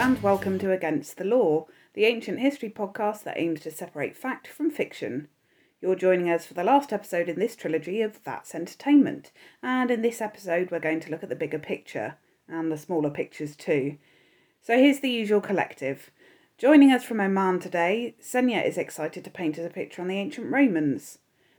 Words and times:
and 0.00 0.22
welcome 0.22 0.58
to 0.58 0.72
Against 0.72 1.18
the 1.18 1.24
Law, 1.24 1.66
the 1.92 2.06
ancient 2.06 2.38
history 2.38 2.70
podcast 2.70 3.22
that 3.24 3.38
aims 3.38 3.60
to 3.60 3.70
separate 3.70 4.16
fact 4.16 4.46
from 4.46 4.70
fiction. 4.70 5.28
You're 5.82 5.94
joining 5.94 6.30
us 6.30 6.46
for 6.46 6.54
the 6.54 6.64
last 6.64 6.90
episode 6.90 7.28
in 7.28 7.38
this 7.38 7.54
trilogy 7.54 8.00
of 8.00 8.24
That's 8.24 8.54
Entertainment, 8.54 9.30
and 9.62 9.90
in 9.90 10.00
this 10.00 10.22
episode, 10.22 10.70
we're 10.70 10.80
going 10.80 11.00
to 11.00 11.10
look 11.10 11.22
at 11.22 11.28
the 11.28 11.36
bigger 11.36 11.58
picture 11.58 12.16
and 12.48 12.72
the 12.72 12.78
smaller 12.78 13.10
pictures 13.10 13.54
too. 13.54 13.98
So 14.62 14.78
here's 14.78 15.00
the 15.00 15.10
usual 15.10 15.42
collective. 15.42 16.10
Joining 16.56 16.92
us 16.92 17.04
from 17.04 17.20
Oman 17.20 17.60
today, 17.60 18.14
Xenia 18.24 18.62
is 18.62 18.78
excited 18.78 19.22
to 19.24 19.30
paint 19.30 19.58
us 19.58 19.66
a 19.66 19.70
picture 19.70 20.00
on 20.00 20.08
the 20.08 20.16
ancient 20.16 20.50
Romans. 20.50 21.18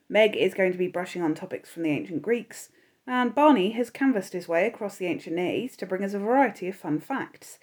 Meg 0.09 0.35
is 0.35 0.55
going 0.55 0.71
to 0.71 0.79
be 0.79 0.87
brushing 0.87 1.21
on 1.21 1.35
topics 1.35 1.69
from 1.69 1.83
the 1.83 1.91
ancient 1.91 2.23
Greeks, 2.23 2.69
and 3.05 3.35
Barney 3.35 3.73
has 3.73 3.91
canvassed 3.91 4.33
his 4.33 4.47
way 4.47 4.65
across 4.65 4.97
the 4.97 5.05
ancient 5.05 5.35
Near 5.35 5.53
East 5.53 5.77
to 5.77 5.85
bring 5.85 6.03
us 6.03 6.15
a 6.15 6.19
variety 6.19 6.67
of 6.69 6.75
fun 6.75 6.99
facts. 6.99 7.59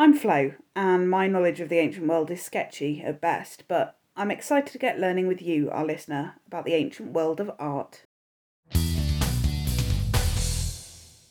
I'm 0.00 0.14
Flo, 0.14 0.52
and 0.76 1.10
my 1.10 1.26
knowledge 1.26 1.58
of 1.58 1.70
the 1.70 1.78
ancient 1.78 2.06
world 2.06 2.30
is 2.30 2.40
sketchy 2.40 3.02
at 3.02 3.20
best, 3.20 3.64
but 3.66 3.98
I'm 4.14 4.30
excited 4.30 4.70
to 4.70 4.78
get 4.78 5.00
learning 5.00 5.26
with 5.26 5.42
you, 5.42 5.70
our 5.70 5.84
listener, 5.84 6.36
about 6.46 6.64
the 6.64 6.74
ancient 6.74 7.12
world 7.12 7.40
of 7.40 7.50
art. 7.58 8.04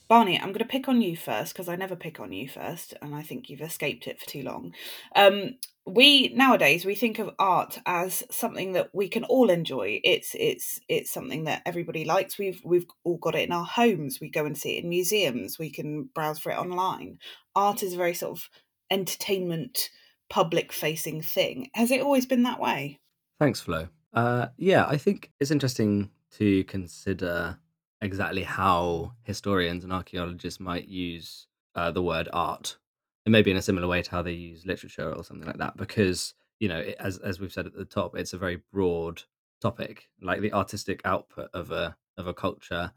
Barney, 0.09 0.37
I'm 0.37 0.47
going 0.47 0.55
to 0.55 0.65
pick 0.65 0.89
on 0.89 1.01
you 1.01 1.15
first 1.15 1.53
because 1.53 1.69
I 1.69 1.77
never 1.77 1.95
pick 1.95 2.19
on 2.19 2.33
you 2.33 2.49
first, 2.49 2.93
and 3.01 3.15
I 3.15 3.21
think 3.21 3.49
you've 3.49 3.61
escaped 3.61 4.05
it 4.05 4.19
for 4.19 4.25
too 4.25 4.43
long. 4.43 4.73
Um, 5.15 5.55
we 5.87 6.33
nowadays 6.35 6.83
we 6.83 6.95
think 6.95 7.17
of 7.17 7.33
art 7.39 7.79
as 7.85 8.23
something 8.29 8.73
that 8.73 8.89
we 8.93 9.07
can 9.07 9.23
all 9.23 9.49
enjoy. 9.49 10.01
It's 10.03 10.35
it's 10.35 10.79
it's 10.89 11.09
something 11.09 11.45
that 11.45 11.61
everybody 11.65 12.03
likes. 12.03 12.37
We've 12.37 12.61
we've 12.65 12.85
all 13.05 13.17
got 13.17 13.35
it 13.35 13.47
in 13.47 13.53
our 13.53 13.65
homes. 13.65 14.19
We 14.19 14.29
go 14.29 14.45
and 14.45 14.57
see 14.57 14.77
it 14.77 14.83
in 14.83 14.89
museums. 14.89 15.57
We 15.57 15.69
can 15.69 16.09
browse 16.13 16.39
for 16.39 16.51
it 16.51 16.57
online. 16.57 17.19
Art 17.55 17.83
is 17.83 17.93
a 17.93 17.97
very 17.97 18.13
sort 18.13 18.37
of 18.37 18.49
entertainment, 18.89 19.89
public 20.29 20.71
facing 20.71 21.21
thing. 21.21 21.69
Has 21.73 21.91
it 21.91 22.01
always 22.01 22.25
been 22.25 22.43
that 22.43 22.59
way? 22.59 22.99
Thanks, 23.39 23.61
Flo. 23.61 23.87
Uh, 24.13 24.47
yeah, 24.57 24.85
I 24.87 24.97
think 24.97 25.31
it's 25.39 25.51
interesting 25.51 26.09
to 26.31 26.63
consider 26.65 27.57
exactly 28.01 28.43
how 28.43 29.13
historians 29.23 29.83
and 29.83 29.93
archaeologists 29.93 30.59
might 30.59 30.87
use 30.87 31.47
uh, 31.75 31.91
the 31.91 32.01
word 32.01 32.29
art, 32.33 32.77
and 33.25 33.31
maybe 33.31 33.51
in 33.51 33.57
a 33.57 33.61
similar 33.61 33.87
way 33.87 34.01
to 34.01 34.11
how 34.11 34.21
they 34.21 34.31
use 34.31 34.65
literature 34.65 35.11
or 35.11 35.23
something 35.23 35.47
like 35.47 35.57
that, 35.57 35.77
because 35.77 36.33
you 36.59 36.67
know, 36.67 36.79
it, 36.79 36.95
as 36.99 37.19
as 37.19 37.39
we've 37.39 37.53
said 37.53 37.67
at 37.67 37.75
the 37.75 37.85
top, 37.85 38.15
it's 38.15 38.33
a 38.33 38.37
very 38.37 38.61
broad 38.73 39.21
topic. 39.61 40.09
Like 40.21 40.41
the 40.41 40.53
artistic 40.53 41.01
output 41.05 41.49
of 41.53 41.71
a 41.71 41.95
of 42.17 42.27
a 42.27 42.33
culture 42.33 42.91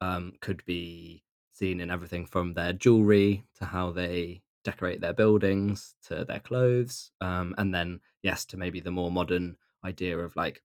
um, 0.00 0.34
could 0.40 0.64
be 0.64 1.24
seen 1.52 1.80
in 1.80 1.90
everything 1.90 2.26
from 2.26 2.54
their 2.54 2.72
jewelry 2.72 3.44
to 3.58 3.64
how 3.64 3.90
they 3.90 4.42
decorate 4.64 5.00
their 5.00 5.12
buildings 5.12 5.94
to 6.08 6.24
their 6.24 6.40
clothes, 6.40 7.10
um, 7.20 7.54
and 7.58 7.74
then 7.74 8.00
yes, 8.22 8.44
to 8.46 8.56
maybe 8.56 8.80
the 8.80 8.90
more 8.90 9.10
modern 9.10 9.56
idea 9.84 10.18
of 10.18 10.36
like 10.36 10.62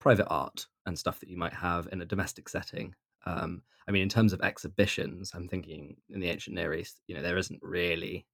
private 0.00 0.26
art 0.28 0.66
and 0.84 0.98
stuff 0.98 1.20
that 1.20 1.28
you 1.28 1.36
might 1.36 1.54
have 1.54 1.88
in 1.90 2.00
a 2.00 2.06
domestic 2.06 2.48
setting 2.48 2.94
um, 3.26 3.62
I 3.88 3.92
mean, 3.92 4.02
in 4.02 4.08
terms 4.08 4.32
of 4.32 4.40
exhibitions, 4.40 5.32
I'm 5.34 5.48
thinking 5.48 5.96
in 6.08 6.20
the 6.20 6.30
ancient 6.30 6.56
Near 6.56 6.74
East, 6.74 7.02
you 7.06 7.14
know, 7.14 7.22
there 7.22 7.36
isn't 7.36 7.60
really 7.62 8.26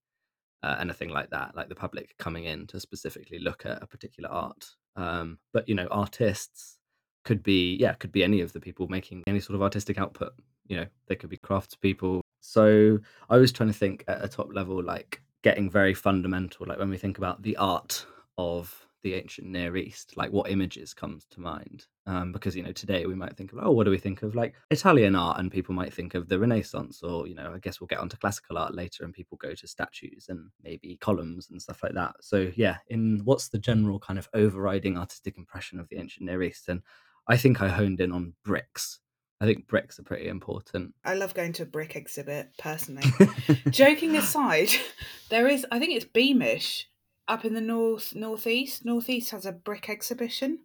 uh, 0.62 0.76
anything 0.78 1.08
like 1.08 1.30
that, 1.30 1.56
like 1.56 1.68
the 1.68 1.74
public 1.74 2.14
coming 2.18 2.44
in 2.44 2.66
to 2.68 2.78
specifically 2.78 3.38
look 3.38 3.66
at 3.66 3.82
a 3.82 3.86
particular 3.86 4.30
art. 4.30 4.64
Um, 4.96 5.38
but 5.52 5.68
you 5.68 5.74
know, 5.74 5.88
artists 5.90 6.78
could 7.24 7.42
be, 7.42 7.76
yeah, 7.76 7.94
could 7.94 8.12
be 8.12 8.24
any 8.24 8.40
of 8.40 8.52
the 8.52 8.60
people 8.60 8.88
making 8.88 9.24
any 9.26 9.40
sort 9.40 9.56
of 9.56 9.62
artistic 9.62 9.98
output. 9.98 10.32
You 10.66 10.76
know, 10.76 10.86
they 11.08 11.16
could 11.16 11.30
be 11.30 11.38
craftspeople. 11.38 12.20
So 12.42 12.98
I 13.30 13.38
was 13.38 13.52
trying 13.52 13.70
to 13.70 13.78
think 13.78 14.04
at 14.08 14.22
a 14.22 14.28
top 14.28 14.52
level, 14.52 14.82
like 14.82 15.22
getting 15.42 15.70
very 15.70 15.94
fundamental, 15.94 16.66
like 16.66 16.78
when 16.78 16.90
we 16.90 16.98
think 16.98 17.16
about 17.16 17.42
the 17.42 17.56
art 17.56 18.04
of 18.36 18.86
the 19.02 19.14
ancient 19.14 19.48
Near 19.48 19.76
East, 19.76 20.16
like 20.16 20.32
what 20.32 20.50
images 20.50 20.92
comes 20.92 21.24
to 21.30 21.40
mind? 21.40 21.86
Um, 22.06 22.32
because 22.32 22.56
you 22.56 22.64
know 22.64 22.72
today 22.72 23.06
we 23.06 23.14
might 23.14 23.36
think 23.36 23.52
of 23.52 23.60
oh, 23.62 23.70
what 23.70 23.84
do 23.84 23.90
we 23.90 23.98
think 23.98 24.22
of 24.22 24.34
like 24.34 24.54
Italian 24.70 25.14
art, 25.14 25.38
and 25.38 25.52
people 25.52 25.74
might 25.74 25.94
think 25.94 26.14
of 26.14 26.28
the 26.28 26.38
Renaissance, 26.38 27.02
or 27.02 27.28
you 27.28 27.34
know 27.34 27.52
I 27.54 27.58
guess 27.58 27.80
we'll 27.80 27.88
get 27.88 28.00
onto 28.00 28.16
classical 28.16 28.58
art 28.58 28.74
later, 28.74 29.04
and 29.04 29.14
people 29.14 29.38
go 29.40 29.54
to 29.54 29.66
statues 29.68 30.26
and 30.28 30.50
maybe 30.62 30.96
columns 31.00 31.48
and 31.50 31.62
stuff 31.62 31.82
like 31.82 31.94
that. 31.94 32.16
So 32.20 32.50
yeah, 32.56 32.78
in 32.88 33.20
what's 33.24 33.48
the 33.48 33.58
general 33.58 34.00
kind 34.00 34.18
of 34.18 34.28
overriding 34.34 34.98
artistic 34.98 35.38
impression 35.38 35.78
of 35.78 35.88
the 35.88 35.98
ancient 35.98 36.26
Near 36.26 36.42
East? 36.42 36.68
And 36.68 36.82
I 37.28 37.36
think 37.36 37.60
I 37.60 37.68
honed 37.68 38.00
in 38.00 38.10
on 38.12 38.34
bricks. 38.44 38.98
I 39.42 39.44
think 39.44 39.66
bricks 39.66 39.98
are 39.98 40.04
pretty 40.04 40.28
important. 40.28 40.94
I 41.04 41.14
love 41.14 41.34
going 41.34 41.52
to 41.54 41.64
a 41.64 41.66
brick 41.66 41.96
exhibit 41.96 42.50
personally. 42.58 43.02
Joking 43.70 44.16
aside, 44.16 44.68
there 45.30 45.48
is 45.48 45.66
I 45.72 45.80
think 45.80 45.96
it's 45.96 46.04
Beamish 46.04 46.86
up 47.26 47.44
in 47.44 47.54
the 47.54 47.60
north 47.60 48.14
northeast. 48.14 48.84
Northeast 48.84 49.32
has 49.32 49.44
a 49.44 49.50
brick 49.50 49.90
exhibition, 49.90 50.60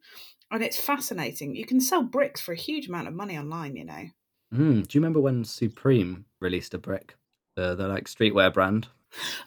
and 0.51 0.61
it's 0.61 0.79
fascinating. 0.79 1.55
You 1.55 1.65
can 1.65 1.81
sell 1.81 2.03
bricks 2.03 2.39
for 2.39 2.51
a 2.51 2.55
huge 2.55 2.87
amount 2.87 3.07
of 3.07 3.15
money 3.15 3.35
online. 3.35 3.75
You 3.75 3.85
know. 3.85 4.09
Mm, 4.53 4.87
do 4.87 4.95
you 4.95 5.01
remember 5.01 5.21
when 5.21 5.43
Supreme 5.43 6.25
released 6.39 6.75
a 6.75 6.77
brick, 6.77 7.15
the 7.55 7.73
the 7.73 7.87
like 7.87 8.05
streetwear 8.05 8.53
brand? 8.53 8.89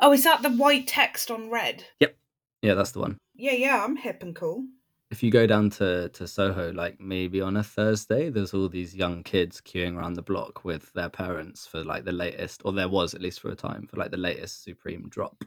Oh, 0.00 0.12
is 0.12 0.24
that 0.24 0.42
the 0.42 0.50
white 0.50 0.88
text 0.88 1.30
on 1.30 1.50
red? 1.50 1.84
Yep. 2.00 2.16
Yeah, 2.62 2.74
that's 2.74 2.90
the 2.90 2.98
one. 2.98 3.16
Yeah, 3.36 3.52
yeah, 3.52 3.84
I'm 3.84 3.94
hip 3.94 4.24
and 4.24 4.34
cool. 4.34 4.64
If 5.10 5.22
you 5.22 5.30
go 5.30 5.46
down 5.46 5.70
to, 5.70 6.08
to 6.10 6.28
Soho, 6.28 6.72
like 6.72 7.00
maybe 7.00 7.40
on 7.40 7.56
a 7.56 7.64
Thursday, 7.64 8.30
there's 8.30 8.54
all 8.54 8.68
these 8.68 8.94
young 8.94 9.22
kids 9.24 9.60
queuing 9.60 9.96
around 9.96 10.14
the 10.14 10.22
block 10.22 10.64
with 10.64 10.92
their 10.92 11.08
parents 11.08 11.66
for 11.66 11.82
like 11.82 12.04
the 12.04 12.12
latest, 12.12 12.62
or 12.64 12.72
there 12.72 12.88
was 12.88 13.12
at 13.12 13.20
least 13.20 13.40
for 13.40 13.50
a 13.50 13.56
time, 13.56 13.88
for 13.88 13.96
like 13.96 14.12
the 14.12 14.16
latest 14.16 14.62
Supreme 14.62 15.08
drop 15.08 15.44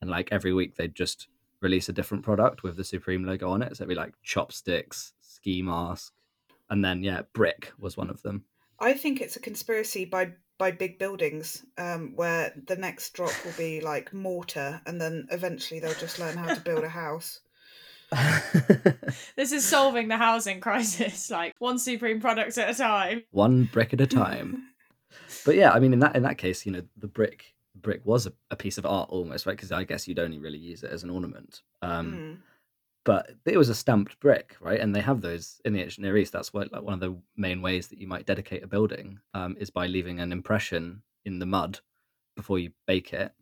and 0.00 0.10
like 0.10 0.28
every 0.32 0.52
week 0.52 0.76
they'd 0.76 0.94
just 0.94 1.28
release 1.60 1.88
a 1.88 1.92
different 1.92 2.24
product 2.24 2.62
with 2.62 2.76
the 2.76 2.84
Supreme 2.84 3.24
logo 3.24 3.50
on 3.50 3.62
it. 3.62 3.76
So 3.76 3.82
it'd 3.82 3.88
be 3.88 3.94
like 3.94 4.14
chopsticks, 4.22 5.12
ski 5.20 5.62
mask, 5.62 6.12
and 6.70 6.84
then 6.84 7.02
yeah, 7.02 7.22
brick 7.32 7.72
was 7.78 7.96
one 7.96 8.10
of 8.10 8.22
them. 8.22 8.44
I 8.78 8.92
think 8.92 9.20
it's 9.20 9.36
a 9.36 9.40
conspiracy 9.40 10.04
by 10.04 10.32
by 10.58 10.70
big 10.70 10.98
buildings 10.98 11.66
um, 11.76 12.12
where 12.14 12.54
the 12.66 12.76
next 12.76 13.12
drop 13.12 13.32
will 13.44 13.52
be 13.58 13.80
like 13.80 14.12
mortar, 14.12 14.80
and 14.86 15.00
then 15.00 15.28
eventually 15.30 15.80
they'll 15.80 15.94
just 15.94 16.18
learn 16.18 16.36
how 16.36 16.54
to 16.54 16.60
build 16.60 16.84
a 16.84 16.88
house. 16.88 17.40
this 19.36 19.52
is 19.52 19.64
solving 19.64 20.08
the 20.08 20.16
housing 20.16 20.60
crisis, 20.60 21.30
like 21.30 21.54
one 21.58 21.78
supreme 21.78 22.20
product 22.20 22.56
at 22.58 22.70
a 22.70 22.74
time, 22.74 23.24
one 23.30 23.64
brick 23.64 23.92
at 23.92 24.00
a 24.00 24.06
time. 24.06 24.68
but 25.44 25.56
yeah, 25.56 25.72
I 25.72 25.78
mean, 25.80 25.92
in 25.92 25.98
that 26.00 26.16
in 26.16 26.22
that 26.22 26.38
case, 26.38 26.64
you 26.66 26.72
know, 26.72 26.82
the 26.96 27.08
brick 27.08 27.54
brick 27.74 28.04
was 28.04 28.26
a, 28.26 28.32
a 28.50 28.56
piece 28.56 28.78
of 28.78 28.86
art 28.86 29.10
almost, 29.10 29.46
right? 29.46 29.56
Because 29.56 29.72
I 29.72 29.84
guess 29.84 30.08
you'd 30.08 30.18
only 30.18 30.38
really 30.38 30.58
use 30.58 30.82
it 30.82 30.90
as 30.90 31.02
an 31.02 31.10
ornament. 31.10 31.62
Um, 31.82 32.12
mm. 32.12 32.36
But 33.04 33.30
it 33.44 33.56
was 33.56 33.68
a 33.68 33.74
stamped 33.74 34.18
brick, 34.18 34.56
right? 34.60 34.80
And 34.80 34.94
they 34.94 35.00
have 35.00 35.20
those 35.20 35.60
in 35.64 35.72
the 35.72 35.82
ancient 35.82 36.04
Near 36.04 36.16
East. 36.16 36.32
That's 36.32 36.52
what, 36.52 36.72
like 36.72 36.82
one 36.82 36.94
of 36.94 37.00
the 37.00 37.16
main 37.36 37.62
ways 37.62 37.86
that 37.88 38.00
you 38.00 38.08
might 38.08 38.26
dedicate 38.26 38.64
a 38.64 38.66
building 38.66 39.20
um, 39.32 39.56
is 39.60 39.70
by 39.70 39.86
leaving 39.86 40.18
an 40.18 40.32
impression 40.32 41.02
in 41.24 41.38
the 41.38 41.46
mud 41.46 41.78
before 42.34 42.58
you 42.58 42.70
bake 42.86 43.12
it 43.12 43.32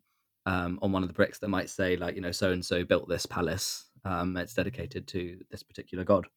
um, 0.45 0.77
on 0.83 0.91
one 0.91 1.01
of 1.01 1.09
the 1.09 1.13
bricks 1.13 1.39
that 1.39 1.47
might 1.47 1.69
say, 1.69 1.97
like, 1.97 2.15
you 2.15 2.21
know, 2.21 2.31
so 2.31 2.51
and 2.51 2.63
so 2.63 2.83
built 2.83 3.09
this 3.09 3.25
palace. 3.25 3.85
Um, 4.05 4.37
it's 4.37 4.53
dedicated 4.53 5.07
to 5.07 5.37
this 5.49 5.63
particular 5.63 6.03
god. 6.03 6.27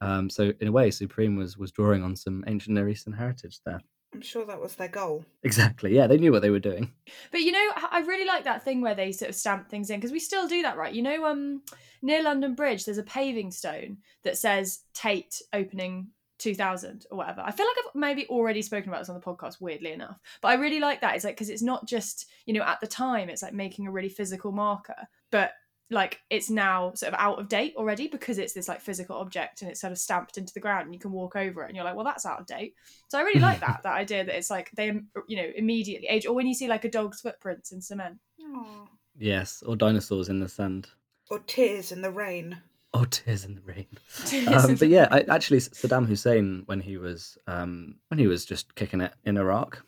Um, 0.00 0.28
so 0.28 0.52
in 0.60 0.68
a 0.68 0.72
way, 0.72 0.90
Supreme 0.90 1.36
was 1.36 1.56
was 1.56 1.72
drawing 1.72 2.02
on 2.02 2.14
some 2.14 2.44
ancient 2.46 2.74
Near 2.74 2.88
Eastern 2.88 3.14
heritage 3.14 3.60
there. 3.64 3.80
I'm 4.14 4.20
sure 4.22 4.46
that 4.46 4.60
was 4.60 4.74
their 4.76 4.88
goal. 4.88 5.24
Exactly. 5.42 5.94
Yeah, 5.94 6.06
they 6.06 6.16
knew 6.16 6.32
what 6.32 6.42
they 6.42 6.50
were 6.50 6.58
doing. 6.58 6.92
But 7.32 7.40
you 7.40 7.52
know, 7.52 7.70
I 7.90 8.00
really 8.06 8.26
like 8.26 8.44
that 8.44 8.62
thing 8.64 8.80
where 8.80 8.94
they 8.94 9.12
sort 9.12 9.28
of 9.28 9.34
stamp 9.34 9.68
things 9.68 9.90
in 9.90 9.98
because 9.98 10.12
we 10.12 10.18
still 10.18 10.46
do 10.46 10.62
that, 10.62 10.76
right? 10.76 10.94
You 10.94 11.02
know, 11.02 11.26
um, 11.26 11.62
near 12.02 12.22
London 12.22 12.54
Bridge, 12.54 12.84
there's 12.84 12.98
a 12.98 13.02
paving 13.02 13.50
stone 13.50 13.98
that 14.24 14.38
says 14.38 14.80
Tate 14.94 15.42
opening 15.52 16.08
2000 16.38 17.06
or 17.10 17.18
whatever. 17.18 17.42
I 17.44 17.50
feel 17.50 17.66
like 17.66 17.76
I've 17.78 17.94
maybe 17.94 18.26
already 18.28 18.62
spoken 18.62 18.88
about 18.88 19.00
this 19.00 19.08
on 19.08 19.14
the 19.14 19.20
podcast, 19.20 19.60
weirdly 19.60 19.92
enough. 19.92 20.18
But 20.40 20.48
I 20.48 20.54
really 20.54 20.80
like 20.80 21.00
that. 21.00 21.16
It's 21.16 21.24
like 21.24 21.34
because 21.34 21.50
it's 21.50 21.62
not 21.62 21.86
just 21.86 22.26
you 22.46 22.54
know 22.54 22.62
at 22.62 22.80
the 22.80 22.86
time, 22.86 23.28
it's 23.28 23.42
like 23.42 23.54
making 23.54 23.86
a 23.86 23.92
really 23.92 24.08
physical 24.08 24.52
marker, 24.52 25.08
but 25.30 25.52
like 25.90 26.20
it's 26.30 26.50
now 26.50 26.92
sort 26.94 27.12
of 27.12 27.18
out 27.18 27.38
of 27.38 27.48
date 27.48 27.74
already 27.76 28.08
because 28.08 28.38
it's 28.38 28.52
this 28.52 28.68
like 28.68 28.80
physical 28.80 29.16
object 29.16 29.62
and 29.62 29.70
it's 29.70 29.80
sort 29.80 29.92
of 29.92 29.98
stamped 29.98 30.36
into 30.36 30.52
the 30.52 30.60
ground 30.60 30.86
and 30.86 30.94
you 30.94 31.00
can 31.00 31.12
walk 31.12 31.36
over 31.36 31.62
it 31.62 31.66
and 31.66 31.76
you're 31.76 31.84
like 31.84 31.94
well 31.94 32.04
that's 32.04 32.26
out 32.26 32.40
of 32.40 32.46
date 32.46 32.74
so 33.08 33.18
i 33.18 33.22
really 33.22 33.40
like 33.40 33.60
that 33.60 33.80
that 33.84 33.94
idea 33.94 34.24
that 34.24 34.36
it's 34.36 34.50
like 34.50 34.70
they 34.72 34.86
you 35.28 35.36
know 35.36 35.48
immediately 35.54 36.08
age 36.08 36.26
or 36.26 36.34
when 36.34 36.46
you 36.46 36.54
see 36.54 36.66
like 36.66 36.84
a 36.84 36.90
dog's 36.90 37.20
footprints 37.20 37.70
in 37.72 37.80
cement 37.80 38.18
Aww. 38.40 38.88
yes 39.16 39.62
or 39.64 39.76
dinosaurs 39.76 40.28
in 40.28 40.40
the 40.40 40.48
sand 40.48 40.88
or 41.30 41.38
tears 41.40 41.92
in 41.92 42.02
the 42.02 42.10
rain 42.10 42.58
Oh, 42.94 43.04
tears 43.04 43.44
in 43.44 43.56
the 43.56 43.60
rain. 43.60 43.86
Um, 44.56 44.74
but 44.76 44.88
yeah, 44.88 45.06
I, 45.10 45.20
actually, 45.28 45.58
Saddam 45.58 46.06
Hussein, 46.06 46.62
when 46.64 46.80
he 46.80 46.96
was 46.96 47.36
um, 47.46 47.96
when 48.08 48.18
he 48.18 48.26
was 48.26 48.46
just 48.46 48.74
kicking 48.74 49.02
it 49.02 49.12
in 49.24 49.36
Iraq. 49.36 49.82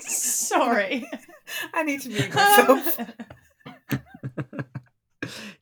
Sorry, 0.00 1.06
I 1.74 1.82
need 1.82 2.00
to 2.02 2.08
mute 2.08 2.34
myself. 2.34 2.98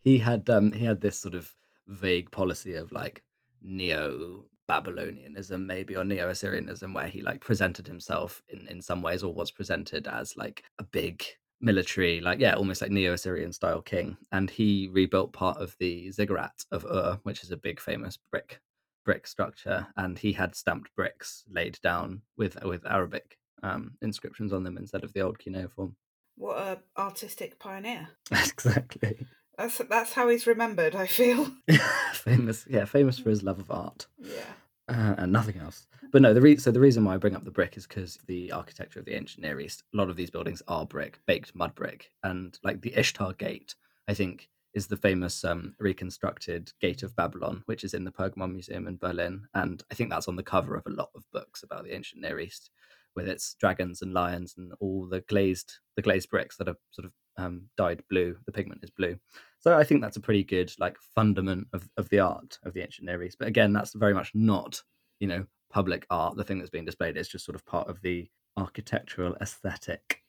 He 0.05 0.19
had 0.19 0.49
um 0.49 0.71
he 0.73 0.85
had 0.85 1.01
this 1.01 1.19
sort 1.19 1.35
of 1.35 1.53
vague 1.89 2.31
policy 2.31 2.75
of 2.75 2.93
like 2.93 3.23
neo 3.63 4.45
Babylonianism, 4.69 5.67
maybe, 5.67 5.97
or 5.97 6.05
Neo 6.05 6.29
Assyrianism, 6.31 6.95
where 6.95 7.07
he 7.07 7.21
like 7.21 7.41
presented 7.41 7.87
himself 7.87 8.43
in, 8.49 8.67
in 8.69 8.81
some 8.81 9.03
ways 9.03 9.23
or 9.23 9.35
was 9.35 9.51
presented 9.51 10.07
as 10.07 10.37
like 10.37 10.65
a 10.79 10.85
big 10.85 11.23
military, 11.61 12.21
like 12.21 12.41
yeah, 12.41 12.55
almost 12.55 12.83
like 12.83 12.91
Neo-Assyrian 12.91 13.53
style 13.53 13.83
king, 13.83 14.17
and 14.33 14.51
he 14.51 14.89
rebuilt 14.93 15.33
part 15.33 15.59
of 15.59 15.77
the 15.79 16.11
ziggurat 16.11 16.65
of 16.71 16.85
Ur, 16.85 17.19
which 17.25 17.43
is 17.43 17.51
a 17.51 17.57
big 17.57 17.81
famous 17.81 18.19
brick 18.31 18.61
brick 19.05 19.27
structure, 19.27 19.87
and 19.97 20.19
he 20.19 20.33
had 20.33 20.55
stamped 20.55 20.95
bricks 20.97 21.45
laid 21.51 21.79
down 21.83 22.23
with 22.37 22.63
with 22.65 22.87
Arabic 22.87 23.39
um, 23.63 23.93
inscriptions 24.03 24.53
on 24.53 24.63
them 24.63 24.77
instead 24.77 25.05
of 25.05 25.13
the 25.13 25.21
old 25.21 25.39
cuneiform. 25.39 25.97
What 26.37 26.59
a 26.59 26.79
artistic 26.99 27.59
pioneer! 27.59 28.09
exactly. 28.31 29.27
That's 29.57 29.79
that's 29.79 30.13
how 30.13 30.29
he's 30.29 30.47
remembered. 30.47 30.95
I 30.95 31.07
feel 31.07 31.53
famous, 32.13 32.67
yeah, 32.69 32.85
famous 32.85 33.19
for 33.19 33.31
his 33.31 33.43
love 33.43 33.59
of 33.59 33.71
art. 33.71 34.07
Yeah. 34.19 34.41
Uh, 34.89 35.15
and 35.17 35.33
nothing 35.33 35.59
else. 35.59 35.87
But 36.13 36.23
no, 36.23 36.35
the 36.35 36.41
re- 36.41 36.59
so 36.59 36.71
the 36.71 36.81
reason 36.81 37.05
why 37.05 37.15
I 37.15 37.19
bring 37.19 37.35
up 37.35 37.45
the 37.45 37.51
brick 37.51 37.77
is 37.77 37.87
because 37.87 38.19
the 38.27 38.53
architecture 38.53 39.01
of 39.01 39.07
the 39.07 39.15
ancient 39.15 39.43
Near 39.43 39.61
East, 39.61 39.83
a 39.93 39.97
lot 39.97 40.11
of 40.11 40.17
these 40.17 40.31
buildings 40.31 40.63
are 40.69 40.87
brick, 40.87 41.19
baked 41.27 41.55
mud 41.55 41.75
brick, 41.75 42.11
and 42.23 42.59
like 42.63 42.83
the 42.83 42.97
Ishtar 42.97 43.33
Gate, 43.33 43.75
I 44.09 44.15
think 44.15 44.49
is 44.75 44.87
the 44.89 44.97
famous 44.97 45.45
um, 45.45 45.75
reconstructed 45.79 46.73
Gate 46.81 47.03
of 47.03 47.17
Babylon, 47.17 47.63
which 47.67 47.85
is 47.85 47.95
in 47.95 48.05
the 48.05 48.11
Pergamon 48.13 48.53
Museum 48.53 48.87
in 48.87 48.97
Berlin, 48.97 49.47
and 49.55 49.83
I 49.91 49.95
think 49.95 50.11
that's 50.11 50.29
on 50.29 50.37
the 50.37 50.43
cover 50.43 50.75
of 50.75 50.87
a 50.87 50.91
lot 50.91 51.11
of 51.15 51.25
books 51.33 51.63
about 51.63 51.85
the 51.85 51.95
ancient 51.95 52.21
Near 52.23 52.41
East, 52.41 52.71
with 53.17 53.29
its 53.29 53.55
dragons 53.59 54.03
and 54.03 54.13
lions 54.13 54.55
and 54.57 54.73
all 54.81 55.07
the 55.09 55.21
glazed 55.23 55.75
the 55.97 56.03
glazed 56.03 56.29
bricks 56.29 56.57
that 56.57 56.69
are 56.69 56.77
sort 56.91 57.07
of 57.07 57.13
um, 57.37 57.63
dyed 57.77 58.03
blue. 58.09 58.37
The 58.47 58.53
pigment 58.53 58.81
is 58.83 58.91
blue, 58.91 59.19
so 59.61 59.77
I 59.77 59.85
think 59.85 60.01
that's 60.01 60.17
a 60.17 60.21
pretty 60.21 60.45
good 60.45 60.73
like 60.79 60.97
fundament 61.15 61.69
of, 61.73 61.89
of 61.97 62.09
the 62.09 62.21
art 62.21 62.59
of 62.65 62.75
the 62.75 62.83
ancient 62.83 63.07
Near 63.07 63.23
East. 63.23 63.39
But 63.39 63.49
again, 63.49 63.73
that's 63.73 63.95
very 63.95 64.15
much 64.15 64.31
not 64.35 64.83
you 65.21 65.29
know 65.29 65.47
public 65.71 66.07
art. 66.11 66.37
The 66.37 66.45
thing 66.45 66.59
that's 66.59 66.71
being 66.71 66.85
displayed 66.85 67.17
is 67.17 67.29
just 67.29 67.45
sort 67.45 67.57
of 67.57 67.67
part 67.67 67.89
of 67.89 68.01
the 68.03 68.29
architectural 68.57 69.37
aesthetic. 69.41 70.21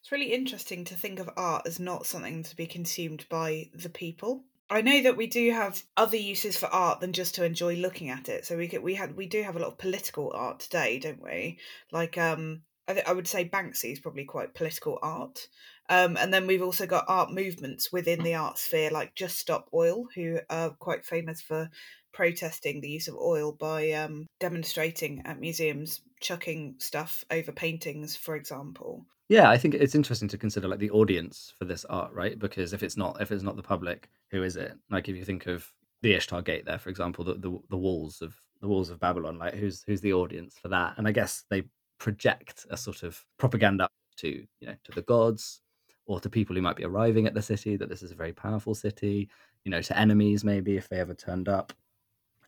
It's 0.00 0.12
really 0.12 0.32
interesting 0.32 0.84
to 0.84 0.94
think 0.94 1.18
of 1.18 1.30
art 1.36 1.66
as 1.66 1.80
not 1.80 2.06
something 2.06 2.44
to 2.44 2.56
be 2.56 2.66
consumed 2.66 3.26
by 3.28 3.70
the 3.74 3.88
people. 3.88 4.44
I 4.68 4.82
know 4.82 5.02
that 5.02 5.16
we 5.16 5.26
do 5.26 5.52
have 5.52 5.82
other 5.96 6.16
uses 6.16 6.56
for 6.56 6.66
art 6.66 7.00
than 7.00 7.12
just 7.12 7.36
to 7.36 7.44
enjoy 7.44 7.76
looking 7.76 8.10
at 8.10 8.28
it. 8.28 8.46
So 8.46 8.56
we 8.56 8.66
get, 8.66 8.82
we 8.82 8.94
had 8.94 9.16
we 9.16 9.26
do 9.26 9.42
have 9.42 9.56
a 9.56 9.58
lot 9.60 9.68
of 9.68 9.78
political 9.78 10.32
art 10.34 10.60
today, 10.60 10.98
don't 10.98 11.22
we? 11.22 11.58
Like 11.92 12.18
um 12.18 12.62
I, 12.88 12.92
th- 12.94 13.06
I 13.06 13.12
would 13.12 13.26
say 13.26 13.48
Banksy 13.48 13.92
is 13.92 14.00
probably 14.00 14.24
quite 14.24 14.54
political 14.54 14.98
art. 15.02 15.48
Um, 15.88 16.16
and 16.16 16.32
then 16.32 16.46
we've 16.46 16.62
also 16.62 16.86
got 16.86 17.04
art 17.08 17.32
movements 17.32 17.92
within 17.92 18.22
the 18.22 18.34
art 18.34 18.58
sphere, 18.58 18.90
like 18.90 19.14
Just 19.14 19.38
Stop 19.38 19.68
Oil, 19.72 20.06
who 20.14 20.40
are 20.50 20.70
quite 20.70 21.04
famous 21.04 21.40
for 21.40 21.70
protesting 22.12 22.80
the 22.80 22.88
use 22.88 23.08
of 23.08 23.14
oil 23.14 23.52
by 23.52 23.92
um, 23.92 24.26
demonstrating 24.40 25.22
at 25.26 25.38
museums, 25.38 26.00
chucking 26.20 26.76
stuff 26.78 27.24
over 27.30 27.52
paintings, 27.52 28.16
for 28.16 28.34
example. 28.34 29.04
Yeah, 29.28 29.50
I 29.50 29.58
think 29.58 29.74
it's 29.74 29.94
interesting 29.94 30.28
to 30.28 30.38
consider 30.38 30.68
like 30.68 30.78
the 30.78 30.90
audience 30.90 31.52
for 31.58 31.66
this 31.66 31.84
art, 31.86 32.12
right? 32.12 32.38
Because 32.38 32.72
if 32.72 32.82
it's 32.82 32.96
not 32.96 33.20
if 33.20 33.30
it's 33.30 33.42
not 33.42 33.56
the 33.56 33.62
public, 33.62 34.08
who 34.30 34.42
is 34.42 34.56
it? 34.56 34.72
Like 34.90 35.08
if 35.08 35.16
you 35.16 35.24
think 35.24 35.46
of 35.46 35.70
the 36.02 36.14
Ishtar 36.14 36.42
Gate 36.42 36.64
there, 36.64 36.78
for 36.78 36.90
example, 36.90 37.24
the, 37.24 37.34
the 37.34 37.58
the 37.68 37.76
walls 37.76 38.22
of 38.22 38.34
the 38.60 38.68
walls 38.68 38.88
of 38.88 39.00
Babylon, 39.00 39.38
like 39.38 39.54
who's 39.54 39.82
who's 39.86 40.00
the 40.00 40.12
audience 40.12 40.56
for 40.60 40.68
that? 40.68 40.94
And 40.96 41.06
I 41.06 41.12
guess 41.12 41.44
they 41.50 41.64
project 41.98 42.66
a 42.70 42.76
sort 42.76 43.02
of 43.02 43.24
propaganda 43.36 43.88
to 44.18 44.28
you 44.28 44.66
know 44.66 44.76
to 44.84 44.92
the 44.92 45.02
gods 45.02 45.60
or 46.06 46.20
to 46.20 46.30
people 46.30 46.54
who 46.56 46.62
might 46.62 46.76
be 46.76 46.84
arriving 46.84 47.26
at 47.26 47.34
the 47.34 47.42
city 47.42 47.76
that 47.76 47.88
this 47.88 48.02
is 48.02 48.12
a 48.12 48.16
very 48.16 48.32
powerful 48.32 48.74
city 48.74 49.28
you 49.64 49.70
know 49.70 49.82
to 49.82 49.98
enemies 49.98 50.44
maybe 50.44 50.76
if 50.76 50.88
they 50.88 51.00
ever 51.00 51.14
turned 51.14 51.48
up. 51.48 51.72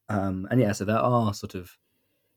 Um 0.09 0.47
and 0.51 0.61
yeah 0.61 0.73
so 0.73 0.85
there 0.85 0.99
are 0.99 1.35
sort 1.35 1.55
of 1.55 1.71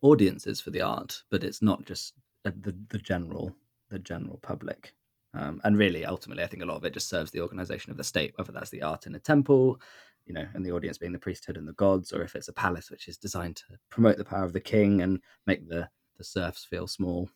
audiences 0.01 0.59
for 0.59 0.71
the 0.71 0.81
art 0.81 1.21
but 1.29 1.43
it's 1.43 1.61
not 1.61 1.85
just 1.85 2.13
the 2.43 2.75
the 2.89 2.97
general 2.97 3.55
the 3.89 3.99
general 3.99 4.39
public. 4.41 4.93
Um, 5.33 5.61
and 5.63 5.77
really 5.77 6.03
ultimately 6.05 6.43
i 6.43 6.47
think 6.47 6.61
a 6.61 6.65
lot 6.65 6.75
of 6.75 6.83
it 6.83 6.93
just 6.93 7.07
serves 7.07 7.31
the 7.31 7.39
organization 7.39 7.89
of 7.89 7.95
the 7.95 8.03
state 8.03 8.33
whether 8.35 8.51
that's 8.51 8.69
the 8.69 8.81
art 8.81 9.05
in 9.05 9.15
a 9.15 9.19
temple 9.19 9.79
you 10.25 10.33
know 10.33 10.45
and 10.53 10.65
the 10.65 10.73
audience 10.73 10.97
being 10.97 11.13
the 11.13 11.19
priesthood 11.19 11.55
and 11.55 11.65
the 11.65 11.73
gods 11.73 12.11
or 12.11 12.21
if 12.21 12.35
it's 12.35 12.49
a 12.49 12.53
palace 12.53 12.91
which 12.91 13.07
is 13.07 13.17
designed 13.17 13.55
to 13.55 13.63
promote 13.89 14.17
the 14.17 14.25
power 14.25 14.43
of 14.43 14.51
the 14.51 14.59
king 14.59 15.01
and 15.01 15.21
make 15.47 15.67
the 15.69 15.87
the 16.17 16.23
serfs 16.23 16.65
feel 16.65 16.85
small 16.85 17.29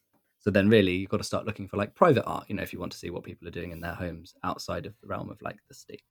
so 0.45 0.51
then 0.51 0.69
really 0.69 0.93
you've 0.93 1.09
got 1.09 1.17
to 1.17 1.23
start 1.23 1.47
looking 1.47 1.67
for 1.67 1.77
like 1.77 1.95
private 1.95 2.23
art, 2.25 2.45
you 2.47 2.55
know, 2.55 2.61
if 2.61 2.71
you 2.71 2.79
want 2.79 2.91
to 2.91 2.97
see 2.99 3.09
what 3.09 3.23
people 3.23 3.47
are 3.47 3.51
doing 3.51 3.71
in 3.71 3.81
their 3.81 3.95
homes 3.95 4.35
outside 4.43 4.85
of 4.85 4.93
the 5.01 5.07
realm 5.07 5.31
of 5.31 5.41
like 5.41 5.57
the 5.67 5.73
state. 5.73 6.03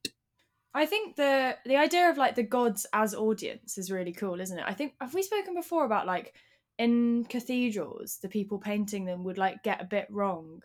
I 0.75 0.87
think 0.87 1.15
the 1.15 1.57
the 1.65 1.77
idea 1.77 2.11
of 2.11 2.19
like 2.19 2.35
the 2.35 2.43
gods 2.43 2.85
as 2.93 3.15
audience 3.15 3.79
is 3.79 3.93
really 3.93 4.13
cool, 4.13 4.41
isn't 4.41 4.59
it? 4.59 4.65
I 4.67 4.75
think 4.75 4.95
have 5.01 5.15
we 5.15 5.23
spoken 5.23 5.55
before 5.55 5.85
about 5.85 6.09
like 6.09 6.35
in 6.81 7.25
cathedrals, 7.29 8.19
the 8.21 8.29
people 8.29 8.59
painting 8.59 9.05
them 9.05 9.23
would 9.23 9.39
like 9.39 9.63
get 9.63 9.81
a 9.81 9.85
bit 9.85 10.09
wrong 10.11 10.63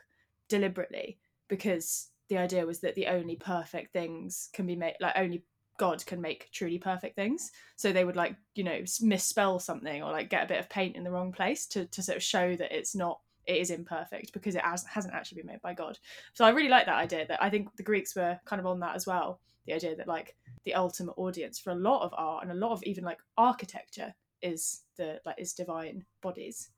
deliberately 0.48 1.20
because 1.48 2.10
the 2.30 2.40
idea 2.40 2.66
was 2.66 2.80
that 2.80 2.96
the 2.96 3.06
only 3.06 3.36
perfect 3.36 3.94
things 3.94 4.50
can 4.52 4.66
be 4.66 4.76
made 4.76 4.96
like 5.00 5.14
only 5.16 5.44
God 5.78 6.04
can 6.08 6.20
make 6.20 6.50
truly 6.52 6.80
perfect 6.80 7.16
things. 7.16 7.52
So 7.76 7.92
they 7.92 8.04
would 8.04 8.16
like, 8.16 8.36
you 8.56 8.64
know, 8.64 8.82
misspell 9.00 9.60
something 9.60 10.02
or 10.02 10.12
like 10.12 10.32
get 10.32 10.44
a 10.44 10.48
bit 10.48 10.60
of 10.60 10.70
paint 10.70 10.96
in 10.96 11.04
the 11.04 11.12
wrong 11.12 11.32
place 11.32 11.68
to, 11.68 11.86
to 11.86 12.02
sort 12.02 12.18
of 12.18 12.24
show 12.24 12.56
that 12.56 12.76
it's 12.76 12.96
not 12.96 13.20
it 13.50 13.60
is 13.60 13.72
imperfect 13.72 14.32
because 14.32 14.56
it 14.56 14.62
has, 14.62 14.86
hasn't 14.86 15.14
actually 15.14 15.42
been 15.42 15.48
made 15.48 15.62
by 15.62 15.74
God. 15.74 15.98
So 16.34 16.46
I 16.46 16.50
really 16.50 16.70
like 16.70 16.86
that 16.86 16.96
idea 16.96 17.26
that 17.28 17.42
I 17.42 17.50
think 17.50 17.76
the 17.76 17.84
Greeks 17.84 18.16
were 18.16 18.40
kind 18.46 18.60
of 18.60 18.68
on 18.68 18.80
that 18.82 18.96
as 18.96 19.08
well. 19.08 19.40
The 19.66 19.74
idea 19.74 19.96
that 19.96 20.08
like 20.08 20.36
the 20.66 20.76
ultimate 20.76 21.14
audience 21.18 21.58
for 21.60 21.72
a 21.72 21.76
lot 21.76 22.04
of 22.04 22.14
art 22.16 22.44
and 22.44 22.52
a 22.52 22.56
lot 22.56 22.72
of 22.72 22.84
even 22.84 23.04
like 23.04 23.18
architecture 23.38 24.14
is 24.42 24.84
the 24.98 25.20
like 25.26 25.36
is 25.40 25.54
divine 25.54 26.06
bodies. 26.22 26.70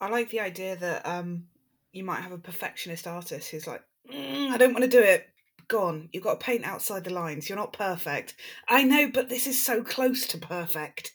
I 0.00 0.08
like 0.08 0.30
the 0.30 0.40
idea 0.40 0.76
that 0.76 1.06
um 1.06 1.44
you 1.92 2.04
might 2.04 2.20
have 2.20 2.32
a 2.32 2.38
perfectionist 2.38 3.06
artist 3.06 3.50
who's 3.50 3.66
like, 3.66 3.82
mm, 4.12 4.50
I 4.50 4.58
don't 4.58 4.74
want 4.74 4.84
to 4.84 4.90
do 4.90 5.02
it. 5.02 5.26
Go 5.68 5.84
on, 5.84 6.08
you've 6.12 6.24
got 6.24 6.38
to 6.40 6.44
paint 6.44 6.64
outside 6.64 7.04
the 7.04 7.10
lines. 7.10 7.48
You're 7.48 7.58
not 7.58 7.72
perfect. 7.72 8.34
I 8.68 8.84
know, 8.84 9.10
but 9.12 9.28
this 9.28 9.46
is 9.46 9.62
so 9.62 9.82
close 9.82 10.26
to 10.28 10.38
perfect. 10.38 11.12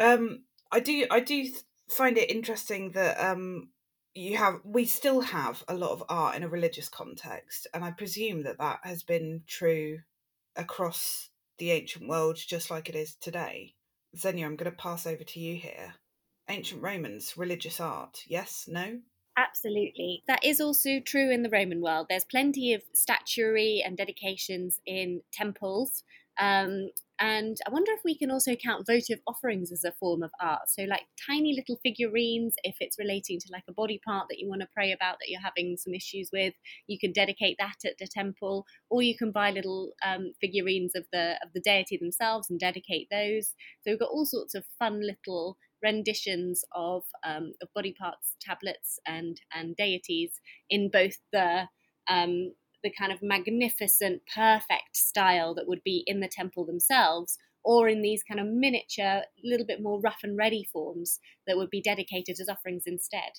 Um, 0.00 0.42
I 0.70 0.80
do, 0.80 1.06
I 1.10 1.20
do 1.20 1.48
find 1.90 2.16
it 2.18 2.30
interesting 2.30 2.92
that 2.92 3.18
um, 3.20 3.70
you 4.14 4.36
have 4.36 4.60
we 4.64 4.84
still 4.84 5.20
have 5.20 5.64
a 5.68 5.74
lot 5.74 5.90
of 5.90 6.04
art 6.08 6.36
in 6.36 6.42
a 6.42 6.48
religious 6.48 6.88
context, 6.88 7.66
and 7.72 7.84
I 7.84 7.90
presume 7.90 8.42
that 8.44 8.58
that 8.58 8.80
has 8.82 9.02
been 9.02 9.42
true 9.46 10.00
across 10.56 11.30
the 11.58 11.70
ancient 11.70 12.08
world, 12.08 12.36
just 12.36 12.70
like 12.70 12.88
it 12.88 12.94
is 12.94 13.14
today. 13.14 13.74
Xenia, 14.16 14.46
I'm 14.46 14.56
going 14.56 14.70
to 14.70 14.76
pass 14.76 15.06
over 15.06 15.22
to 15.22 15.40
you 15.40 15.56
here. 15.56 15.94
Ancient 16.48 16.82
Romans, 16.82 17.34
religious 17.36 17.78
art, 17.78 18.22
yes, 18.26 18.64
no? 18.68 19.00
Absolutely. 19.36 20.24
That 20.26 20.44
is 20.44 20.60
also 20.60 20.98
true 20.98 21.30
in 21.30 21.42
the 21.42 21.50
Roman 21.50 21.80
world. 21.80 22.06
There's 22.08 22.24
plenty 22.24 22.72
of 22.74 22.82
statuary 22.92 23.82
and 23.84 23.96
dedications 23.96 24.80
in 24.84 25.22
temples. 25.30 26.02
Um, 26.38 26.90
and 27.20 27.56
I 27.66 27.70
wonder 27.70 27.90
if 27.92 28.04
we 28.04 28.16
can 28.16 28.30
also 28.30 28.54
count 28.54 28.86
votive 28.86 29.18
offerings 29.26 29.72
as 29.72 29.82
a 29.82 29.90
form 29.90 30.22
of 30.22 30.30
art. 30.40 30.68
So, 30.68 30.84
like 30.84 31.02
tiny 31.26 31.52
little 31.52 31.80
figurines, 31.82 32.54
if 32.62 32.76
it's 32.78 32.98
relating 32.98 33.40
to 33.40 33.48
like 33.52 33.64
a 33.68 33.72
body 33.72 34.00
part 34.06 34.28
that 34.28 34.38
you 34.38 34.48
want 34.48 34.60
to 34.60 34.68
pray 34.72 34.92
about 34.92 35.16
that 35.18 35.28
you're 35.28 35.40
having 35.40 35.76
some 35.76 35.94
issues 35.94 36.30
with, 36.32 36.54
you 36.86 36.96
can 36.96 37.10
dedicate 37.10 37.56
that 37.58 37.78
at 37.84 37.98
the 37.98 38.06
temple, 38.06 38.66
or 38.88 39.02
you 39.02 39.16
can 39.16 39.32
buy 39.32 39.50
little 39.50 39.94
um, 40.06 40.32
figurines 40.40 40.94
of 40.94 41.06
the 41.12 41.32
of 41.42 41.52
the 41.54 41.60
deity 41.60 41.96
themselves 41.96 42.48
and 42.50 42.60
dedicate 42.60 43.08
those. 43.10 43.54
So 43.80 43.90
we've 43.90 43.98
got 43.98 44.10
all 44.10 44.26
sorts 44.26 44.54
of 44.54 44.64
fun 44.78 45.00
little 45.04 45.56
renditions 45.82 46.64
of 46.72 47.02
um, 47.24 47.52
of 47.60 47.68
body 47.74 47.96
parts, 47.98 48.36
tablets, 48.40 49.00
and 49.06 49.40
and 49.52 49.74
deities 49.74 50.40
in 50.70 50.88
both 50.88 51.18
the 51.32 51.68
um, 52.08 52.52
the 52.82 52.90
kind 52.90 53.12
of 53.12 53.22
magnificent, 53.22 54.22
perfect 54.34 54.96
style 54.96 55.54
that 55.54 55.68
would 55.68 55.82
be 55.84 56.04
in 56.06 56.20
the 56.20 56.28
temple 56.28 56.64
themselves, 56.64 57.38
or 57.64 57.88
in 57.88 58.00
these 58.00 58.22
kind 58.22 58.40
of 58.40 58.46
miniature, 58.46 59.22
little 59.44 59.66
bit 59.66 59.82
more 59.82 60.00
rough 60.00 60.20
and 60.22 60.38
ready 60.38 60.66
forms 60.72 61.18
that 61.46 61.56
would 61.56 61.68
be 61.68 61.82
dedicated 61.82 62.40
as 62.40 62.48
offerings 62.48 62.84
instead. 62.86 63.30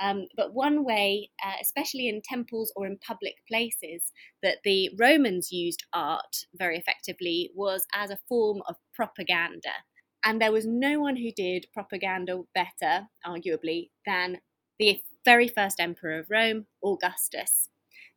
Um, 0.00 0.26
but 0.36 0.52
one 0.52 0.84
way, 0.84 1.30
uh, 1.42 1.54
especially 1.62 2.08
in 2.08 2.20
temples 2.22 2.72
or 2.76 2.86
in 2.86 2.98
public 2.98 3.36
places, 3.48 4.12
that 4.42 4.58
the 4.64 4.90
Romans 4.98 5.50
used 5.50 5.84
art 5.94 6.44
very 6.54 6.76
effectively 6.76 7.50
was 7.54 7.86
as 7.94 8.10
a 8.10 8.18
form 8.28 8.60
of 8.68 8.76
propaganda. 8.94 9.72
And 10.24 10.42
there 10.42 10.52
was 10.52 10.66
no 10.66 11.00
one 11.00 11.16
who 11.16 11.32
did 11.34 11.66
propaganda 11.72 12.42
better, 12.54 13.06
arguably, 13.26 13.88
than 14.04 14.40
the 14.78 15.00
very 15.24 15.48
first 15.48 15.80
emperor 15.80 16.18
of 16.18 16.26
Rome, 16.28 16.66
Augustus. 16.84 17.69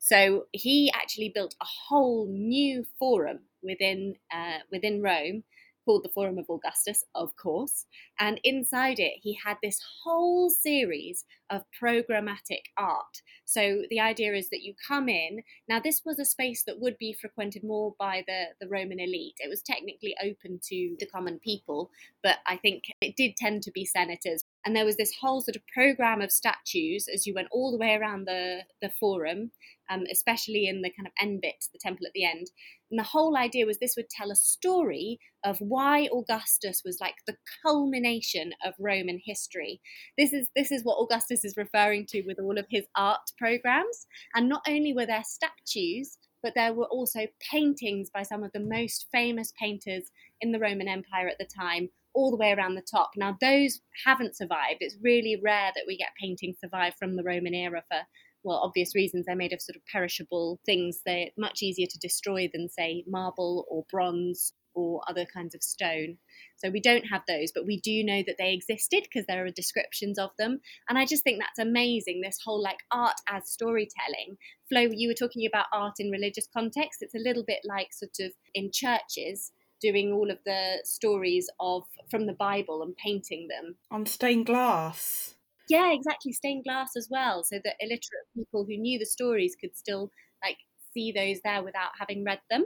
So 0.03 0.47
he 0.51 0.91
actually 0.93 1.31
built 1.33 1.55
a 1.61 1.65
whole 1.65 2.27
new 2.27 2.85
forum 2.99 3.39
within 3.63 4.15
uh, 4.33 4.59
within 4.69 5.01
Rome 5.01 5.43
called 5.85 6.03
the 6.03 6.09
Forum 6.09 6.37
of 6.37 6.49
Augustus, 6.49 7.03
of 7.15 7.35
course. 7.35 7.85
And 8.19 8.39
inside 8.43 8.99
it, 8.99 9.13
he 9.21 9.37
had 9.45 9.57
this 9.61 9.79
whole 10.03 10.49
series 10.49 11.25
of 11.49 11.63
programmatic 11.81 12.63
art. 12.77 13.21
So 13.45 13.83
the 13.89 13.99
idea 13.99 14.33
is 14.33 14.49
that 14.49 14.63
you 14.63 14.73
come 14.87 15.09
in. 15.09 15.41
Now, 15.67 15.79
this 15.79 16.01
was 16.05 16.19
a 16.19 16.25
space 16.25 16.63
that 16.63 16.79
would 16.79 16.97
be 16.97 17.13
frequented 17.19 17.63
more 17.63 17.93
by 17.99 18.23
the, 18.27 18.45
the 18.59 18.67
Roman 18.67 18.99
elite. 18.99 19.35
It 19.39 19.49
was 19.49 19.61
technically 19.61 20.15
open 20.23 20.59
to 20.69 20.95
the 20.99 21.05
common 21.05 21.39
people, 21.39 21.91
but 22.23 22.37
I 22.47 22.57
think 22.57 22.85
it 23.01 23.15
did 23.15 23.35
tend 23.35 23.63
to 23.63 23.71
be 23.71 23.85
senators. 23.85 24.45
And 24.65 24.75
there 24.75 24.85
was 24.85 24.97
this 24.97 25.13
whole 25.19 25.41
sort 25.41 25.57
of 25.57 25.67
program 25.67 26.21
of 26.21 26.31
statues 26.31 27.07
as 27.13 27.27
you 27.27 27.33
went 27.33 27.49
all 27.51 27.71
the 27.71 27.77
way 27.77 27.95
around 27.95 28.25
the, 28.25 28.61
the 28.81 28.89
forum 28.89 29.51
um, 29.89 30.03
especially 30.11 30.67
in 30.67 30.81
the 30.81 30.91
kind 30.91 31.07
of 31.07 31.13
end 31.19 31.41
bit, 31.41 31.65
the 31.71 31.79
temple 31.79 32.05
at 32.05 32.13
the 32.13 32.25
end. 32.25 32.47
And 32.89 32.99
the 32.99 33.03
whole 33.03 33.35
idea 33.37 33.65
was 33.65 33.79
this 33.79 33.95
would 33.95 34.09
tell 34.09 34.31
a 34.31 34.35
story 34.35 35.19
of 35.43 35.57
why 35.59 36.07
Augustus 36.13 36.81
was 36.85 36.99
like 37.01 37.15
the 37.25 37.37
culmination 37.63 38.53
of 38.65 38.73
Roman 38.79 39.19
history. 39.23 39.81
This 40.17 40.33
is 40.33 40.47
this 40.55 40.71
is 40.71 40.83
what 40.83 41.01
Augustus 41.01 41.43
is 41.43 41.57
referring 41.57 42.05
to 42.07 42.23
with 42.25 42.39
all 42.39 42.57
of 42.57 42.65
his 42.69 42.85
art 42.95 43.31
programs. 43.37 44.07
And 44.35 44.47
not 44.47 44.61
only 44.67 44.93
were 44.93 45.05
there 45.05 45.23
statues, 45.25 46.17
but 46.43 46.53
there 46.55 46.73
were 46.73 46.87
also 46.87 47.21
paintings 47.51 48.09
by 48.09 48.21
some 48.21 48.43
of 48.43 48.51
the 48.51 48.59
most 48.59 49.07
famous 49.11 49.53
painters 49.57 50.11
in 50.41 50.51
the 50.51 50.59
Roman 50.59 50.89
Empire 50.89 51.29
at 51.29 51.37
the 51.39 51.47
time, 51.47 51.89
all 52.13 52.29
the 52.29 52.37
way 52.37 52.51
around 52.51 52.75
the 52.75 52.81
top. 52.81 53.11
Now, 53.15 53.37
those 53.39 53.79
haven't 54.05 54.35
survived. 54.35 54.77
It's 54.81 54.97
really 55.01 55.39
rare 55.41 55.71
that 55.73 55.85
we 55.87 55.97
get 55.97 56.09
paintings 56.19 56.57
survive 56.59 56.93
from 56.99 57.15
the 57.15 57.23
Roman 57.23 57.53
era 57.53 57.83
for 57.89 58.01
well, 58.43 58.61
obvious 58.63 58.95
reasons, 58.95 59.25
they're 59.25 59.35
made 59.35 59.53
of 59.53 59.61
sort 59.61 59.75
of 59.75 59.85
perishable 59.91 60.59
things. 60.65 60.99
They're 61.05 61.27
much 61.37 61.61
easier 61.61 61.87
to 61.89 61.99
destroy 61.99 62.49
than, 62.51 62.69
say, 62.69 63.03
marble 63.07 63.65
or 63.69 63.85
bronze 63.89 64.53
or 64.75 65.01
other 65.07 65.25
kinds 65.31 65.53
of 65.53 65.63
stone. 65.63 66.17
So 66.57 66.69
we 66.69 66.79
don't 66.79 67.05
have 67.05 67.21
those, 67.27 67.51
but 67.53 67.65
we 67.65 67.79
do 67.79 68.03
know 68.03 68.23
that 68.25 68.35
they 68.39 68.53
existed 68.53 69.03
because 69.03 69.25
there 69.27 69.45
are 69.45 69.51
descriptions 69.51 70.17
of 70.17 70.31
them. 70.37 70.59
And 70.89 70.97
I 70.97 71.05
just 71.05 71.23
think 71.23 71.39
that's 71.39 71.59
amazing. 71.59 72.21
This 72.21 72.39
whole 72.43 72.61
like 72.61 72.79
art 72.91 73.15
as 73.29 73.49
storytelling. 73.49 74.37
Flo, 74.69 74.81
you 74.91 75.07
were 75.07 75.13
talking 75.13 75.45
about 75.45 75.65
art 75.73 75.95
in 75.99 76.09
religious 76.09 76.47
context. 76.51 77.01
It's 77.01 77.15
a 77.15 77.19
little 77.19 77.43
bit 77.45 77.59
like 77.63 77.93
sort 77.93 78.15
of 78.19 78.33
in 78.53 78.71
churches 78.73 79.51
doing 79.81 80.13
all 80.13 80.31
of 80.31 80.37
the 80.45 80.79
stories 80.85 81.49
of 81.59 81.83
from 82.09 82.25
the 82.25 82.33
Bible 82.33 82.81
and 82.81 82.95
painting 82.95 83.49
them 83.49 83.75
on 83.91 84.05
stained 84.05 84.45
glass. 84.45 85.32
Yeah, 85.69 85.91
exactly. 85.93 86.33
Stained 86.33 86.63
glass 86.63 86.91
as 86.97 87.07
well, 87.09 87.43
so 87.43 87.59
that 87.63 87.75
illiterate 87.79 88.27
people 88.35 88.65
who 88.65 88.77
knew 88.77 88.99
the 88.99 89.05
stories 89.05 89.55
could 89.59 89.75
still 89.75 90.11
like 90.43 90.57
see 90.93 91.11
those 91.11 91.39
there 91.43 91.63
without 91.63 91.91
having 91.99 92.23
read 92.23 92.39
them. 92.49 92.65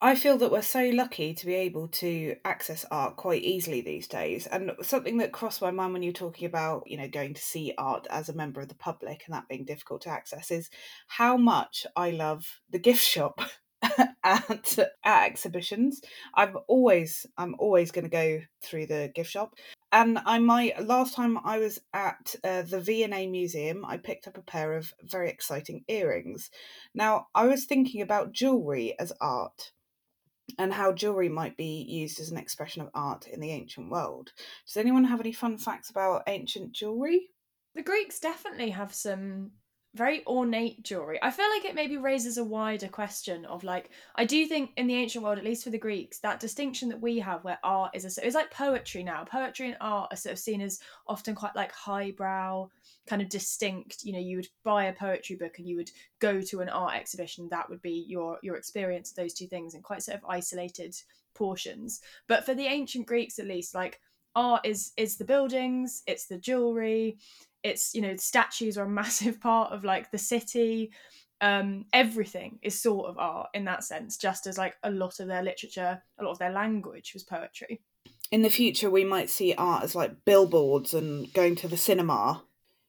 I 0.00 0.14
feel 0.14 0.38
that 0.38 0.52
we're 0.52 0.62
so 0.62 0.90
lucky 0.90 1.34
to 1.34 1.46
be 1.46 1.54
able 1.54 1.88
to 1.88 2.36
access 2.44 2.84
art 2.88 3.16
quite 3.16 3.42
easily 3.42 3.80
these 3.80 4.06
days. 4.06 4.46
And 4.46 4.70
something 4.80 5.16
that 5.18 5.32
crossed 5.32 5.60
my 5.60 5.72
mind 5.72 5.92
when 5.92 6.04
you 6.04 6.10
were 6.10 6.14
talking 6.14 6.46
about, 6.46 6.84
you 6.86 6.96
know, 6.96 7.08
going 7.08 7.34
to 7.34 7.42
see 7.42 7.74
art 7.76 8.06
as 8.08 8.28
a 8.28 8.34
member 8.34 8.60
of 8.60 8.68
the 8.68 8.76
public 8.76 9.24
and 9.26 9.34
that 9.34 9.48
being 9.48 9.64
difficult 9.64 10.02
to 10.02 10.10
access 10.10 10.52
is 10.52 10.70
how 11.08 11.36
much 11.36 11.84
I 11.96 12.10
love 12.10 12.60
the 12.70 12.78
gift 12.78 13.02
shop 13.02 13.40
at, 14.24 14.78
at 15.04 15.26
exhibitions. 15.26 16.00
I'm 16.34 16.56
always 16.66 17.26
I'm 17.36 17.54
always 17.58 17.90
going 17.90 18.04
to 18.04 18.10
go 18.10 18.40
through 18.62 18.86
the 18.86 19.10
gift 19.14 19.30
shop 19.30 19.54
and 19.92 20.18
I 20.24 20.38
might 20.38 20.84
last 20.84 21.14
time 21.14 21.38
I 21.44 21.58
was 21.58 21.80
at 21.94 22.34
uh, 22.44 22.62
the 22.62 22.80
V&A 22.80 23.26
museum 23.26 23.84
I 23.84 23.96
picked 23.96 24.28
up 24.28 24.36
a 24.36 24.42
pair 24.42 24.74
of 24.74 24.92
very 25.02 25.30
exciting 25.30 25.84
earrings. 25.88 26.50
Now 26.94 27.26
I 27.34 27.46
was 27.46 27.64
thinking 27.64 28.02
about 28.02 28.32
jewelry 28.32 28.94
as 28.98 29.12
art 29.20 29.72
and 30.58 30.72
how 30.72 30.92
jewelry 30.92 31.28
might 31.28 31.56
be 31.56 31.84
used 31.88 32.20
as 32.20 32.30
an 32.30 32.38
expression 32.38 32.82
of 32.82 32.90
art 32.94 33.26
in 33.26 33.40
the 33.40 33.50
ancient 33.50 33.90
world. 33.90 34.32
Does 34.66 34.76
anyone 34.76 35.04
have 35.04 35.20
any 35.20 35.32
fun 35.32 35.58
facts 35.58 35.90
about 35.90 36.22
ancient 36.26 36.72
jewelry? 36.72 37.28
The 37.74 37.82
Greeks 37.82 38.18
definitely 38.18 38.70
have 38.70 38.94
some 38.94 39.52
very 39.94 40.24
ornate 40.26 40.82
jewelry. 40.82 41.18
I 41.22 41.30
feel 41.30 41.48
like 41.48 41.64
it 41.64 41.74
maybe 41.74 41.96
raises 41.96 42.36
a 42.36 42.44
wider 42.44 42.88
question 42.88 43.44
of 43.46 43.64
like 43.64 43.90
I 44.14 44.24
do 44.24 44.46
think 44.46 44.70
in 44.76 44.86
the 44.86 44.94
ancient 44.94 45.24
world, 45.24 45.38
at 45.38 45.44
least 45.44 45.64
for 45.64 45.70
the 45.70 45.78
Greeks, 45.78 46.18
that 46.20 46.40
distinction 46.40 46.88
that 46.90 47.00
we 47.00 47.18
have 47.18 47.42
where 47.42 47.58
art 47.64 47.92
is 47.94 48.04
a 48.04 48.26
it's 48.26 48.34
like 48.34 48.50
poetry 48.50 49.02
now. 49.02 49.24
Poetry 49.24 49.68
and 49.68 49.76
art 49.80 50.12
are 50.12 50.16
sort 50.16 50.34
of 50.34 50.38
seen 50.38 50.60
as 50.60 50.80
often 51.06 51.34
quite 51.34 51.56
like 51.56 51.72
highbrow, 51.72 52.68
kind 53.06 53.22
of 53.22 53.28
distinct. 53.28 54.04
You 54.04 54.12
know, 54.12 54.18
you 54.18 54.36
would 54.36 54.48
buy 54.62 54.84
a 54.84 54.92
poetry 54.92 55.36
book 55.36 55.58
and 55.58 55.66
you 55.66 55.76
would 55.76 55.90
go 56.20 56.42
to 56.42 56.60
an 56.60 56.68
art 56.68 56.94
exhibition. 56.94 57.48
That 57.50 57.68
would 57.70 57.82
be 57.82 58.04
your 58.06 58.38
your 58.42 58.56
experience 58.56 59.10
of 59.10 59.16
those 59.16 59.34
two 59.34 59.46
things 59.46 59.74
in 59.74 59.82
quite 59.82 60.02
sort 60.02 60.18
of 60.18 60.24
isolated 60.28 60.94
portions. 61.34 62.02
But 62.26 62.44
for 62.44 62.54
the 62.54 62.66
ancient 62.66 63.06
Greeks, 63.06 63.38
at 63.38 63.46
least, 63.46 63.74
like 63.74 64.00
art 64.34 64.64
is 64.64 64.92
is 64.96 65.16
the 65.16 65.24
buildings, 65.24 66.02
it's 66.06 66.26
the 66.26 66.38
jewelry, 66.38 67.18
it's 67.62 67.94
you 67.94 68.00
know 68.00 68.16
statues 68.16 68.78
are 68.78 68.84
a 68.84 68.88
massive 69.02 69.40
part 69.40 69.72
of 69.72 69.84
like 69.84 70.10
the 70.10 70.18
city. 70.18 70.92
Um 71.40 71.84
everything 71.92 72.58
is 72.62 72.80
sort 72.80 73.08
of 73.08 73.18
art 73.18 73.50
in 73.54 73.64
that 73.66 73.84
sense 73.84 74.16
just 74.16 74.46
as 74.46 74.58
like 74.58 74.76
a 74.82 74.90
lot 74.90 75.20
of 75.20 75.28
their 75.28 75.42
literature 75.42 76.02
a 76.18 76.24
lot 76.24 76.32
of 76.32 76.38
their 76.38 76.50
language 76.50 77.12
was 77.14 77.22
poetry. 77.22 77.80
In 78.32 78.42
the 78.42 78.50
future 78.50 78.90
we 78.90 79.04
might 79.04 79.30
see 79.30 79.54
art 79.54 79.84
as 79.84 79.94
like 79.94 80.24
billboards 80.24 80.94
and 80.94 81.32
going 81.32 81.54
to 81.56 81.68
the 81.68 81.76
cinema. 81.76 82.42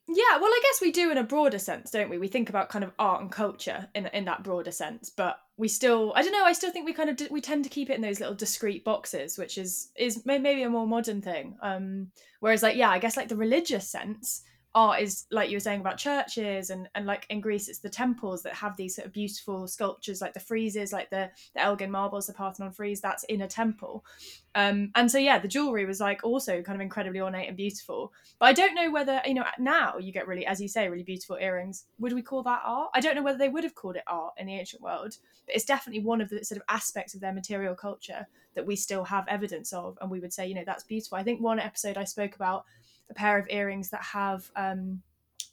Yeah 0.07 0.39
well 0.39 0.51
i 0.51 0.59
guess 0.63 0.81
we 0.81 0.91
do 0.91 1.11
in 1.11 1.19
a 1.19 1.23
broader 1.23 1.59
sense 1.59 1.91
don't 1.91 2.09
we? 2.09 2.17
We 2.17 2.27
think 2.27 2.49
about 2.49 2.69
kind 2.69 2.83
of 2.83 2.91
art 2.97 3.21
and 3.21 3.31
culture 3.31 3.87
in 3.93 4.07
in 4.07 4.25
that 4.25 4.43
broader 4.43 4.71
sense 4.71 5.11
but 5.11 5.37
we 5.55 5.67
still 5.67 6.13
i 6.15 6.23
don't 6.23 6.31
know 6.31 6.45
i 6.45 6.53
still 6.53 6.71
think 6.71 6.87
we 6.87 6.93
kind 6.93 7.11
of 7.11 7.29
we 7.29 7.41
tend 7.41 7.65
to 7.65 7.69
keep 7.69 7.91
it 7.91 7.95
in 7.95 8.01
those 8.01 8.19
little 8.19 8.33
discrete 8.33 8.83
boxes 8.83 9.37
which 9.37 9.59
is 9.59 9.91
is 9.95 10.25
maybe 10.25 10.63
a 10.63 10.69
more 10.69 10.87
modern 10.87 11.21
thing. 11.21 11.55
Um 11.61 12.11
whereas 12.39 12.63
like 12.63 12.77
yeah 12.77 12.89
i 12.89 12.97
guess 12.97 13.15
like 13.15 13.27
the 13.27 13.35
religious 13.35 13.87
sense 13.87 14.41
art 14.75 15.01
is 15.01 15.25
like 15.31 15.49
you 15.49 15.55
were 15.55 15.61
saying 15.61 15.81
about 15.81 15.97
churches 15.97 16.69
and 16.69 16.87
and 16.93 17.05
like 17.07 17.25
in 17.29 17.41
Greece 17.41 17.67
it's 17.67 17.79
the 17.79 17.89
temples 17.89 18.43
that 18.43 18.53
have 18.53 18.77
these 18.77 18.95
sort 18.95 19.07
of 19.07 19.13
beautiful 19.13 19.67
sculptures 19.67 20.21
like 20.21 20.33
the 20.33 20.39
friezes 20.39 20.93
like 20.93 21.09
the 21.09 21.29
the 21.55 21.61
Elgin 21.61 21.89
marbles 21.89 22.27
the 22.27 22.33
Parthenon 22.33 22.71
frieze 22.71 23.01
that's 23.01 23.23
in 23.25 23.41
a 23.41 23.47
temple. 23.47 24.05
Um 24.53 24.91
and 24.95 25.09
so 25.09 25.17
yeah 25.17 25.39
the 25.39 25.47
jewelry 25.47 25.85
was 25.85 25.99
like 25.99 26.23
also 26.23 26.61
kind 26.61 26.75
of 26.75 26.81
incredibly 26.81 27.19
ornate 27.19 27.47
and 27.47 27.57
beautiful. 27.57 28.13
But 28.39 28.45
I 28.47 28.53
don't 28.53 28.75
know 28.75 28.91
whether 28.91 29.21
you 29.25 29.33
know 29.33 29.45
now 29.57 29.97
you 29.97 30.11
get 30.11 30.27
really 30.27 30.45
as 30.45 30.61
you 30.61 30.67
say 30.67 30.87
really 30.87 31.03
beautiful 31.03 31.37
earrings. 31.37 31.85
Would 31.97 32.13
we 32.13 32.21
call 32.21 32.43
that 32.43 32.61
art? 32.63 32.91
I 32.93 32.99
don't 32.99 33.15
know 33.15 33.23
whether 33.23 33.39
they 33.39 33.49
would 33.49 33.63
have 33.63 33.75
called 33.75 33.95
it 33.95 34.03
art 34.05 34.33
in 34.37 34.47
the 34.47 34.59
ancient 34.59 34.83
world 34.83 35.17
but 35.47 35.55
it's 35.55 35.65
definitely 35.65 36.03
one 36.03 36.21
of 36.21 36.29
the 36.29 36.43
sort 36.45 36.57
of 36.57 36.65
aspects 36.69 37.15
of 37.15 37.21
their 37.21 37.33
material 37.33 37.73
culture 37.73 38.27
that 38.53 38.67
we 38.67 38.75
still 38.75 39.03
have 39.03 39.27
evidence 39.27 39.73
of 39.73 39.97
and 39.99 40.11
we 40.11 40.19
would 40.19 40.33
say 40.33 40.45
you 40.45 40.53
know 40.53 40.63
that's 40.63 40.83
beautiful. 40.83 41.17
I 41.17 41.23
think 41.23 41.41
one 41.41 41.59
episode 41.59 41.97
I 41.97 42.03
spoke 42.03 42.35
about 42.35 42.65
a 43.09 43.13
pair 43.13 43.37
of 43.37 43.47
earrings 43.49 43.89
that 43.89 44.03
have 44.03 44.49
um, 44.55 45.01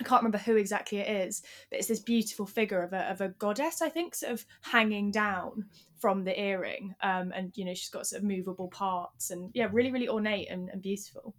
I 0.01 0.05
can't 0.05 0.21
remember 0.21 0.39
who 0.39 0.57
exactly 0.57 0.99
it 0.99 1.09
is, 1.09 1.43
but 1.71 1.79
it's 1.79 1.89
this 1.89 2.01
beautiful 2.01 2.47
figure 2.47 2.83
of 2.83 2.93
a, 2.93 3.11
of 3.11 3.21
a 3.23 3.29
goddess, 3.29 3.81
I 3.81 3.89
think, 3.89 4.15
sort 4.15 4.33
of 4.33 4.45
hanging 4.61 5.11
down 5.11 5.67
from 5.99 6.25
the 6.25 6.39
earring. 6.39 6.95
Um, 7.03 7.33
and, 7.35 7.53
you 7.57 7.65
know, 7.65 7.73
she's 7.73 7.89
got 7.89 8.07
sort 8.07 8.21
of 8.21 8.29
movable 8.29 8.69
parts 8.69 9.31
and, 9.31 9.51
yeah, 9.55 9.69
really, 9.73 9.91
really 9.91 10.09
ornate 10.09 10.51
and, 10.51 10.69
and 10.69 10.83
beautiful. 10.83 11.35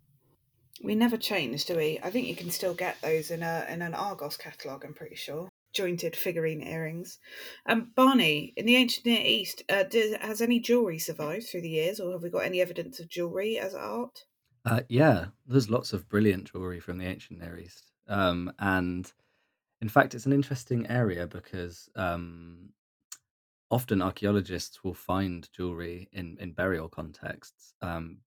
We 0.82 0.96
never 0.96 1.18
change, 1.18 1.66
do 1.66 1.76
we? 1.76 2.00
I 2.04 2.10
think 2.10 2.28
you 2.28 2.36
can 2.36 2.50
still 2.50 2.74
get 2.74 3.00
those 3.02 3.32
in 3.32 3.44
a 3.44 3.66
in 3.70 3.82
an 3.82 3.94
Argos 3.94 4.38
catalogue, 4.38 4.86
I'm 4.86 4.94
pretty 4.94 5.16
sure. 5.16 5.50
Jointed 5.74 6.16
figurine 6.16 6.62
earrings. 6.62 7.20
Um, 7.68 7.92
Barney, 7.96 8.54
in 8.56 8.66
the 8.66 8.76
ancient 8.76 9.06
Near 9.06 9.22
East, 9.24 9.64
uh, 9.70 9.84
does, 9.84 10.16
has 10.22 10.42
any 10.42 10.60
jewellery 10.60 11.00
survived 11.00 11.48
through 11.48 11.62
the 11.62 11.70
years, 11.70 12.00
or 12.00 12.12
have 12.12 12.24
we 12.24 12.30
got 12.30 12.46
any 12.46 12.62
evidence 12.62 13.00
of 13.00 13.10
jewellery 13.10 13.58
as 13.60 13.74
art? 13.76 14.26
Uh, 14.68 14.82
yeah, 14.90 15.28
there's 15.46 15.70
lots 15.70 15.94
of 15.94 16.10
brilliant 16.10 16.52
jewelry 16.52 16.80
from 16.82 16.98
the 16.98 17.06
ancient 17.06 17.40
Near 17.40 17.58
East. 17.58 17.92
Um, 18.10 18.52
and 18.60 19.12
in 19.82 19.90
fact, 19.90 20.14
it's 20.14 20.26
an 20.26 20.34
interesting 20.34 20.88
area 20.88 21.26
because 21.26 21.90
um, 21.96 22.70
often 23.72 24.02
archaeologists 24.02 24.84
will 24.84 24.94
find 24.94 25.50
jewelry 25.54 26.10
in, 26.12 26.38
in 26.42 26.52
burial 26.52 26.90
contexts 26.90 27.76
um, 27.82 28.18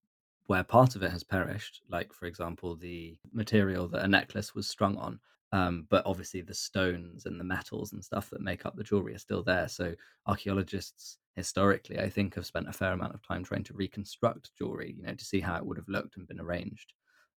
where 0.47 0.63
part 0.63 0.95
of 0.95 1.03
it 1.03 1.11
has 1.11 1.23
perished, 1.23 1.81
like, 1.89 2.11
for 2.11 2.25
example, 2.25 2.75
the 2.75 3.17
material 3.31 3.87
that 3.89 4.03
a 4.03 4.07
necklace 4.07 4.55
was 4.55 4.67
strung 4.67 4.97
on. 4.97 5.19
Um, 5.53 5.85
but 5.89 6.05
obviously, 6.07 6.41
the 6.41 6.55
stones 6.55 7.27
and 7.27 7.39
the 7.39 7.43
metals 7.43 7.93
and 7.93 8.03
stuff 8.03 8.29
that 8.31 8.41
make 8.41 8.65
up 8.65 8.75
the 8.75 8.83
jewelry 8.83 9.13
are 9.13 9.19
still 9.19 9.43
there. 9.43 9.67
So, 9.67 9.93
archaeologists 10.25 11.17
historically, 11.35 11.99
I 11.99 12.09
think, 12.09 12.35
have 12.35 12.45
spent 12.45 12.69
a 12.69 12.73
fair 12.73 12.93
amount 12.93 13.13
of 13.13 13.25
time 13.25 13.43
trying 13.43 13.63
to 13.65 13.73
reconstruct 13.73 14.51
jewelry, 14.57 14.95
you 14.97 15.03
know, 15.03 15.13
to 15.13 15.25
see 15.25 15.39
how 15.39 15.55
it 15.55 15.65
would 15.65 15.77
have 15.77 15.89
looked 15.89 16.17
and 16.17 16.27
been 16.27 16.41
arranged. 16.41 16.93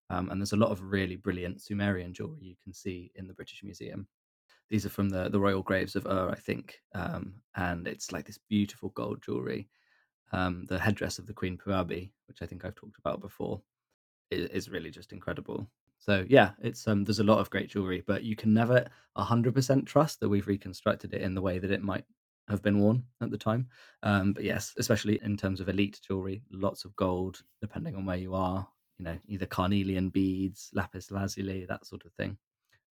Um, 0.10 0.30
and 0.30 0.40
there's 0.40 0.54
a 0.54 0.58
lot 0.58 0.72
of 0.72 0.82
really 0.82 1.16
brilliant 1.16 1.62
Sumerian 1.62 2.14
jewelry 2.14 2.42
you 2.42 2.56
can 2.64 2.74
see 2.74 3.12
in 3.16 3.28
the 3.28 3.34
British 3.34 3.62
Museum. 3.64 4.08
These 4.70 4.86
are 4.86 4.90
from 4.90 5.10
the, 5.10 5.30
the 5.30 5.40
royal 5.40 5.62
graves 5.62 5.96
of 5.96 6.06
Ur, 6.06 6.30
I 6.30 6.36
think, 6.36 6.80
um, 6.96 7.36
and 7.56 7.88
it's 7.88 8.12
like 8.12 8.26
this 8.26 8.40
beautiful 8.50 8.90
gold 8.90 9.22
jewelry. 9.24 9.70
Um, 10.32 10.66
the 10.68 10.80
headdress 10.80 11.20
of 11.20 11.28
the 11.28 11.34
Queen 11.34 11.58
Puabi, 11.58 12.12
which 12.28 12.42
I 12.42 12.46
think 12.46 12.66
I've 12.66 12.76
talked 12.76 12.98
about 12.98 13.22
before, 13.22 13.62
is, 14.32 14.50
is 14.50 14.70
really 14.70 14.90
just 14.90 15.14
incredible. 15.14 15.68
So 16.00 16.26
yeah, 16.28 16.52
it's 16.62 16.88
um, 16.88 17.04
there's 17.06 17.20
a 17.20 17.24
lot 17.24 17.40
of 17.40 17.50
great 17.50 17.70
jewelry, 17.70 18.04
but 18.06 18.24
you 18.24 18.36
can 18.36 18.54
never 18.54 18.86
hundred 19.16 19.54
percent 19.54 19.86
trust 19.86 20.20
that 20.20 20.30
we've 20.30 20.48
reconstructed 20.48 21.14
it 21.14 21.22
in 21.22 21.36
the 21.36 21.42
way 21.42 21.60
that 21.60 21.72
it 21.72 21.84
might 21.84 22.04
have 22.50 22.62
been 22.62 22.80
worn 22.80 23.04
at 23.22 23.32
the 23.32 23.38
time. 23.38 23.68
Um, 24.04 24.34
but 24.34 24.44
yes, 24.44 24.74
especially 24.78 25.20
in 25.24 25.38
terms 25.38 25.60
of 25.60 25.70
elite 25.70 26.00
jewelry, 26.06 26.44
lots 26.52 26.86
of 26.86 26.96
gold, 26.96 27.42
depending 27.62 27.96
on 27.96 28.06
where 28.06 28.18
you 28.18 28.34
are. 28.34 28.68
You 29.00 29.06
know, 29.06 29.18
either 29.28 29.46
carnelian 29.46 30.10
beads, 30.10 30.70
lapis 30.74 31.10
lazuli, 31.10 31.66
that 31.66 31.86
sort 31.86 32.06
of 32.06 32.14
thing. 32.14 32.38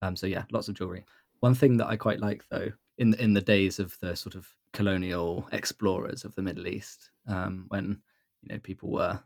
Um, 0.02 0.16
so 0.16 0.28
yeah, 0.28 0.44
lots 0.52 0.68
of 0.70 0.76
jewelry. 0.76 1.04
One 1.42 1.56
thing 1.56 1.78
that 1.78 1.88
I 1.88 1.98
quite 1.98 2.20
like 2.20 2.44
though, 2.50 2.72
in 2.98 3.14
in 3.16 3.34
the 3.34 3.42
days 3.42 3.80
of 3.80 3.98
the 4.02 4.16
sort 4.16 4.36
of 4.36 4.48
colonial 4.74 5.48
explorers 5.52 6.24
of 6.24 6.36
the 6.36 6.42
Middle 6.42 6.68
East, 6.68 7.12
um, 7.28 7.66
when 7.68 8.02
you 8.42 8.54
know 8.54 8.60
people 8.60 8.92
were 8.92 9.20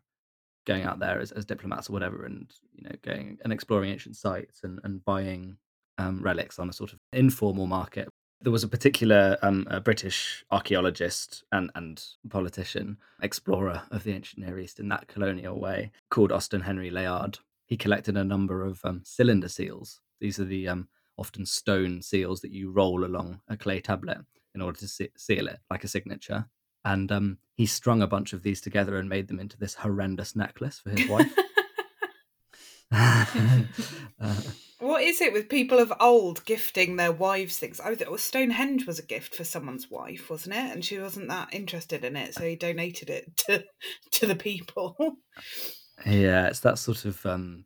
going 0.65 0.83
out 0.83 0.99
there 0.99 1.19
as, 1.19 1.31
as 1.31 1.45
diplomats 1.45 1.89
or 1.89 1.93
whatever, 1.93 2.25
and 2.25 2.51
you 2.73 2.83
know 2.83 2.95
going 3.03 3.37
and 3.43 3.53
exploring 3.53 3.91
ancient 3.91 4.15
sites 4.15 4.61
and 4.63 4.79
and 4.83 5.05
buying 5.05 5.57
um, 5.99 6.19
relics 6.21 6.57
on 6.57 6.69
a 6.69 6.73
sort 6.73 6.93
of 6.93 6.99
informal 7.11 7.67
market 7.67 8.09
there 8.43 8.51
was 8.51 8.63
a 8.63 8.67
particular 8.67 9.37
um, 9.41 9.65
a 9.69 9.79
British 9.79 10.43
archaeologist 10.51 11.43
and, 11.51 11.71
and 11.75 12.03
politician, 12.29 12.97
explorer 13.21 13.83
of 13.89 14.03
the 14.03 14.13
ancient 14.13 14.45
Near 14.45 14.59
East 14.59 14.79
in 14.79 14.89
that 14.89 15.07
colonial 15.07 15.59
way, 15.59 15.91
called 16.09 16.31
Austin 16.31 16.61
Henry 16.61 16.91
Layard. 16.91 17.39
He 17.65 17.77
collected 17.77 18.17
a 18.17 18.23
number 18.23 18.65
of 18.65 18.81
um, 18.83 19.01
cylinder 19.05 19.47
seals. 19.47 20.01
These 20.19 20.39
are 20.39 20.45
the 20.45 20.67
um, 20.67 20.89
often 21.17 21.45
stone 21.45 22.01
seals 22.01 22.41
that 22.41 22.51
you 22.51 22.69
roll 22.69 23.05
along 23.05 23.39
a 23.47 23.55
clay 23.55 23.79
tablet 23.79 24.17
in 24.53 24.61
order 24.61 24.77
to 24.79 24.87
se- 24.87 25.11
seal 25.17 25.47
it, 25.47 25.59
like 25.71 25.85
a 25.85 25.87
signature. 25.87 26.45
And 26.83 27.11
um, 27.13 27.37
he 27.55 27.65
strung 27.65 28.01
a 28.01 28.07
bunch 28.07 28.33
of 28.33 28.43
these 28.43 28.59
together 28.59 28.97
and 28.97 29.07
made 29.07 29.29
them 29.29 29.39
into 29.39 29.57
this 29.57 29.75
horrendous 29.75 30.35
necklace 30.35 30.79
for 30.79 30.89
his 30.89 31.09
wife. 31.09 31.33
What 34.83 35.03
is 35.03 35.21
it 35.21 35.31
with 35.31 35.47
people 35.47 35.79
of 35.79 35.93
old 36.01 36.43
gifting 36.43 36.97
their 36.97 37.13
wives 37.13 37.57
things? 37.57 37.79
I 37.79 37.95
thought 37.95 38.19
Stonehenge 38.19 38.85
was 38.85 38.99
a 38.99 39.05
gift 39.05 39.33
for 39.33 39.45
someone's 39.45 39.89
wife, 39.89 40.29
wasn't 40.29 40.55
it? 40.55 40.73
And 40.73 40.83
she 40.83 40.99
wasn't 40.99 41.29
that 41.29 41.53
interested 41.53 42.03
in 42.03 42.17
it, 42.17 42.33
so 42.33 42.43
he 42.43 42.57
donated 42.57 43.09
it 43.09 43.37
to 43.47 43.63
to 44.11 44.25
the 44.25 44.35
people. 44.35 44.97
yeah, 46.05 46.47
it's 46.47 46.59
that 46.59 46.77
sort 46.77 47.05
of 47.05 47.25
um, 47.25 47.63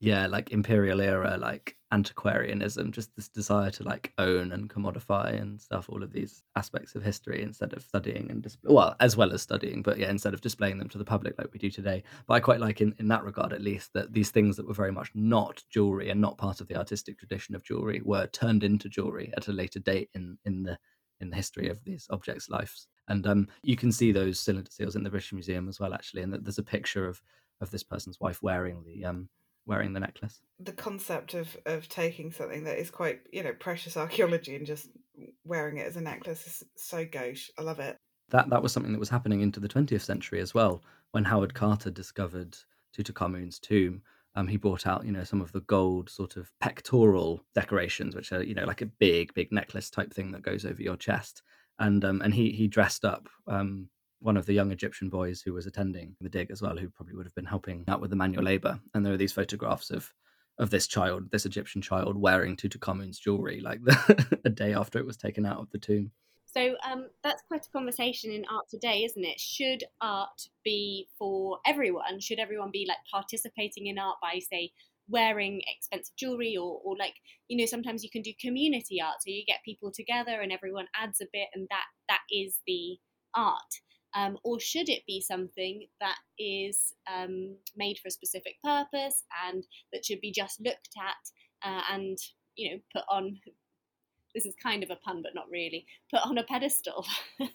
yeah, 0.00 0.26
like 0.26 0.52
imperial 0.52 1.00
era, 1.00 1.36
like 1.40 1.76
antiquarianism, 1.90 2.92
just 2.92 3.14
this 3.16 3.28
desire 3.28 3.70
to 3.70 3.82
like 3.82 4.12
own 4.18 4.52
and 4.52 4.70
commodify 4.70 5.40
and 5.40 5.60
stuff, 5.60 5.88
all 5.88 6.02
of 6.02 6.12
these 6.12 6.42
aspects 6.54 6.94
of 6.94 7.02
history 7.02 7.42
instead 7.42 7.72
of 7.72 7.82
studying 7.82 8.30
and 8.30 8.42
display, 8.42 8.72
well, 8.72 8.94
as 9.00 9.16
well 9.16 9.32
as 9.32 9.42
studying, 9.42 9.82
but 9.82 9.98
yeah, 9.98 10.10
instead 10.10 10.34
of 10.34 10.40
displaying 10.40 10.78
them 10.78 10.88
to 10.88 10.98
the 10.98 11.04
public 11.04 11.34
like 11.36 11.52
we 11.52 11.58
do 11.58 11.70
today. 11.70 12.04
But 12.26 12.34
I 12.34 12.40
quite 12.40 12.60
like 12.60 12.80
in, 12.80 12.94
in 12.98 13.08
that 13.08 13.24
regard, 13.24 13.52
at 13.52 13.60
least, 13.60 13.92
that 13.94 14.12
these 14.12 14.30
things 14.30 14.56
that 14.56 14.68
were 14.68 14.74
very 14.74 14.92
much 14.92 15.10
not 15.14 15.64
jewelry 15.70 16.10
and 16.10 16.20
not 16.20 16.38
part 16.38 16.60
of 16.60 16.68
the 16.68 16.76
artistic 16.76 17.18
tradition 17.18 17.56
of 17.56 17.64
jewelry 17.64 18.00
were 18.04 18.28
turned 18.28 18.62
into 18.62 18.88
jewelry 18.88 19.32
at 19.36 19.48
a 19.48 19.52
later 19.52 19.80
date 19.80 20.10
in, 20.14 20.38
in 20.44 20.62
the 20.62 20.78
in 21.20 21.30
the 21.30 21.36
history 21.36 21.68
of 21.68 21.82
these 21.82 22.06
objects' 22.10 22.48
lives. 22.48 22.86
And 23.08 23.26
um, 23.26 23.48
you 23.64 23.76
can 23.76 23.90
see 23.90 24.12
those 24.12 24.38
cylinder 24.38 24.70
seals 24.70 24.94
in 24.94 25.02
the 25.02 25.10
British 25.10 25.32
Museum 25.32 25.68
as 25.68 25.80
well, 25.80 25.92
actually. 25.92 26.22
And 26.22 26.32
there's 26.32 26.58
a 26.58 26.62
picture 26.62 27.08
of 27.08 27.20
of 27.60 27.72
this 27.72 27.82
person's 27.82 28.20
wife 28.20 28.40
wearing 28.40 28.84
the 28.84 29.04
um, 29.04 29.28
wearing 29.68 29.92
the 29.92 30.00
necklace. 30.00 30.40
The 30.58 30.72
concept 30.72 31.34
of 31.34 31.56
of 31.66 31.88
taking 31.88 32.32
something 32.32 32.64
that 32.64 32.78
is 32.80 32.90
quite 32.90 33.20
you 33.32 33.44
know 33.44 33.52
precious 33.52 33.96
archaeology 33.96 34.56
and 34.56 34.66
just 34.66 34.88
wearing 35.44 35.76
it 35.76 35.86
as 35.86 35.96
a 35.96 36.00
necklace 36.00 36.46
is 36.46 36.64
so 36.76 37.04
gauche. 37.04 37.50
I 37.58 37.62
love 37.62 37.78
it. 37.78 37.98
That 38.30 38.50
that 38.50 38.62
was 38.62 38.72
something 38.72 38.92
that 38.92 38.98
was 38.98 39.10
happening 39.10 39.42
into 39.42 39.60
the 39.60 39.68
20th 39.68 40.00
century 40.00 40.40
as 40.40 40.54
well. 40.54 40.82
When 41.12 41.24
Howard 41.24 41.54
Carter 41.54 41.90
discovered 41.90 42.56
Tutankhamun's 42.96 43.58
tomb, 43.58 44.02
um, 44.34 44.48
he 44.48 44.56
brought 44.56 44.86
out 44.86 45.04
you 45.04 45.12
know 45.12 45.24
some 45.24 45.40
of 45.40 45.52
the 45.52 45.60
gold 45.60 46.10
sort 46.10 46.36
of 46.36 46.50
pectoral 46.60 47.44
decorations, 47.54 48.16
which 48.16 48.32
are 48.32 48.42
you 48.42 48.54
know 48.54 48.64
like 48.64 48.80
a 48.80 48.86
big 48.86 49.34
big 49.34 49.52
necklace 49.52 49.90
type 49.90 50.12
thing 50.12 50.32
that 50.32 50.42
goes 50.42 50.64
over 50.64 50.82
your 50.82 50.96
chest. 50.96 51.42
And 51.78 52.04
um, 52.04 52.22
and 52.22 52.34
he 52.34 52.50
he 52.50 52.66
dressed 52.66 53.04
up 53.04 53.28
um, 53.46 53.88
one 54.20 54.36
of 54.36 54.46
the 54.46 54.52
young 54.52 54.72
Egyptian 54.72 55.08
boys 55.08 55.40
who 55.40 55.52
was 55.52 55.66
attending 55.66 56.16
the 56.20 56.28
dig 56.28 56.50
as 56.50 56.62
well, 56.62 56.76
who 56.76 56.88
probably 56.88 57.14
would 57.14 57.26
have 57.26 57.34
been 57.34 57.44
helping 57.44 57.84
out 57.88 58.00
with 58.00 58.10
the 58.10 58.16
manual 58.16 58.44
labor. 58.44 58.80
And 58.94 59.04
there 59.04 59.12
are 59.12 59.18
these 59.18 59.32
photographs 59.32 59.90
of 59.90 60.12
of 60.58 60.70
this 60.70 60.88
child, 60.88 61.30
this 61.30 61.46
Egyptian 61.46 61.80
child, 61.80 62.16
wearing 62.16 62.56
Tutankhamun's 62.56 63.20
jewelry, 63.20 63.60
like 63.60 63.80
the, 63.84 64.38
a 64.44 64.50
day 64.50 64.74
after 64.74 64.98
it 64.98 65.06
was 65.06 65.16
taken 65.16 65.46
out 65.46 65.60
of 65.60 65.70
the 65.70 65.78
tomb. 65.78 66.10
So 66.46 66.74
um, 66.90 67.08
that's 67.22 67.42
quite 67.46 67.64
a 67.66 67.70
conversation 67.70 68.32
in 68.32 68.44
art 68.50 68.68
today, 68.68 69.04
isn't 69.04 69.24
it? 69.24 69.38
Should 69.38 69.84
art 70.00 70.48
be 70.64 71.08
for 71.18 71.58
everyone? 71.66 72.20
Should 72.20 72.40
everyone 72.40 72.70
be 72.72 72.86
like 72.88 72.98
participating 73.10 73.86
in 73.86 73.98
art 73.98 74.16
by, 74.20 74.40
say, 74.40 74.72
wearing 75.08 75.62
expensive 75.66 76.16
jewelry, 76.16 76.56
or, 76.56 76.80
or 76.84 76.96
like 76.98 77.14
you 77.48 77.56
know, 77.56 77.66
sometimes 77.66 78.02
you 78.02 78.10
can 78.10 78.22
do 78.22 78.32
community 78.40 79.00
art, 79.00 79.16
so 79.20 79.30
you 79.30 79.44
get 79.46 79.58
people 79.64 79.92
together 79.92 80.40
and 80.40 80.50
everyone 80.50 80.86
adds 81.00 81.20
a 81.20 81.26
bit, 81.32 81.48
and 81.54 81.68
that 81.70 81.84
that 82.08 82.20
is 82.30 82.60
the 82.66 82.98
art. 83.34 83.74
Um, 84.18 84.36
or 84.42 84.58
should 84.58 84.88
it 84.88 85.06
be 85.06 85.20
something 85.20 85.86
that 86.00 86.18
is 86.38 86.94
um, 87.12 87.56
made 87.76 87.98
for 87.98 88.08
a 88.08 88.10
specific 88.10 88.54
purpose 88.64 89.22
and 89.46 89.64
that 89.92 90.04
should 90.04 90.20
be 90.20 90.32
just 90.32 90.60
looked 90.60 90.94
at 90.98 91.68
uh, 91.68 91.82
and 91.92 92.18
you 92.56 92.70
know 92.70 92.78
put 92.92 93.04
on 93.08 93.38
this 94.34 94.44
is 94.44 94.54
kind 94.60 94.82
of 94.82 94.90
a 94.90 94.96
pun 94.96 95.22
but 95.22 95.34
not 95.34 95.48
really 95.50 95.86
put 96.12 96.24
on 96.24 96.38
a 96.38 96.44
pedestal? 96.44 97.06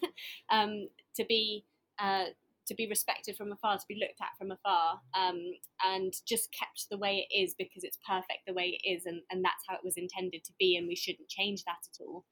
Um, 0.50 0.88
to 1.16 1.24
be 1.24 1.64
uh, 1.98 2.26
to 2.66 2.74
be 2.74 2.88
respected 2.88 3.36
from 3.36 3.52
afar 3.52 3.76
to 3.76 3.84
be 3.88 3.98
looked 4.00 4.20
at 4.20 4.36
from 4.38 4.50
afar 4.50 5.00
um, 5.14 5.40
and 5.84 6.12
just 6.26 6.54
kept 6.58 6.86
the 6.90 6.98
way 6.98 7.26
it 7.28 7.34
is 7.34 7.54
because 7.58 7.84
it's 7.84 7.98
perfect 8.08 8.46
the 8.46 8.54
way 8.54 8.78
it 8.78 8.88
is 8.88 9.06
and, 9.06 9.20
and 9.30 9.44
that's 9.44 9.64
how 9.68 9.74
it 9.74 9.84
was 9.84 9.96
intended 9.96 10.44
to 10.44 10.52
be 10.58 10.76
and 10.76 10.86
we 10.86 10.96
shouldn't 10.96 11.28
change 11.28 11.64
that 11.64 11.82
at 11.92 12.04
all. 12.04 12.24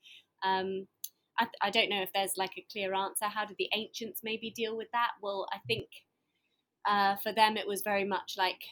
Um, 0.43 0.87
I, 1.43 1.47
I 1.61 1.71
don't 1.71 1.91
know 1.91 2.03
if 2.03 2.13
there's 2.13 2.37
like 2.37 2.53
a 2.57 2.67
clear 2.71 2.95
answer. 2.95 3.27
How 3.27 3.45
did 3.45 3.57
the 3.59 3.69
ancients 3.75 4.21
maybe 4.23 4.51
deal 4.51 4.77
with 4.77 4.89
that? 4.93 5.11
Well, 5.21 5.47
I 5.53 5.59
think 5.67 5.87
uh, 6.89 7.17
for 7.17 7.33
them 7.33 7.57
it 7.57 7.67
was 7.67 7.83
very 7.83 8.05
much 8.05 8.35
like 8.37 8.63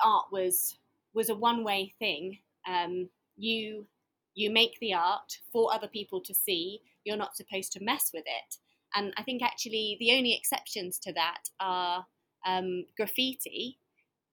art 0.00 0.26
was 0.30 0.78
was 1.14 1.30
a 1.30 1.34
one 1.34 1.64
way 1.64 1.94
thing. 1.98 2.38
Um, 2.68 3.08
you 3.36 3.86
you 4.34 4.50
make 4.50 4.78
the 4.80 4.94
art 4.94 5.38
for 5.52 5.72
other 5.72 5.88
people 5.88 6.20
to 6.22 6.34
see. 6.34 6.80
You're 7.04 7.16
not 7.16 7.36
supposed 7.36 7.72
to 7.72 7.84
mess 7.84 8.10
with 8.12 8.24
it. 8.26 8.56
And 8.94 9.12
I 9.16 9.22
think 9.22 9.42
actually 9.42 9.96
the 9.98 10.12
only 10.16 10.34
exceptions 10.34 10.98
to 11.00 11.12
that 11.14 11.48
are 11.60 12.06
um, 12.46 12.84
graffiti, 12.96 13.78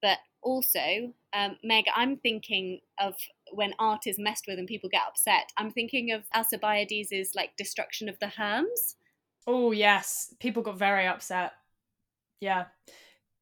but 0.02 0.20
also, 0.46 1.12
um, 1.34 1.58
Meg, 1.64 1.86
I'm 1.94 2.18
thinking 2.18 2.80
of 3.00 3.16
when 3.52 3.74
art 3.80 4.06
is 4.06 4.20
messed 4.20 4.46
with 4.48 4.60
and 4.60 4.68
people 4.68 4.90
get 4.90 5.02
upset. 5.08 5.52
I'm 5.58 5.72
thinking 5.72 6.12
of 6.12 6.24
Alcibiades' 6.34 7.32
like 7.36 7.58
destruction 7.58 8.08
of 8.08 8.18
the 8.20 8.28
Herms. 8.28 8.96
Oh 9.48 9.72
yes, 9.72 10.34
people 10.40 10.64
got 10.64 10.78
very 10.78 11.08
upset. 11.08 11.54
Yeah, 12.40 12.66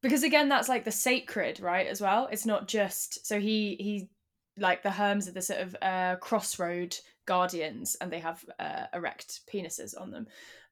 because 0.02 0.24
again, 0.24 0.50
that's 0.50 0.70
like 0.70 0.86
the 0.86 0.92
sacred, 0.92 1.60
right? 1.60 1.88
As 1.88 2.02
well, 2.02 2.30
it's 2.32 2.46
not 2.46 2.68
just 2.68 3.28
so 3.28 3.40
he 3.40 3.76
he 3.80 4.10
like 4.58 4.82
the 4.82 4.90
Herms 4.90 5.28
are 5.28 5.34
the 5.34 5.42
sort 5.42 5.60
of 5.60 5.76
uh, 5.82 6.16
crossroad 6.16 6.96
guardians, 7.26 7.96
and 8.00 8.12
they 8.12 8.20
have 8.20 8.44
uh, 8.60 8.86
erect 8.94 9.42
penises 9.54 10.00
on 10.00 10.12
them. 10.12 10.28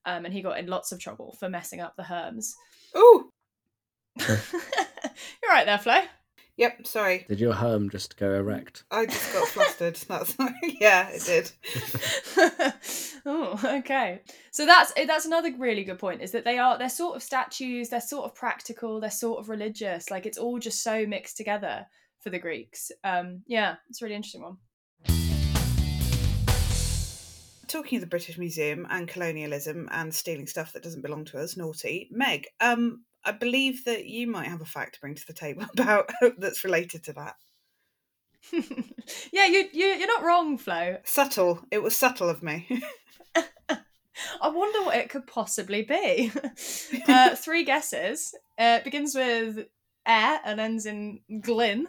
Um, 0.06 0.26
and 0.26 0.34
he 0.34 0.42
got 0.42 0.58
in 0.58 0.66
lots 0.66 0.92
of 0.92 1.00
trouble 1.00 1.36
for 1.40 1.50
messing 1.50 1.82
up 1.82 1.96
the 1.96 2.04
Herms. 2.04 2.54
Ooh. 2.98 3.30
You're 4.20 4.38
right 5.50 5.66
there, 5.66 5.78
Flo. 5.78 6.02
Yep, 6.58 6.86
sorry. 6.86 7.26
Did 7.28 7.40
your 7.40 7.54
home 7.54 7.90
just 7.90 8.18
go 8.18 8.34
erect? 8.36 8.84
I 8.92 9.06
just 9.06 9.34
got 9.34 9.48
flustered. 9.48 9.96
That's 10.08 10.36
yeah, 10.64 11.10
it 11.10 11.24
did. 11.26 11.52
oh, 13.26 13.60
okay. 13.80 14.22
So 14.52 14.66
that's 14.66 14.92
eh, 14.98 15.06
that's 15.06 15.26
another 15.26 15.54
really 15.58 15.84
good 15.84 16.00
point 16.00 16.22
is 16.22 16.32
that 16.32 16.44
they 16.44 16.58
are 16.58 16.78
they're 16.78 16.90
sort 16.90 17.16
of 17.16 17.24
statues, 17.24 17.90
they're 17.90 18.02
sort 18.02 18.26
of 18.26 18.36
practical, 18.36 19.00
they're 19.00 19.10
sort 19.10 19.40
of 19.40 19.50
religious. 19.50 20.12
Like 20.12 20.26
it's 20.26 20.38
all 20.38 20.60
just 20.60 20.84
so 20.84 21.06
mixed 21.06 21.38
together 21.38 21.86
for 22.20 22.30
the 22.30 22.40
Greeks. 22.40 22.92
Um, 23.04 23.42
yeah, 23.48 23.76
it's 23.90 24.02
a 24.02 24.06
really 24.06 24.16
interesting 24.16 24.44
one. 24.44 24.58
Talking 27.68 27.98
of 27.98 28.02
the 28.02 28.08
British 28.08 28.38
Museum 28.38 28.86
and 28.90 29.08
colonialism 29.08 29.88
and 29.92 30.14
stealing 30.14 30.46
stuff 30.46 30.74
that 30.74 30.84
doesn't 30.84 31.02
belong 31.02 31.24
to 31.26 31.40
us, 31.40 31.56
naughty. 31.56 32.10
Meg, 32.12 32.48
um, 32.60 33.06
I 33.24 33.32
believe 33.32 33.86
that 33.86 34.06
you 34.06 34.28
might 34.28 34.48
have 34.48 34.62
a 34.62 34.66
fact 34.66 34.96
to 34.96 35.02
bring 35.02 35.16
to 35.16 35.28
the 35.28 35.34
table 35.34 35.66
about 35.74 36.12
that's 36.38 36.64
related 36.64 37.04
to 37.06 37.14
that. 37.14 37.36
yeah, 39.32 39.46
you 39.46 39.70
you 39.72 39.86
you're 39.86 40.08
not 40.08 40.24
wrong, 40.24 40.58
Flo. 40.58 40.98
Subtle. 41.04 41.62
It 41.70 41.84
was 41.84 41.96
subtle 41.96 42.30
of 42.30 42.42
me. 42.42 42.82
I 43.36 44.50
wonder 44.50 44.84
what 44.84 44.98
it 44.98 45.10
could 45.10 45.26
possibly 45.26 45.84
be. 45.84 46.32
Uh, 47.08 47.36
three 47.36 47.64
guesses. 47.64 48.34
Uh, 48.60 48.78
it 48.80 48.84
begins 48.84 49.16
with 49.16 49.66
air 50.06 50.40
and 50.44 50.60
ends 50.60 50.86
in 50.86 51.22
glyn. 51.42 51.88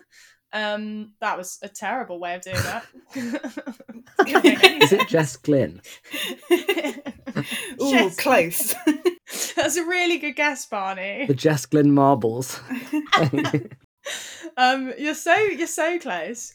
Um, 0.53 1.13
that 1.21 1.39
was 1.39 1.59
a 1.63 1.69
terrible 1.69 2.19
way 2.21 2.35
of 2.35 2.43
doing 2.43 2.57
that. 2.57 2.85
Is 4.83 4.93
it 4.93 5.09
Jess 5.09 5.37
Glynne? 5.37 5.81
Ooh, 6.51 6.59
Yes. 7.79 8.17
close. 8.17 8.75
That's 9.57 9.77
a 9.77 9.85
really 9.85 10.19
good 10.19 10.37
guess, 10.37 10.67
Barney. 10.67 11.27
The 11.27 11.35
Jess 11.35 11.65
Glynne 11.67 11.93
marbles. 11.93 12.61
um, 14.57 14.93
you're 14.99 15.15
so 15.15 15.35
you're 15.35 15.67
so 15.67 15.99
close. 15.99 16.55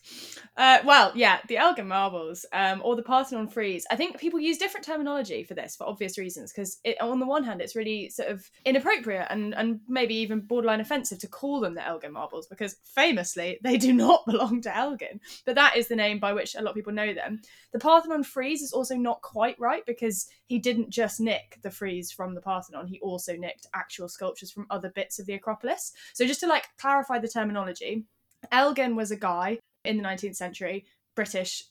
Uh, 0.57 0.79
well, 0.83 1.11
yeah, 1.13 1.37
the 1.47 1.57
Elgin 1.57 1.87
marbles 1.87 2.43
um, 2.51 2.81
or 2.83 2.95
the 2.95 3.03
Parthenon 3.03 3.47
frieze. 3.47 3.85
I 3.91 3.95
think 3.95 4.17
people 4.17 4.39
use 4.39 4.57
different 4.57 4.85
terminology 4.85 5.43
for 5.43 5.53
this 5.53 5.75
for 5.75 5.87
obvious 5.87 6.17
reasons 6.17 6.51
because 6.51 6.79
on 6.99 7.19
the 7.19 7.27
one 7.27 7.43
hand, 7.43 7.61
it's 7.61 7.75
really 7.75 8.09
sort 8.09 8.29
of 8.29 8.49
inappropriate 8.65 9.27
and 9.29 9.53
and 9.53 9.81
maybe 9.87 10.15
even 10.15 10.39
borderline 10.39 10.79
offensive 10.79 11.19
to 11.19 11.27
call 11.27 11.59
them 11.59 11.75
the 11.75 11.85
Elgin 11.85 12.11
marbles 12.11 12.47
because 12.47 12.77
famously 12.83 13.59
they 13.61 13.77
do 13.77 13.93
not 13.93 14.25
belong 14.27 14.59
to 14.61 14.75
Elgin, 14.75 15.19
but 15.45 15.53
that 15.53 15.77
is 15.77 15.87
the 15.87 15.95
name 15.95 16.19
by 16.19 16.33
which 16.33 16.55
a 16.55 16.61
lot 16.61 16.71
of 16.71 16.75
people 16.75 16.93
know 16.93 17.13
them. 17.13 17.39
The 17.71 17.79
Parthenon 17.79 18.23
frieze 18.23 18.63
is 18.63 18.73
also 18.73 18.95
not 18.95 19.21
quite 19.21 19.59
right 19.59 19.85
because 19.85 20.27
he 20.47 20.57
didn't 20.57 20.89
just 20.89 21.19
nick 21.19 21.59
the 21.61 21.69
frieze 21.69 22.11
from 22.11 22.33
the 22.33 22.41
Parthenon; 22.41 22.87
he 22.87 22.99
also 23.01 23.35
nicked 23.35 23.67
actual 23.75 24.09
sculptures 24.09 24.51
from 24.51 24.65
other 24.71 24.89
bits 24.89 25.19
of 25.19 25.27
the 25.27 25.35
Acropolis. 25.35 25.93
So 26.13 26.25
just 26.25 26.39
to 26.39 26.47
like 26.47 26.65
clarify 26.79 27.19
the 27.19 27.27
terminology, 27.27 28.05
Elgin 28.51 28.95
was 28.95 29.11
a 29.11 29.15
guy 29.15 29.59
in 29.88 29.97
the 29.97 30.04
19th 30.04 30.36
century, 30.36 30.86
British 31.15 31.63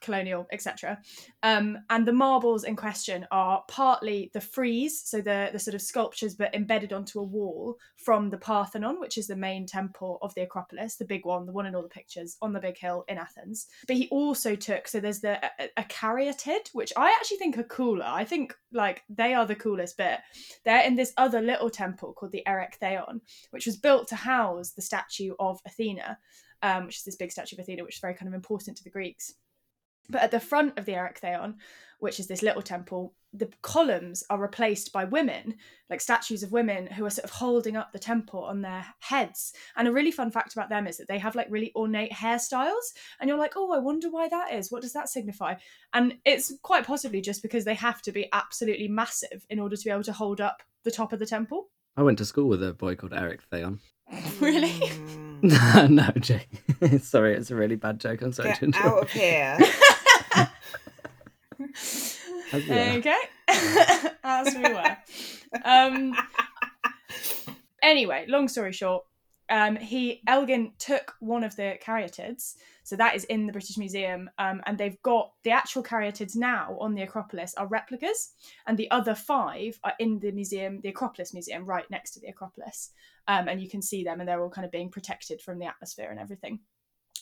colonial, 0.00 0.46
etc. 0.52 0.98
Um, 1.42 1.78
and 1.90 2.06
the 2.06 2.12
marbles 2.12 2.64
in 2.64 2.76
question 2.76 3.26
are 3.30 3.64
partly 3.68 4.30
the 4.32 4.40
frieze, 4.40 5.00
so 5.00 5.20
the 5.20 5.50
the 5.52 5.58
sort 5.58 5.74
of 5.74 5.82
sculptures, 5.82 6.34
but 6.34 6.54
embedded 6.54 6.92
onto 6.92 7.20
a 7.20 7.24
wall 7.24 7.76
from 7.96 8.30
the 8.30 8.38
Parthenon, 8.38 9.00
which 9.00 9.18
is 9.18 9.26
the 9.26 9.36
main 9.36 9.66
temple 9.66 10.18
of 10.22 10.34
the 10.34 10.42
Acropolis, 10.42 10.96
the 10.96 11.04
big 11.04 11.24
one, 11.24 11.46
the 11.46 11.52
one 11.52 11.66
in 11.66 11.74
all 11.74 11.82
the 11.82 11.88
pictures 11.88 12.36
on 12.42 12.52
the 12.52 12.60
big 12.60 12.78
hill 12.78 13.04
in 13.08 13.18
Athens. 13.18 13.66
But 13.86 13.96
he 13.96 14.08
also 14.10 14.54
took 14.54 14.88
so 14.88 15.00
there's 15.00 15.20
the 15.20 15.44
a, 15.44 15.68
a 15.76 15.84
caryatid, 15.84 16.68
which 16.72 16.92
I 16.96 17.10
actually 17.10 17.38
think 17.38 17.58
are 17.58 17.64
cooler. 17.64 18.06
I 18.06 18.24
think 18.24 18.54
like 18.72 19.02
they 19.08 19.34
are 19.34 19.46
the 19.46 19.54
coolest 19.54 19.96
bit. 19.96 20.20
They're 20.64 20.86
in 20.86 20.96
this 20.96 21.12
other 21.16 21.40
little 21.40 21.70
temple 21.70 22.12
called 22.12 22.32
the 22.32 22.44
Erechtheion, 22.46 23.20
which 23.50 23.66
was 23.66 23.76
built 23.76 24.08
to 24.08 24.16
house 24.16 24.72
the 24.72 24.82
statue 24.82 25.34
of 25.38 25.60
Athena 25.66 26.18
um, 26.62 26.86
which 26.86 26.98
is 26.98 27.04
this 27.04 27.16
big 27.16 27.32
statue 27.32 27.56
of 27.56 27.60
Athena, 27.60 27.84
which 27.84 27.96
is 27.96 28.00
very 28.00 28.14
kind 28.14 28.28
of 28.28 28.34
important 28.34 28.76
to 28.76 28.84
the 28.84 28.90
Greeks. 28.90 29.34
But 30.08 30.22
at 30.22 30.30
the 30.30 30.40
front 30.40 30.78
of 30.78 30.84
the 30.84 30.92
Erechtheion, 30.92 31.54
which 31.98 32.20
is 32.20 32.26
this 32.26 32.42
little 32.42 32.62
temple, 32.62 33.14
the 33.32 33.50
columns 33.62 34.24
are 34.30 34.38
replaced 34.38 34.92
by 34.92 35.04
women, 35.04 35.54
like 35.90 36.00
statues 36.00 36.42
of 36.42 36.52
women 36.52 36.86
who 36.86 37.04
are 37.04 37.10
sort 37.10 37.24
of 37.24 37.30
holding 37.30 37.76
up 37.76 37.92
the 37.92 37.98
temple 37.98 38.44
on 38.44 38.60
their 38.60 38.86
heads. 39.00 39.52
And 39.76 39.88
a 39.88 39.92
really 39.92 40.10
fun 40.10 40.30
fact 40.30 40.52
about 40.52 40.68
them 40.68 40.86
is 40.86 40.96
that 40.98 41.08
they 41.08 41.18
have 41.18 41.34
like 41.34 41.48
really 41.50 41.72
ornate 41.74 42.12
hairstyles. 42.12 42.92
And 43.20 43.28
you're 43.28 43.38
like, 43.38 43.54
oh, 43.56 43.72
I 43.72 43.78
wonder 43.78 44.10
why 44.10 44.28
that 44.28 44.52
is. 44.52 44.70
What 44.70 44.82
does 44.82 44.92
that 44.92 45.08
signify? 45.08 45.54
And 45.92 46.16
it's 46.24 46.52
quite 46.62 46.86
possibly 46.86 47.20
just 47.20 47.42
because 47.42 47.64
they 47.64 47.74
have 47.74 48.02
to 48.02 48.12
be 48.12 48.28
absolutely 48.32 48.88
massive 48.88 49.46
in 49.50 49.58
order 49.58 49.76
to 49.76 49.84
be 49.84 49.90
able 49.90 50.04
to 50.04 50.12
hold 50.12 50.40
up 50.40 50.62
the 50.84 50.90
top 50.90 51.12
of 51.12 51.18
the 51.18 51.26
temple. 51.26 51.68
I 51.96 52.02
went 52.02 52.18
to 52.18 52.24
school 52.24 52.48
with 52.48 52.62
a 52.62 52.74
boy 52.74 52.94
called 52.94 53.14
Eric 53.14 53.42
Theon. 53.50 53.80
really? 54.40 54.80
No, 55.88 56.10
Jake. 56.18 56.48
Sorry, 57.00 57.34
it's 57.34 57.50
a 57.50 57.54
really 57.54 57.76
bad 57.76 58.00
joke. 58.00 58.22
I'm 58.22 58.32
sorry 58.32 58.54
to 58.54 58.60
Get 58.60 58.62
interrupt. 58.62 58.96
out 58.96 59.02
of 59.04 59.10
here. 59.10 59.58
As 62.52 62.66
you 62.66 62.74
were. 62.74 62.80
okay. 62.80 63.16
As 64.24 64.54
we 64.54 64.62
were. 64.62 64.96
Um, 65.64 66.16
anyway, 67.82 68.24
long 68.28 68.48
story 68.48 68.72
short, 68.72 69.04
um, 69.48 69.76
he 69.76 70.22
Elgin 70.26 70.72
took 70.78 71.14
one 71.20 71.44
of 71.44 71.54
the 71.56 71.78
caryatids, 71.80 72.56
so 72.82 72.96
that 72.96 73.14
is 73.14 73.24
in 73.24 73.46
the 73.46 73.52
British 73.52 73.78
Museum, 73.78 74.28
um, 74.38 74.60
and 74.66 74.76
they've 74.76 75.00
got 75.02 75.32
the 75.44 75.50
actual 75.50 75.82
caryatids 75.82 76.36
now 76.36 76.76
on 76.80 76.94
the 76.94 77.02
Acropolis 77.02 77.54
are 77.54 77.66
replicas, 77.66 78.32
and 78.66 78.76
the 78.76 78.90
other 78.90 79.14
five 79.14 79.78
are 79.84 79.94
in 79.98 80.18
the 80.18 80.32
museum, 80.32 80.80
the 80.82 80.88
Acropolis 80.88 81.32
Museum, 81.32 81.64
right 81.64 81.88
next 81.90 82.12
to 82.12 82.20
the 82.20 82.28
Acropolis, 82.28 82.90
um, 83.28 83.48
and 83.48 83.60
you 83.60 83.68
can 83.68 83.82
see 83.82 84.02
them, 84.02 84.20
and 84.20 84.28
they're 84.28 84.42
all 84.42 84.50
kind 84.50 84.64
of 84.64 84.72
being 84.72 84.90
protected 84.90 85.40
from 85.40 85.58
the 85.58 85.66
atmosphere 85.66 86.10
and 86.10 86.20
everything. 86.20 86.60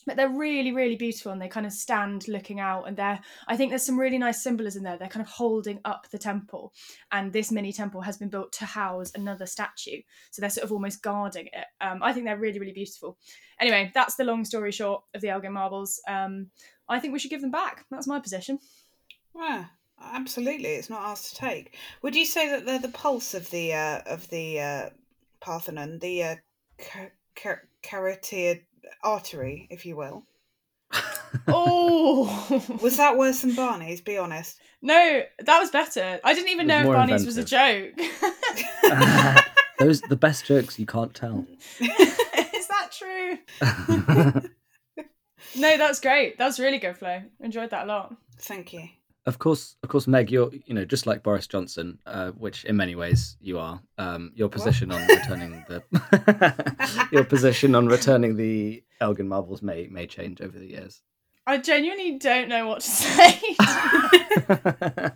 But 0.07 0.17
they're 0.17 0.29
really, 0.29 0.73
really 0.73 0.97
beautiful, 0.97 1.33
and 1.33 1.40
they 1.40 1.49
kind 1.49 1.67
of 1.67 1.73
stand 1.73 2.29
looking 2.29 2.61
out, 2.61 2.85
and 2.85 2.97
they're. 2.97 3.21
I 3.49 3.57
think 3.57 3.71
there's 3.71 3.87
some 3.87 3.99
really 3.99 4.19
nice 4.19 4.43
symbolism 4.43 4.81
in 4.81 4.85
there. 4.85 4.99
They're 4.99 5.09
kind 5.09 5.25
of 5.25 5.33
holding 5.33 5.81
up 5.85 6.09
the 6.11 6.19
temple, 6.19 6.73
and 7.12 7.33
this 7.33 7.51
mini 7.51 7.73
temple 7.73 8.01
has 8.01 8.17
been 8.17 8.29
built 8.29 8.53
to 8.53 8.64
house 8.64 9.12
another 9.14 9.47
statue 9.47 10.01
so 10.31 10.40
they're 10.40 10.51
sort 10.51 10.64
of 10.64 10.73
almost 10.73 11.03
guarding 11.03 11.47
it 11.47 11.67
um, 11.81 12.03
i 12.03 12.12
think 12.12 12.27
they're 12.27 12.37
really 12.37 12.59
really 12.59 12.73
beautiful 12.73 13.19
anyway 13.61 13.90
that's 13.95 14.17
the 14.17 14.25
long 14.25 14.45
story 14.45 14.73
short 14.73 15.03
of 15.14 15.21
the 15.21 15.29
elgin 15.29 15.53
marbles 15.53 16.01
um, 16.09 16.49
i 16.88 16.99
think 16.99 17.12
we 17.12 17.19
should 17.19 17.31
give 17.31 17.40
them 17.40 17.51
back 17.51 17.85
that's 17.90 18.07
my 18.07 18.19
position 18.19 18.59
Yeah, 19.37 19.64
absolutely. 20.01 20.71
It's 20.71 20.90
not 20.90 21.01
ours 21.01 21.31
to 21.31 21.35
take. 21.35 21.77
Would 22.03 22.14
you 22.14 22.25
say 22.25 22.49
that 22.51 22.67
they're 22.67 22.79
the 22.79 22.88
pulse 22.88 23.35
of 23.35 23.51
the 23.51 23.73
uh, 23.75 24.01
of 24.07 24.29
the 24.29 24.61
uh, 24.61 24.90
Parthenon, 25.40 25.99
the 25.99 26.23
uh, 26.23 26.37
car- 26.79 27.12
car- 27.35 27.69
artery, 29.03 29.66
if 29.70 29.85
you 29.87 29.97
will? 29.97 30.25
oh 31.49 32.79
Was 32.83 32.97
that 32.99 33.16
worse 33.18 33.40
than 33.40 33.55
Barney's? 33.55 34.01
Be 34.01 34.16
honest. 34.18 34.61
no 34.83 35.23
that 35.44 35.59
was 35.59 35.70
better 35.70 36.20
i 36.23 36.33
didn't 36.35 36.51
even 36.51 36.66
know 36.68 36.79
if 36.81 36.85
more 36.85 36.94
barney's 36.94 37.27
was 37.27 37.37
a 37.37 37.44
joke 37.44 37.92
Those 39.81 40.01
the 40.03 40.14
best 40.16 40.44
jokes 40.44 40.79
you 40.79 40.87
can't 40.87 41.12
tell. 41.12 41.44
is 41.81 42.68
that 42.68 42.92
true 42.92 43.38
no 45.57 45.77
that's 45.77 45.99
great 46.01 46.38
that's 46.38 46.61
really 46.61 46.79
good 46.79 46.97
flo 46.97 47.23
enjoyed 47.40 47.70
that 47.70 47.85
a 47.85 47.88
lot 47.88 48.14
Thank 48.38 48.73
you. 48.73 48.88
Of 49.27 49.39
course, 49.39 49.77
of 49.83 49.89
course, 49.89 50.07
Meg, 50.07 50.31
you're 50.31 50.51
you 50.67 50.75
know 50.75 50.85
just 50.85 51.07
like 51.07 51.23
Boris 51.23 51.47
Johnson, 51.47 51.99
uh, 52.07 52.31
which 52.33 52.65
in 52.65 52.77
many 52.77 52.95
ways 52.95 53.37
you 53.41 53.59
are. 53.59 53.81
Um, 53.99 54.33
your 54.35 54.49
position 54.49 54.91
on 54.93 55.07
returning 55.07 55.65
the 55.69 57.09
your 57.13 57.25
position 57.25 57.75
on 57.75 57.87
returning 57.87 58.37
the 58.37 58.83
Elgin 59.01 59.29
marbles 59.29 59.63
may 59.63 59.89
may 59.91 60.07
change 60.07 60.41
over 60.41 60.59
the 60.59 60.67
years. 60.67 61.03
i 61.47 61.59
genuinely 61.59 62.19
don't 62.19 62.49
know 62.49 62.67
what 62.67 62.81
to 62.81 62.89
say 62.89 63.39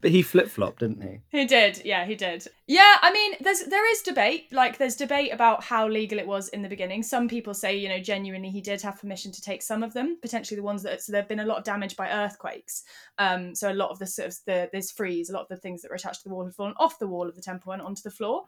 but 0.00 0.10
he 0.10 0.22
flip 0.22 0.48
flopped, 0.48 0.80
didn't 0.80 1.02
he? 1.02 1.20
He 1.28 1.44
did, 1.44 1.82
yeah, 1.84 2.04
he 2.06 2.14
did. 2.14 2.46
Yeah, 2.66 2.96
I 3.02 3.12
mean, 3.12 3.34
there's 3.40 3.64
there 3.64 3.90
is 3.92 4.00
debate. 4.02 4.52
Like, 4.52 4.78
there's 4.78 4.96
debate 4.96 5.32
about 5.32 5.62
how 5.62 5.88
legal 5.88 6.18
it 6.18 6.26
was 6.26 6.48
in 6.48 6.62
the 6.62 6.68
beginning. 6.68 7.02
Some 7.02 7.28
people 7.28 7.52
say, 7.52 7.76
you 7.76 7.88
know, 7.88 8.00
genuinely 8.00 8.50
he 8.50 8.60
did 8.60 8.80
have 8.82 9.00
permission 9.00 9.30
to 9.32 9.40
take 9.42 9.62
some 9.62 9.82
of 9.82 9.92
them, 9.92 10.18
potentially 10.22 10.56
the 10.56 10.62
ones 10.62 10.82
that. 10.84 11.02
So 11.02 11.12
there've 11.12 11.28
been 11.28 11.40
a 11.40 11.44
lot 11.44 11.58
of 11.58 11.64
damage 11.64 11.96
by 11.96 12.10
earthquakes. 12.10 12.84
Um, 13.18 13.54
so 13.54 13.70
a 13.70 13.74
lot 13.74 13.90
of 13.90 13.98
the 13.98 14.06
sort 14.06 14.28
of 14.28 14.36
the 14.46 14.68
there's 14.72 14.90
freeze, 14.90 15.28
a 15.28 15.34
lot 15.34 15.42
of 15.42 15.48
the 15.48 15.56
things 15.56 15.82
that 15.82 15.90
were 15.90 15.96
attached 15.96 16.22
to 16.22 16.28
the 16.28 16.34
wall 16.34 16.46
have 16.46 16.54
fallen 16.54 16.74
off 16.78 16.98
the 16.98 17.06
wall 17.06 17.28
of 17.28 17.36
the 17.36 17.42
temple 17.42 17.72
and 17.72 17.82
onto 17.82 18.02
the 18.02 18.10
floor. 18.10 18.44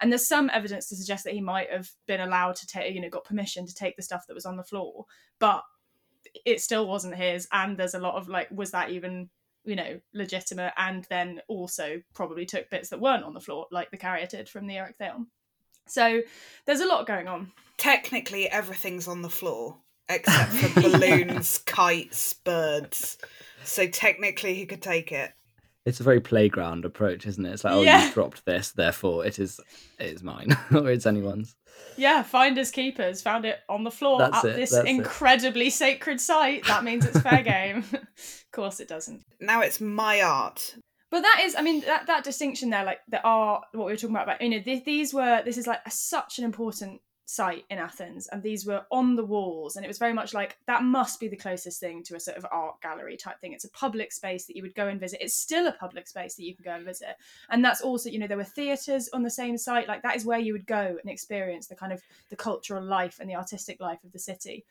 And 0.00 0.10
there's 0.10 0.26
some 0.26 0.50
evidence 0.52 0.88
to 0.88 0.96
suggest 0.96 1.24
that 1.24 1.34
he 1.34 1.40
might 1.40 1.70
have 1.70 1.90
been 2.06 2.20
allowed 2.20 2.56
to 2.56 2.66
take, 2.66 2.94
you 2.94 3.00
know, 3.00 3.08
got 3.08 3.24
permission 3.24 3.66
to 3.66 3.74
take 3.74 3.96
the 3.96 4.02
stuff 4.02 4.26
that 4.26 4.34
was 4.34 4.46
on 4.46 4.56
the 4.56 4.64
floor, 4.64 5.06
but 5.38 5.62
it 6.44 6.60
still 6.60 6.86
wasn't 6.86 7.14
his. 7.14 7.46
And 7.52 7.78
there's 7.78 7.94
a 7.94 8.00
lot 8.00 8.16
of 8.16 8.28
like, 8.28 8.48
was 8.50 8.72
that 8.72 8.90
even 8.90 9.30
you 9.66 9.76
know, 9.76 10.00
legitimate, 10.14 10.72
and 10.76 11.04
then 11.10 11.40
also 11.48 12.00
probably 12.14 12.46
took 12.46 12.70
bits 12.70 12.88
that 12.90 13.00
weren't 13.00 13.24
on 13.24 13.34
the 13.34 13.40
floor, 13.40 13.66
like 13.70 13.90
the 13.90 13.98
caryatid 13.98 14.48
from 14.48 14.66
the 14.66 14.76
Erechtheion. 14.76 15.26
So 15.86 16.22
there's 16.64 16.80
a 16.80 16.86
lot 16.86 17.06
going 17.06 17.28
on. 17.28 17.52
Technically, 17.76 18.48
everything's 18.48 19.06
on 19.06 19.22
the 19.22 19.30
floor 19.30 19.76
except 20.08 20.52
for 20.52 20.80
balloons, 20.90 21.58
kites, 21.58 22.34
birds. 22.34 23.18
So 23.64 23.86
technically, 23.86 24.54
he 24.54 24.66
could 24.66 24.82
take 24.82 25.12
it. 25.12 25.32
It's 25.86 26.00
a 26.00 26.02
very 26.02 26.20
playground 26.20 26.84
approach, 26.84 27.26
isn't 27.26 27.46
it? 27.46 27.52
It's 27.52 27.64
like, 27.64 27.72
oh, 27.72 27.82
Yeah. 27.82 28.06
you 28.08 28.12
dropped 28.12 28.44
this, 28.44 28.72
therefore 28.72 29.24
it 29.24 29.38
is 29.38 29.60
it 29.98 30.06
is 30.14 30.22
mine 30.22 30.48
or 30.74 30.90
it's 30.90 31.06
anyone's. 31.06 31.54
Yeah, 31.96 32.22
finders 32.22 32.70
keepers 32.70 33.22
found 33.22 33.44
it 33.44 33.60
on 33.68 33.84
the 33.84 33.90
floor 33.90 34.18
That's 34.18 34.44
at 34.44 34.50
it, 34.50 34.56
this 34.56 34.70
that's 34.72 34.84
it. 34.84 34.90
incredibly 34.90 35.70
sacred 35.70 36.20
site. 36.20 36.66
That 36.66 36.84
means 36.84 37.06
it's 37.06 37.20
fair 37.20 37.42
game. 37.54 37.84
of 37.92 38.46
course, 38.52 38.80
it 38.80 38.88
doesn't. 38.88 39.22
Now 39.40 39.60
it's 39.62 39.80
my 39.80 40.20
art. 40.22 40.74
But 41.10 41.20
that 41.20 41.42
is, 41.44 41.54
I 41.54 41.62
mean, 41.62 41.82
that, 41.82 42.08
that 42.08 42.24
distinction 42.24 42.70
there, 42.70 42.84
like 42.84 42.98
the 43.08 43.22
art, 43.22 43.64
what 43.72 43.86
we 43.86 43.92
were 43.92 43.96
talking 43.96 44.10
about, 44.16 44.24
about 44.24 44.40
you 44.42 44.48
know, 44.50 44.60
th- 44.60 44.84
these 44.84 45.14
were, 45.14 45.40
this 45.44 45.56
is 45.56 45.66
like 45.66 45.80
a, 45.86 45.90
such 45.90 46.38
an 46.38 46.44
important 46.44 47.00
site 47.26 47.64
in 47.70 47.78
Athens, 47.78 48.28
and 48.28 48.42
these 48.42 48.64
were 48.64 48.86
on 48.90 49.16
the 49.16 49.24
walls, 49.24 49.76
and 49.76 49.84
it 49.84 49.88
was 49.88 49.98
very 49.98 50.12
much 50.12 50.32
like 50.32 50.56
that 50.66 50.84
must 50.84 51.20
be 51.20 51.28
the 51.28 51.36
closest 51.36 51.80
thing 51.80 52.02
to 52.04 52.14
a 52.14 52.20
sort 52.20 52.36
of 52.36 52.46
art 52.50 52.80
gallery 52.80 53.16
type 53.16 53.40
thing. 53.40 53.52
It's 53.52 53.64
a 53.64 53.70
public 53.70 54.12
space 54.12 54.46
that 54.46 54.56
you 54.56 54.62
would 54.62 54.74
go 54.74 54.86
and 54.88 55.00
visit. 55.00 55.22
It's 55.22 55.34
still 55.34 55.66
a 55.66 55.72
public 55.72 56.06
space 56.06 56.36
that 56.36 56.44
you 56.44 56.54
can 56.54 56.64
go 56.64 56.74
and 56.74 56.84
visit, 56.84 57.16
and 57.50 57.64
that's 57.64 57.82
also, 57.82 58.08
you 58.08 58.18
know, 58.18 58.28
there 58.28 58.36
were 58.36 58.44
theatres 58.44 59.10
on 59.12 59.22
the 59.22 59.30
same 59.30 59.58
site. 59.58 59.88
Like 59.88 60.02
that 60.02 60.16
is 60.16 60.24
where 60.24 60.38
you 60.38 60.52
would 60.52 60.66
go 60.66 60.96
and 61.02 61.10
experience 61.10 61.66
the 61.66 61.76
kind 61.76 61.92
of 61.92 62.00
the 62.30 62.36
cultural 62.36 62.82
life 62.82 63.18
and 63.20 63.28
the 63.28 63.36
artistic 63.36 63.80
life 63.80 64.02
of 64.04 64.12
the 64.12 64.18
city. 64.18 64.64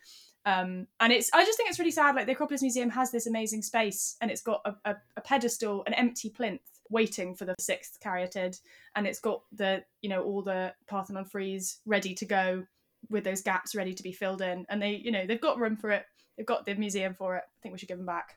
Um, 0.46 0.86
and 1.00 1.12
it's 1.12 1.28
I 1.34 1.44
just 1.44 1.58
think 1.58 1.68
it's 1.68 1.78
really 1.78 1.90
sad. 1.90 2.14
Like 2.14 2.26
the 2.26 2.32
Acropolis 2.32 2.62
Museum 2.62 2.88
has 2.90 3.10
this 3.10 3.26
amazing 3.26 3.62
space, 3.62 4.16
and 4.20 4.30
it's 4.30 4.42
got 4.42 4.62
a, 4.64 4.74
a, 4.90 4.96
a 5.16 5.20
pedestal, 5.20 5.82
an 5.86 5.94
empty 5.94 6.30
plinth, 6.30 6.60
waiting 6.90 7.34
for 7.34 7.44
the 7.44 7.54
sixth 7.58 7.98
caryatid, 8.04 8.60
and 8.94 9.06
it's 9.06 9.20
got 9.20 9.42
the 9.52 9.84
you 10.02 10.08
know 10.08 10.22
all 10.22 10.42
the 10.42 10.74
Parthenon 10.86 11.24
frieze 11.24 11.78
ready 11.86 12.14
to 12.14 12.24
go 12.24 12.64
with 13.08 13.24
those 13.24 13.42
gaps 13.42 13.74
ready 13.74 13.94
to 13.94 14.02
be 14.02 14.12
filled 14.12 14.42
in, 14.42 14.66
and 14.68 14.80
they 14.80 14.92
you 14.96 15.10
know 15.12 15.26
they've 15.26 15.40
got 15.40 15.58
room 15.58 15.76
for 15.76 15.90
it. 15.90 16.04
They've 16.36 16.46
got 16.46 16.66
the 16.66 16.74
museum 16.74 17.14
for 17.14 17.36
it. 17.36 17.42
I 17.46 17.58
think 17.62 17.72
we 17.72 17.78
should 17.78 17.88
give 17.88 17.98
them 17.98 18.06
back. 18.06 18.36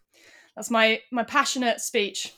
That's 0.55 0.69
my 0.69 1.01
my 1.11 1.23
passionate 1.23 1.81
speech. 1.81 2.33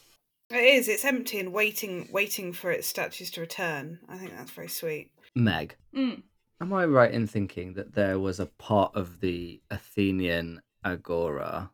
It 0.50 0.56
is. 0.58 0.88
It's 0.90 1.06
empty 1.06 1.40
and 1.40 1.54
waiting, 1.54 2.10
waiting 2.12 2.52
for 2.52 2.72
its 2.72 2.86
statues 2.88 3.32
to 3.32 3.42
return. 3.42 4.00
I 4.10 4.18
think 4.18 4.36
that's 4.36 4.52
very 4.52 4.68
sweet. 4.68 5.12
Meg, 5.34 5.76
Mm. 5.96 6.24
am 6.60 6.74
I 6.74 6.86
right 6.86 7.12
in 7.14 7.26
thinking 7.26 7.74
that 7.76 7.94
there 7.94 8.20
was 8.20 8.40
a 8.40 8.48
part 8.48 8.94
of 8.96 9.22
the 9.22 9.62
Athenian 9.70 10.62
agora 10.84 11.72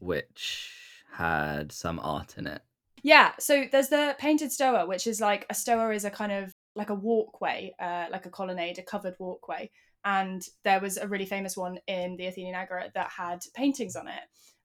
which 0.00 0.72
had 1.12 1.70
some 1.72 2.00
art 2.00 2.36
in 2.36 2.46
it? 2.46 2.62
Yeah, 3.02 3.32
so 3.38 3.64
there's 3.70 3.88
the 3.88 4.14
painted 4.18 4.52
stoa, 4.52 4.86
which 4.86 5.06
is 5.06 5.20
like 5.20 5.46
a 5.50 5.54
stoa 5.54 5.94
is 5.94 6.04
a 6.04 6.10
kind 6.10 6.32
of 6.32 6.54
like 6.76 6.90
a 6.90 6.94
walkway, 6.94 7.74
uh, 7.80 8.06
like 8.10 8.26
a 8.26 8.30
colonnade, 8.30 8.78
a 8.78 8.82
covered 8.82 9.14
walkway. 9.18 9.70
And 10.04 10.42
there 10.64 10.80
was 10.80 10.96
a 10.96 11.08
really 11.08 11.26
famous 11.26 11.56
one 11.56 11.78
in 11.86 12.16
the 12.16 12.26
Athenian 12.26 12.54
Agora 12.54 12.90
that 12.94 13.10
had 13.10 13.40
paintings 13.54 13.96
on 13.96 14.08
it. 14.08 14.22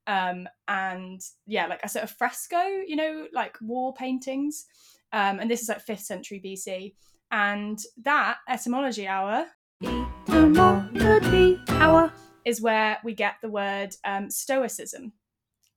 Um, 0.07 0.47
and 0.67 1.19
yeah, 1.45 1.67
like 1.67 1.81
a 1.83 1.89
sort 1.89 2.03
of 2.03 2.11
fresco, 2.11 2.59
you 2.87 2.95
know, 2.95 3.27
like 3.33 3.57
wall 3.61 3.93
paintings. 3.93 4.65
Um, 5.11 5.39
and 5.39 5.49
this 5.49 5.61
is 5.61 5.69
like 5.69 5.81
fifth 5.81 6.01
century 6.01 6.41
BC. 6.43 6.93
And 7.31 7.79
that 8.03 8.37
etymology 8.47 9.07
hour 9.07 9.47
Etymology 9.81 11.59
hour. 11.69 12.13
is 12.45 12.61
where 12.61 12.99
we 13.03 13.13
get 13.13 13.35
the 13.41 13.49
word 13.49 13.95
um, 14.05 14.29
stoicism 14.29 15.11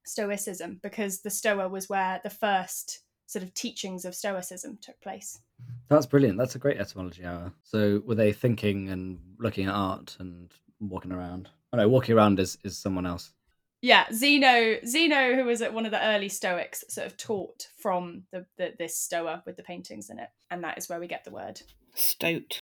Stoicism 0.09 0.81
because 0.83 1.21
the 1.21 1.31
Stoa 1.31 1.68
was 1.68 1.88
where 1.88 2.21
the 2.23 2.31
first 2.31 3.03
sort 3.27 3.42
of 3.42 3.53
teachings 3.55 4.05
of 4.05 4.14
Stoicism 4.14 4.79
took 4.81 5.01
place. 5.01 5.40
That's 5.88 6.07
brilliant. 6.07 6.38
That's 6.38 6.55
a 6.55 6.59
great 6.59 6.79
etymology 6.79 7.25
hour. 7.25 7.53
So 7.62 8.03
were 8.07 8.14
they 8.14 8.33
thinking 8.33 8.88
and 8.88 9.18
looking 9.38 9.66
at 9.66 9.75
art 9.75 10.16
and 10.18 10.53
walking 10.81 11.12
around? 11.12 11.49
Oh 11.73 11.77
no, 11.77 11.88
walking 11.88 12.14
around 12.14 12.40
is, 12.40 12.59
is 12.64 12.79
someone 12.79 13.07
else. 13.07 13.33
Yeah, 13.81 14.07
Zeno, 14.12 14.79
Zeno, 14.85 15.37
who 15.37 15.44
was 15.44 15.62
at 15.62 15.73
one 15.73 15.85
of 15.85 15.92
the 15.92 16.05
early 16.05 16.29
Stoics, 16.29 16.85
sort 16.88 17.07
of 17.07 17.16
taught 17.16 17.68
from 17.81 18.25
the, 18.33 18.44
the 18.57 18.75
this 18.77 18.99
Stoa 18.99 19.42
with 19.47 19.57
the 19.57 19.62
paintings 19.62 20.11
in 20.11 20.18
it, 20.18 20.31
and 20.51 20.64
that 20.64 20.79
is 20.79 20.88
where 20.88 20.99
we 20.99 21.07
get 21.07 21.25
the 21.25 21.31
word 21.31 21.61
Stoat. 21.94 22.61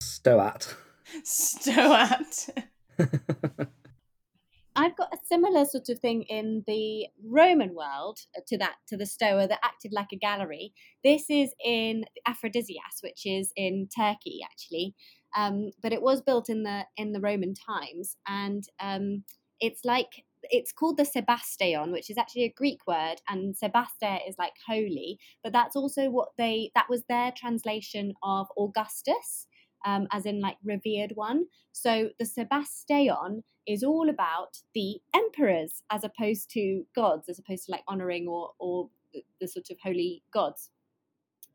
Stoat. 0.00 0.76
Stoat. 1.24 2.48
I've 4.74 4.96
got 4.96 5.12
a 5.12 5.18
similar 5.26 5.64
sort 5.64 5.88
of 5.90 5.98
thing 5.98 6.22
in 6.28 6.64
the 6.66 7.06
Roman 7.24 7.74
world 7.74 8.20
uh, 8.36 8.40
to 8.48 8.58
that, 8.58 8.76
to 8.88 8.96
the 8.96 9.06
Stoa 9.06 9.46
that 9.46 9.60
acted 9.62 9.92
like 9.92 10.08
a 10.12 10.16
gallery. 10.16 10.72
This 11.04 11.24
is 11.28 11.52
in 11.62 12.04
Aphrodisias, 12.26 13.02
which 13.02 13.26
is 13.26 13.52
in 13.56 13.88
Turkey, 13.94 14.40
actually. 14.44 14.94
Um, 15.36 15.70
but 15.82 15.92
it 15.92 16.02
was 16.02 16.22
built 16.22 16.48
in 16.48 16.62
the 16.62 16.84
in 16.96 17.12
the 17.12 17.20
Roman 17.20 17.54
times, 17.54 18.16
and 18.26 18.64
um, 18.80 19.24
it's 19.60 19.84
like 19.84 20.24
it's 20.44 20.72
called 20.72 20.96
the 20.96 21.04
Sebasteion, 21.04 21.92
which 21.92 22.10
is 22.10 22.18
actually 22.18 22.44
a 22.44 22.54
Greek 22.56 22.86
word, 22.86 23.16
and 23.28 23.54
Sebaste 23.56 24.20
is 24.28 24.36
like 24.38 24.54
holy. 24.66 25.18
But 25.42 25.52
that's 25.52 25.76
also 25.76 26.10
what 26.10 26.30
they 26.38 26.70
that 26.74 26.88
was 26.88 27.02
their 27.08 27.32
translation 27.36 28.14
of 28.22 28.46
Augustus, 28.58 29.46
um, 29.84 30.06
as 30.12 30.26
in 30.26 30.40
like 30.40 30.56
revered 30.64 31.12
one. 31.14 31.46
So 31.72 32.10
the 32.18 32.24
Sebasteion 32.24 33.42
is 33.66 33.82
all 33.82 34.08
about 34.08 34.58
the 34.74 35.00
emperors 35.14 35.82
as 35.90 36.04
opposed 36.04 36.50
to 36.50 36.84
gods, 36.94 37.28
as 37.28 37.38
opposed 37.38 37.66
to 37.66 37.72
like 37.72 37.84
honoring 37.88 38.26
or 38.28 38.50
or 38.58 38.90
the, 39.12 39.24
the 39.40 39.48
sort 39.48 39.70
of 39.70 39.76
holy 39.82 40.22
gods. 40.32 40.70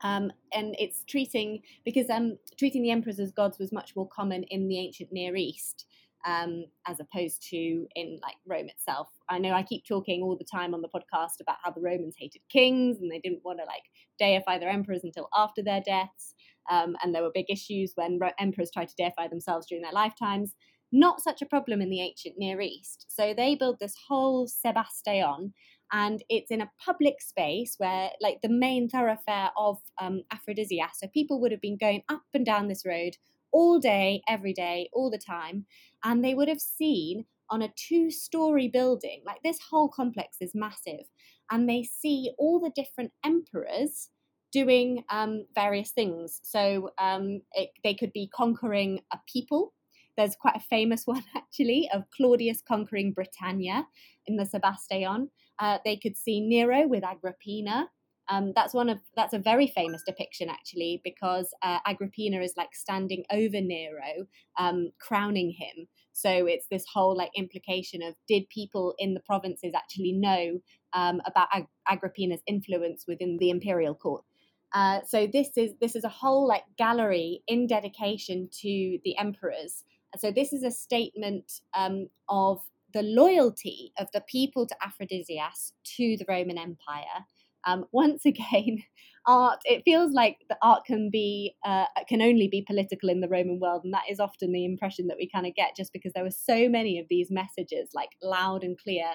Um, 0.02 0.32
and 0.54 0.76
it's 0.78 1.04
treating 1.06 1.62
because 1.84 2.10
um, 2.10 2.38
treating 2.58 2.84
the 2.84 2.92
emperors 2.92 3.20
as 3.20 3.32
gods 3.32 3.58
was 3.58 3.72
much 3.72 3.96
more 3.96 4.08
common 4.08 4.44
in 4.44 4.68
the 4.68 4.80
ancient 4.80 5.12
Near 5.12 5.36
East 5.36 5.86
um, 6.26 6.66
as 6.88 7.00
opposed 7.00 7.42
to 7.50 7.88
in 7.96 8.20
like 8.22 8.36
Rome 8.46 8.68
itself. 8.68 9.08
I 9.30 9.40
know 9.40 9.54
I 9.54 9.64
keep 9.64 9.86
talking 9.86 10.22
all 10.22 10.38
the 10.38 10.46
time 10.46 10.74
on 10.74 10.82
the 10.82 10.90
podcast 10.90 11.40
about 11.42 11.58
how 11.64 11.72
the 11.72 11.82
Romans 11.82 12.16
hated 12.18 12.42
kings 12.52 13.00
and 13.00 13.12
they 13.12 13.20
didn't 13.20 13.46
want 13.46 13.60
to 13.60 13.66
like 13.66 13.84
deify 14.20 14.60
their 14.60 14.70
emperors 14.70 15.04
until 15.04 15.30
after 15.36 15.64
their 15.64 15.82
deaths. 15.82 16.34
Um, 16.70 16.96
and 17.02 17.14
there 17.14 17.24
were 17.24 17.32
big 17.34 17.50
issues 17.50 17.94
when 17.96 18.20
emperors 18.40 18.72
tried 18.74 18.90
to 18.90 18.96
deify 18.98 19.28
themselves 19.28 19.68
during 19.68 19.84
their 19.84 19.92
lifetimes. 19.92 20.56
Not 20.92 21.22
such 21.22 21.42
a 21.42 21.46
problem 21.46 21.82
in 21.82 21.90
the 21.90 22.02
ancient 22.02 22.36
Near 22.38 22.62
East. 22.62 23.08
So 23.10 23.34
they 23.34 23.56
build 23.56 23.78
this 23.80 23.96
whole 24.08 24.48
Sebasteion, 24.48 25.52
and 25.92 26.24
it's 26.30 26.50
in 26.52 26.62
a 26.62 26.72
public 26.84 27.22
space 27.22 27.76
where, 27.78 28.12
like, 28.22 28.40
the 28.42 28.50
main 28.50 28.88
thoroughfare 28.88 29.50
of 29.58 29.78
um, 30.02 30.24
Aphrodisia. 30.32 30.90
So 30.94 31.08
people 31.14 31.42
would 31.42 31.52
have 31.52 31.62
been 31.62 31.78
going 31.78 32.04
up 32.10 32.24
and 32.34 32.46
down 32.46 32.68
this 32.68 32.86
road 32.86 33.18
all 33.52 33.80
day, 33.80 34.22
every 34.28 34.54
day, 34.54 34.90
all 34.94 35.10
the 35.10 35.18
time, 35.18 35.66
and 36.04 36.24
they 36.24 36.36
would 36.36 36.48
have 36.48 36.60
seen 36.60 37.26
on 37.50 37.62
a 37.62 37.74
two 37.78 38.12
story 38.12 38.68
building, 38.68 39.22
like 39.26 39.42
this 39.44 39.60
whole 39.70 39.90
complex 39.90 40.38
is 40.42 40.52
massive, 40.54 41.06
and 41.50 41.68
they 41.68 41.84
see 41.84 42.32
all 42.38 42.60
the 42.60 42.72
different 42.76 43.12
emperors 43.24 44.10
doing 44.52 45.04
um, 45.10 45.46
various 45.54 45.92
things. 45.92 46.40
So 46.44 46.92
um, 46.98 47.42
it, 47.54 47.70
they 47.84 47.94
could 47.94 48.14
be 48.14 48.30
conquering 48.34 49.02
a 49.12 49.20
people. 49.32 49.74
There's 50.16 50.36
quite 50.36 50.56
a 50.56 50.62
famous 50.62 51.04
one 51.06 51.24
actually 51.36 51.90
of 51.94 52.04
Claudius 52.16 52.62
conquering 52.68 53.14
Britannia 53.14 53.88
in 54.26 54.38
the 54.38 54.46
Sebasteion. 54.46 55.30
Uh, 55.60 55.80
they 55.84 55.98
could 55.98 56.16
see 56.16 56.42
Nero 56.42 56.88
with 56.88 57.04
Agrippina. 57.04 57.90
Um, 58.30 58.52
that's 58.54 58.74
one 58.74 58.90
of 58.90 59.00
that's 59.16 59.34
a 59.34 59.40
very 59.40 59.68
famous 59.68 60.04
depiction 60.06 60.50
actually 60.50 61.00
because 61.02 61.54
uh, 61.64 61.80
Agrippina 61.86 62.42
is 62.42 62.54
like 62.58 62.76
standing 62.76 63.24
over 63.32 63.62
Nero, 63.62 64.28
um, 64.60 64.92
crowning 65.00 65.52
him. 65.52 65.88
So 66.12 66.46
it's 66.46 66.68
this 66.70 66.84
whole 66.94 67.16
like 67.16 67.32
implication 67.38 68.02
of 68.02 68.16
did 68.28 68.50
people 68.50 68.96
in 68.98 69.14
the 69.14 69.22
provinces 69.22 69.74
actually 69.74 70.12
know 70.12 70.60
um, 70.94 71.22
about 71.26 71.48
Ag- 71.54 71.68
Agrippina's 71.88 72.42
influence 72.48 73.06
within 73.08 73.38
the 73.38 73.50
imperial 73.50 73.96
court? 73.96 74.26
Uh, 74.74 75.00
so 75.06 75.28
this 75.32 75.50
is 75.56 75.74
this 75.80 75.96
is 75.96 76.04
a 76.04 76.10
whole 76.10 76.48
like 76.48 76.64
gallery 76.78 77.42
in 77.48 77.68
dedication 77.68 78.50
to 78.62 79.00
the 79.04 79.18
emperors. 79.18 79.84
So 80.18 80.32
this 80.32 80.54
is 80.54 80.64
a 80.64 80.72
statement 80.72 81.62
um, 81.74 82.08
of 82.30 82.62
the 82.94 83.04
loyalty 83.04 83.94
of 84.00 84.08
the 84.14 84.22
people 84.22 84.66
to 84.66 84.76
Aphrodisias 84.82 85.74
to 85.98 86.18
the 86.18 86.26
Roman 86.28 86.58
Empire. 86.58 87.26
Um, 87.66 87.86
once 87.92 88.26
again, 88.26 88.84
art 89.26 89.60
it 89.66 89.84
feels 89.84 90.14
like 90.14 90.38
the 90.50 90.58
art 90.62 90.86
can 90.86 91.10
be 91.10 91.56
uh, 91.66 91.86
can 92.08 92.22
only 92.22 92.48
be 92.48 92.64
political 92.66 93.10
in 93.10 93.22
the 93.22 93.30
Roman 93.30 93.60
world, 93.60 93.82
and 93.84 93.94
that 93.94 94.10
is 94.10 94.20
often 94.20 94.52
the 94.52 94.66
impression 94.66 95.08
that 95.08 95.18
we 95.18 95.30
kind 95.30 95.46
of 95.46 95.56
get, 95.56 95.76
just 95.76 95.94
because 95.94 96.14
there 96.14 96.24
were 96.24 96.32
so 96.32 96.68
many 96.70 97.00
of 97.00 97.08
these 97.10 97.30
messages, 97.32 97.90
like 97.94 98.10
loud 98.22 98.64
and 98.64 98.78
clear. 98.78 99.08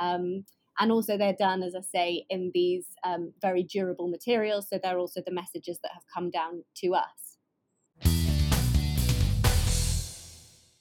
Um, 0.00 0.44
and 0.78 0.92
also 0.92 1.16
they're 1.16 1.36
done 1.38 1.62
as 1.62 1.74
i 1.74 1.80
say 1.80 2.24
in 2.30 2.50
these 2.54 2.86
um, 3.04 3.32
very 3.40 3.62
durable 3.62 4.08
materials 4.08 4.68
so 4.68 4.78
they're 4.82 4.98
also 4.98 5.22
the 5.24 5.32
messages 5.32 5.78
that 5.82 5.92
have 5.92 6.04
come 6.12 6.30
down 6.30 6.62
to 6.74 6.94
us 6.94 7.26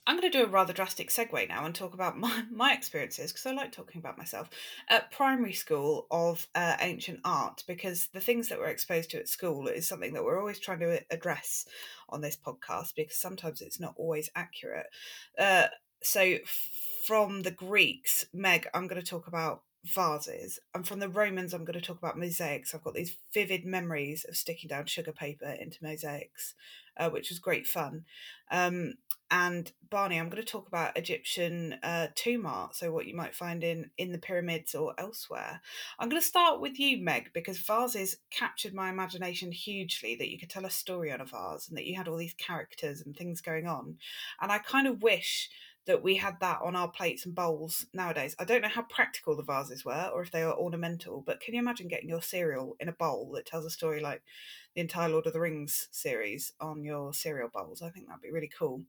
I'm 0.08 0.20
going 0.20 0.32
to 0.32 0.38
do 0.38 0.44
a 0.44 0.48
rather 0.48 0.72
drastic 0.72 1.10
segue 1.10 1.50
now 1.50 1.66
and 1.66 1.74
talk 1.74 1.96
about 1.96 2.18
my, 2.18 2.44
my 2.52 2.74
experiences 2.74 3.32
because 3.32 3.46
I 3.46 3.54
like 3.54 3.72
talking 3.72 4.00
about 4.00 4.18
myself 4.18 4.50
at 4.88 5.12
primary 5.12 5.54
school 5.54 6.06
of 6.12 6.48
uh, 6.54 6.78
ancient 6.80 7.22
art 7.26 7.64
because 7.68 8.10
the 8.14 8.20
things 8.20 8.50
that 8.50 8.60
we're 8.60 8.68
exposed 8.68 9.10
to 9.12 9.20
at 9.20 9.28
school 9.28 9.68
is 9.68 9.88
something 9.88 10.14
that 10.14 10.24
we're 10.24 10.40
always 10.40 10.60
trying 10.60 10.80
to 10.80 11.02
address 11.10 11.66
on 12.10 12.22
this 12.22 12.38
podcast 12.38 12.94
because 12.96 13.18
sometimes 13.18 13.62
it's 13.62 13.80
not 13.80 13.96
always 13.98 14.30
accurate. 14.36 14.88
Uh, 15.40 15.68
so, 16.04 16.36
from 17.08 17.42
the 17.42 17.52
Greeks, 17.52 18.26
Meg, 18.32 18.68
I'm 18.74 18.88
going 18.88 19.02
to 19.02 19.08
talk 19.08 19.28
about 19.28 19.64
vases. 19.86 20.60
And 20.74 20.88
from 20.88 21.00
the 21.00 21.10
Romans, 21.10 21.54
I'm 21.54 21.66
going 21.66 21.80
to 21.80 21.86
talk 21.86 21.98
about 21.98 22.18
mosaics. 22.18 22.74
I've 22.74 22.84
got 22.84 22.96
these 22.96 23.18
vivid 23.34 23.66
memories 23.66 24.26
of 24.28 24.36
sticking 24.36 24.68
down 24.68 24.88
sugar 24.88 25.12
paper 25.12 25.46
into 25.46 25.84
mosaics, 25.84 26.56
uh, 26.98 27.10
which 27.10 27.30
was 27.30 27.40
great 27.40 27.68
fun. 27.68 28.06
Um, 28.52 28.96
and 29.32 29.72
Barney, 29.90 30.20
I'm 30.20 30.30
going 30.30 30.44
to 30.44 30.48
talk 30.48 30.68
about 30.68 30.98
Egyptian 30.98 31.78
uh, 31.82 32.08
tomb 32.14 32.46
art, 32.46 32.76
so 32.76 32.92
what 32.92 33.08
you 33.08 33.16
might 33.16 33.34
find 33.34 33.64
in 33.64 33.90
in 33.98 34.12
the 34.12 34.20
pyramids 34.20 34.76
or 34.76 34.94
elsewhere. 35.00 35.62
I'm 35.98 36.10
going 36.10 36.22
to 36.22 36.28
start 36.28 36.62
with 36.62 36.80
you, 36.80 37.04
Meg, 37.04 37.32
because 37.34 37.58
vases 37.58 38.18
captured 38.30 38.74
my 38.74 38.90
imagination 38.90 39.52
hugely. 39.52 40.16
That 40.16 40.30
you 40.30 40.38
could 40.38 40.52
tell 40.52 40.66
a 40.66 40.70
story 40.70 41.12
on 41.12 41.22
a 41.22 41.26
vase, 41.26 41.68
and 41.68 41.78
that 41.78 41.86
you 41.86 41.96
had 41.96 42.08
all 42.08 42.18
these 42.18 42.36
characters 42.36 43.02
and 43.02 43.16
things 43.16 43.42
going 43.42 43.66
on. 43.66 43.98
And 44.40 44.52
I 44.52 44.60
kind 44.60 44.88
of 44.88 45.02
wish 45.02 45.50
that 45.86 46.04
we 46.04 46.16
had 46.16 46.40
that 46.40 46.60
on 46.64 46.76
our 46.76 46.90
plates 46.90 47.26
and 47.26 47.36
bowls 47.36 47.86
nowadays. 47.94 48.36
I 48.40 48.44
don't 48.44 48.62
know 48.62 48.68
how 48.68 48.82
practical 48.84 49.36
the 49.36 49.44
vases 49.44 49.86
were 49.86 50.10
or 50.14 50.22
if 50.22 50.32
they 50.32 50.44
were 50.44 50.58
ornamental, 50.58 51.24
but 51.26 51.40
can 51.40 51.54
you 51.54 51.60
imagine 51.60 51.88
getting 51.88 52.10
your 52.10 52.22
cereal 52.22 52.76
in 52.80 52.90
a 52.90 52.94
bowl 52.94 53.32
that 53.36 53.46
tells 53.46 53.66
a 53.66 53.70
story 53.70 54.02
like 54.02 54.24
the 54.74 54.82
entire 54.82 55.10
Lord 55.10 55.28
of 55.28 55.34
the 55.34 55.40
Rings 55.40 55.88
series 55.92 56.54
on 56.60 56.84
your 56.84 57.14
cereal 57.14 57.50
bowls? 57.54 57.82
I 57.82 57.90
think 57.90 58.08
that'd 58.08 58.22
be 58.22 58.32
really 58.32 58.52
cool. 58.58 58.82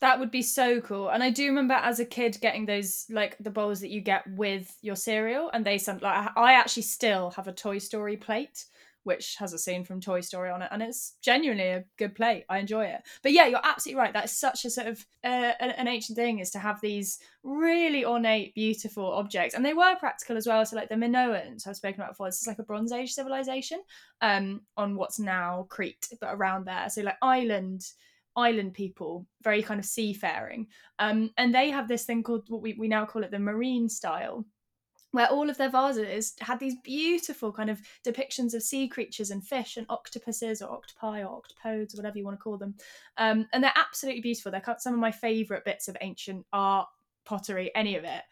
That 0.00 0.20
would 0.20 0.30
be 0.30 0.42
so 0.42 0.80
cool. 0.80 1.08
And 1.08 1.24
I 1.24 1.30
do 1.30 1.46
remember 1.46 1.74
as 1.74 1.98
a 1.98 2.04
kid 2.04 2.38
getting 2.40 2.66
those 2.66 3.06
like 3.10 3.36
the 3.40 3.50
bowls 3.50 3.80
that 3.80 3.90
you 3.90 4.00
get 4.00 4.22
with 4.30 4.76
your 4.80 4.94
cereal 4.94 5.50
and 5.52 5.64
they 5.64 5.76
some 5.76 5.98
like 5.98 6.30
I 6.36 6.52
actually 6.52 6.84
still 6.84 7.30
have 7.30 7.48
a 7.48 7.52
Toy 7.52 7.78
Story 7.78 8.16
plate 8.16 8.66
which 9.08 9.36
has 9.36 9.54
a 9.54 9.58
scene 9.58 9.84
from 9.84 10.02
Toy 10.02 10.20
Story 10.20 10.50
on 10.50 10.60
it, 10.60 10.68
and 10.70 10.82
it's 10.82 11.14
genuinely 11.22 11.68
a 11.68 11.84
good 11.96 12.14
play. 12.14 12.44
I 12.50 12.58
enjoy 12.58 12.84
it. 12.84 13.00
But 13.22 13.32
yeah, 13.32 13.46
you're 13.46 13.64
absolutely 13.64 13.98
right. 13.98 14.12
That 14.12 14.26
is 14.26 14.38
such 14.38 14.66
a 14.66 14.70
sort 14.70 14.86
of 14.86 15.06
uh, 15.24 15.54
an, 15.60 15.70
an, 15.70 15.88
ancient 15.88 16.16
thing 16.16 16.40
is 16.40 16.50
to 16.50 16.58
have 16.58 16.78
these 16.82 17.20
really 17.42 18.04
ornate, 18.04 18.54
beautiful 18.54 19.10
objects, 19.10 19.54
and 19.54 19.64
they 19.64 19.72
were 19.72 19.96
practical 19.96 20.36
as 20.36 20.46
well. 20.46 20.64
So 20.66 20.76
like 20.76 20.90
the 20.90 20.94
Minoans 20.94 21.66
I've 21.66 21.76
spoken 21.76 22.02
about 22.02 22.12
before, 22.12 22.28
this 22.28 22.42
is 22.42 22.46
like 22.46 22.58
a 22.58 22.64
Bronze 22.64 22.92
Age 22.92 23.14
civilization 23.14 23.80
um, 24.20 24.60
on 24.76 24.94
what's 24.94 25.18
now 25.18 25.66
Crete, 25.70 26.08
but 26.20 26.34
around 26.34 26.66
there. 26.66 26.90
So 26.90 27.00
like 27.00 27.16
island 27.22 27.86
island 28.36 28.74
people, 28.74 29.26
very 29.42 29.62
kind 29.62 29.80
of 29.80 29.86
seafaring. 29.86 30.68
Um, 30.98 31.30
and 31.38 31.52
they 31.52 31.70
have 31.70 31.88
this 31.88 32.04
thing 32.04 32.22
called 32.22 32.44
what 32.48 32.62
we, 32.62 32.74
we 32.74 32.86
now 32.86 33.04
call 33.04 33.24
it 33.24 33.32
the 33.32 33.38
marine 33.38 33.88
style, 33.88 34.44
where 35.12 35.28
all 35.28 35.48
of 35.48 35.56
their 35.56 35.70
vases 35.70 36.34
had 36.40 36.60
these 36.60 36.76
beautiful 36.84 37.52
kind 37.52 37.70
of 37.70 37.80
depictions 38.06 38.54
of 38.54 38.62
sea 38.62 38.88
creatures 38.88 39.30
and 39.30 39.46
fish 39.46 39.76
and 39.76 39.86
octopuses 39.88 40.60
or 40.60 40.70
octopi 40.70 41.22
or 41.22 41.40
octopodes 41.40 41.94
or 41.94 41.98
whatever 41.98 42.18
you 42.18 42.24
want 42.24 42.38
to 42.38 42.42
call 42.42 42.58
them. 42.58 42.74
Um, 43.16 43.46
and 43.52 43.62
they're 43.64 43.72
absolutely 43.74 44.20
beautiful. 44.20 44.52
They're 44.52 44.76
some 44.78 44.94
of 44.94 45.00
my 45.00 45.12
favourite 45.12 45.64
bits 45.64 45.88
of 45.88 45.96
ancient 46.00 46.44
art, 46.52 46.88
pottery, 47.24 47.70
any 47.74 47.96
of 47.96 48.04
it. 48.04 48.22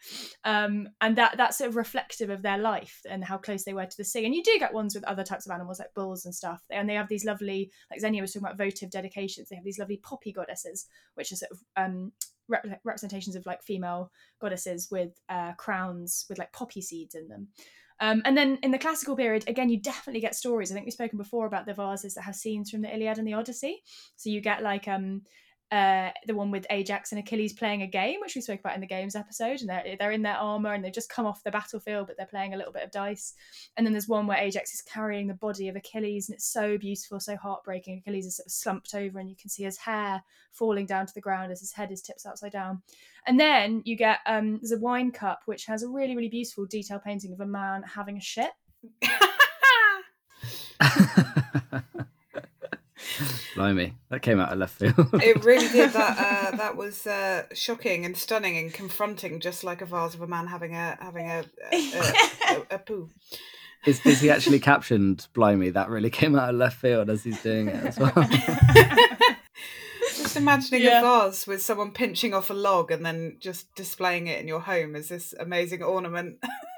Um, 0.43 0.89
and 1.01 1.15
that 1.17 1.37
that's 1.37 1.57
sort 1.57 1.69
of 1.69 1.75
reflective 1.75 2.29
of 2.29 2.41
their 2.41 2.57
life 2.57 3.01
and 3.09 3.23
how 3.23 3.37
close 3.37 3.63
they 3.63 3.73
were 3.73 3.85
to 3.85 3.97
the 3.97 4.03
sea. 4.03 4.25
And 4.25 4.33
you 4.33 4.43
do 4.43 4.57
get 4.59 4.73
ones 4.73 4.95
with 4.95 5.03
other 5.05 5.23
types 5.23 5.45
of 5.45 5.51
animals 5.51 5.79
like 5.79 5.93
bulls 5.93 6.25
and 6.25 6.33
stuff. 6.33 6.63
And 6.71 6.89
they 6.89 6.95
have 6.95 7.07
these 7.07 7.25
lovely, 7.25 7.71
like 7.91 8.01
Xenia 8.01 8.21
was 8.21 8.33
talking 8.33 8.45
about 8.45 8.57
votive 8.57 8.89
dedications. 8.89 9.49
They 9.49 9.55
have 9.55 9.65
these 9.65 9.79
lovely 9.79 9.97
poppy 9.97 10.31
goddesses, 10.31 10.87
which 11.13 11.31
are 11.31 11.35
sort 11.35 11.51
of 11.51 11.59
um, 11.75 12.11
rep- 12.47 12.81
representations 12.83 13.35
of 13.35 13.45
like 13.45 13.63
female 13.63 14.11
goddesses 14.39 14.89
with 14.91 15.19
uh, 15.29 15.53
crowns 15.53 16.25
with 16.29 16.37
like 16.37 16.53
poppy 16.53 16.81
seeds 16.81 17.15
in 17.15 17.27
them. 17.27 17.47
Um, 17.99 18.21
and 18.25 18.37
then 18.37 18.59
in 18.61 18.71
the 18.71 18.77
classical 18.77 19.15
period, 19.15 19.43
again, 19.47 19.69
you 19.69 19.79
definitely 19.79 20.21
get 20.21 20.35
stories. 20.35 20.71
I 20.71 20.75
think 20.75 20.85
we've 20.85 20.93
spoken 20.93 21.17
before 21.17 21.47
about 21.47 21.65
the 21.65 21.73
vases 21.73 22.13
that 22.13 22.21
have 22.21 22.35
scenes 22.35 22.69
from 22.69 22.81
the 22.81 22.93
Iliad 22.93 23.17
and 23.17 23.27
the 23.27 23.33
Odyssey. 23.33 23.81
So 24.17 24.29
you 24.29 24.39
get 24.39 24.61
like 24.61 24.87
um, 24.87 25.23
uh, 25.71 26.11
the 26.25 26.35
one 26.35 26.49
with 26.49 26.65
Ajax 26.69 27.11
and 27.11 27.19
Achilles 27.19 27.51
playing 27.51 27.81
a 27.81 27.87
game, 27.87 28.21
which 28.21 28.35
we 28.35 28.41
spoke 28.41 28.61
about 28.61 28.75
in 28.75 28.81
the 28.81 28.87
games 28.87 29.15
episode, 29.15 29.59
and 29.59 29.69
they're 29.69 29.95
they're 29.99 30.11
in 30.11 30.21
their 30.21 30.35
armor 30.35 30.73
and 30.73 30.83
they've 30.83 30.93
just 30.93 31.09
come 31.09 31.25
off 31.25 31.43
the 31.43 31.51
battlefield, 31.51 32.07
but 32.07 32.15
they're 32.15 32.25
playing 32.25 32.53
a 32.53 32.57
little 32.57 32.71
bit 32.71 32.83
of 32.83 32.91
dice. 32.91 33.33
And 33.75 33.85
then 33.85 33.93
there's 33.93 34.07
one 34.07 34.27
where 34.27 34.37
Ajax 34.37 34.73
is 34.73 34.81
carrying 34.81 35.27
the 35.27 35.33
body 35.33 35.67
of 35.67 35.75
Achilles, 35.75 36.29
and 36.29 36.35
it's 36.35 36.51
so 36.51 36.77
beautiful, 36.77 37.19
so 37.19 37.35
heartbreaking. 37.35 37.97
Achilles 37.97 38.25
is 38.25 38.37
sort 38.37 38.45
of 38.45 38.51
slumped 38.51 38.95
over, 38.95 39.19
and 39.19 39.29
you 39.29 39.35
can 39.35 39.49
see 39.49 39.63
his 39.63 39.77
hair 39.77 40.23
falling 40.53 40.85
down 40.85 41.05
to 41.05 41.13
the 41.13 41.21
ground 41.21 41.51
as 41.51 41.59
his 41.59 41.73
head 41.73 41.91
is 41.91 42.01
tipped 42.01 42.25
upside 42.25 42.53
down. 42.53 42.81
And 43.25 43.37
then 43.37 43.81
you 43.83 43.97
get 43.97 44.19
um, 44.25 44.59
there's 44.61 44.71
a 44.71 44.79
wine 44.79 45.11
cup 45.11 45.41
which 45.45 45.65
has 45.65 45.83
a 45.83 45.89
really 45.89 46.15
really 46.15 46.29
beautiful 46.29 46.65
detail 46.65 46.99
painting 46.99 47.33
of 47.33 47.41
a 47.41 47.45
man 47.45 47.83
having 47.83 48.17
a 48.17 48.21
shit. 48.21 48.51
Blimey, 53.57 53.95
that 54.09 54.21
came 54.21 54.39
out 54.39 54.53
of 54.53 54.59
left 54.59 54.75
field. 54.75 55.09
it 55.13 55.43
really 55.43 55.67
did. 55.67 55.91
That 55.91 56.53
uh, 56.53 56.55
that 56.57 56.77
was 56.77 57.07
uh, 57.07 57.43
shocking 57.53 58.05
and 58.05 58.15
stunning 58.15 58.55
and 58.55 58.71
confronting, 58.71 59.39
just 59.39 59.63
like 59.63 59.81
a 59.81 59.85
vase 59.85 60.13
of 60.13 60.21
a 60.21 60.27
man 60.27 60.45
having 60.45 60.75
a 60.75 60.95
having 61.01 61.27
a 61.27 61.43
a, 61.73 62.13
a, 62.49 62.75
a 62.75 62.79
poo. 62.79 63.09
Is, 63.85 64.05
is 64.05 64.21
he 64.21 64.29
actually 64.29 64.59
captioned? 64.59 65.27
Blimey, 65.33 65.71
that 65.71 65.89
really 65.89 66.11
came 66.11 66.35
out 66.35 66.49
of 66.49 66.55
left 66.55 66.79
field 66.79 67.09
as 67.09 67.23
he's 67.23 67.41
doing 67.41 67.67
it 67.67 67.83
as 67.83 67.97
well. 67.97 68.13
just 70.15 70.37
imagining 70.37 70.83
yeah. 70.83 70.99
a 70.99 71.01
vase 71.01 71.47
with 71.47 71.61
someone 71.61 71.91
pinching 71.91 72.33
off 72.33 72.51
a 72.51 72.53
log 72.53 72.91
and 72.91 73.05
then 73.05 73.37
just 73.39 73.73
displaying 73.73 74.27
it 74.27 74.39
in 74.39 74.47
your 74.47 74.59
home 74.59 74.95
as 74.95 75.09
this 75.09 75.33
amazing 75.39 75.81
ornament. 75.81 76.37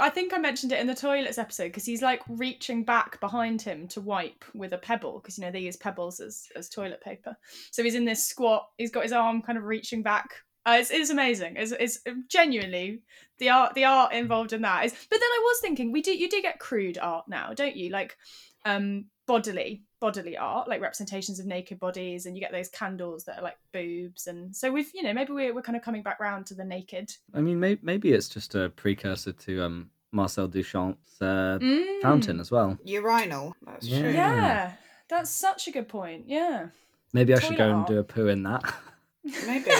I 0.00 0.10
think 0.10 0.32
I 0.32 0.38
mentioned 0.38 0.72
it 0.72 0.80
in 0.80 0.86
the 0.86 0.94
toilets 0.94 1.38
episode 1.38 1.66
because 1.66 1.84
he's 1.84 2.02
like 2.02 2.22
reaching 2.28 2.84
back 2.84 3.20
behind 3.20 3.62
him 3.62 3.86
to 3.88 4.00
wipe 4.00 4.44
with 4.54 4.72
a 4.72 4.78
pebble 4.78 5.20
because 5.20 5.38
you 5.38 5.44
know 5.44 5.50
they 5.50 5.60
use 5.60 5.76
pebbles 5.76 6.20
as 6.20 6.46
as 6.56 6.68
toilet 6.68 7.00
paper. 7.02 7.36
So 7.70 7.82
he's 7.82 7.94
in 7.94 8.04
this 8.04 8.26
squat. 8.26 8.66
He's 8.78 8.90
got 8.90 9.02
his 9.02 9.12
arm 9.12 9.42
kind 9.42 9.58
of 9.58 9.64
reaching 9.64 10.02
back. 10.02 10.30
Uh, 10.66 10.76
it's, 10.78 10.90
it's 10.90 11.10
amazing. 11.10 11.54
It's, 11.56 11.72
it's 11.72 12.00
genuinely 12.28 13.02
the 13.38 13.50
art 13.50 13.74
the 13.74 13.84
art 13.84 14.12
involved 14.12 14.52
in 14.52 14.62
that 14.62 14.84
is. 14.84 14.92
But 14.92 15.20
then 15.20 15.22
I 15.22 15.40
was 15.42 15.60
thinking 15.60 15.92
we 15.92 16.02
do 16.02 16.16
you 16.16 16.28
do 16.28 16.42
get 16.42 16.58
crude 16.58 16.98
art 16.98 17.26
now, 17.28 17.52
don't 17.54 17.76
you? 17.76 17.90
Like 17.90 18.16
um 18.64 19.06
bodily 19.26 19.84
bodily 20.00 20.36
art 20.36 20.68
like 20.68 20.80
representations 20.80 21.38
of 21.38 21.46
naked 21.46 21.78
bodies 21.78 22.26
and 22.26 22.36
you 22.36 22.40
get 22.40 22.52
those 22.52 22.68
candles 22.68 23.24
that 23.24 23.38
are 23.38 23.42
like 23.42 23.58
boobs 23.72 24.26
and 24.26 24.54
so 24.54 24.70
we've 24.72 24.90
you 24.94 25.02
know 25.02 25.12
maybe 25.12 25.32
we're, 25.32 25.54
we're 25.54 25.62
kind 25.62 25.76
of 25.76 25.82
coming 25.82 26.02
back 26.02 26.18
round 26.20 26.46
to 26.46 26.54
the 26.54 26.64
naked. 26.64 27.12
I 27.34 27.40
mean 27.40 27.60
maybe, 27.60 27.80
maybe 27.82 28.12
it's 28.12 28.28
just 28.28 28.54
a 28.54 28.70
precursor 28.70 29.32
to 29.32 29.62
um 29.62 29.90
marcel 30.12 30.48
duchamp's 30.48 31.20
uh, 31.20 31.58
mm. 31.60 32.00
fountain 32.02 32.40
as 32.40 32.50
well. 32.50 32.78
Urinal 32.84 33.54
that's 33.64 33.86
yeah. 33.86 34.00
true. 34.00 34.10
Yeah 34.10 34.72
that's 35.08 35.30
such 35.30 35.68
a 35.68 35.70
good 35.70 35.88
point 35.88 36.24
yeah. 36.26 36.68
Maybe 37.12 37.34
i 37.34 37.38
should 37.40 37.56
go 37.56 37.70
art. 37.70 37.76
and 37.76 37.86
do 37.86 37.98
a 37.98 38.04
poo 38.04 38.28
in 38.28 38.44
that. 38.44 38.62
Maybe. 39.46 39.70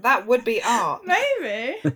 That 0.00 0.26
would 0.26 0.44
be 0.44 0.62
art. 0.62 1.02
Maybe 1.06 1.76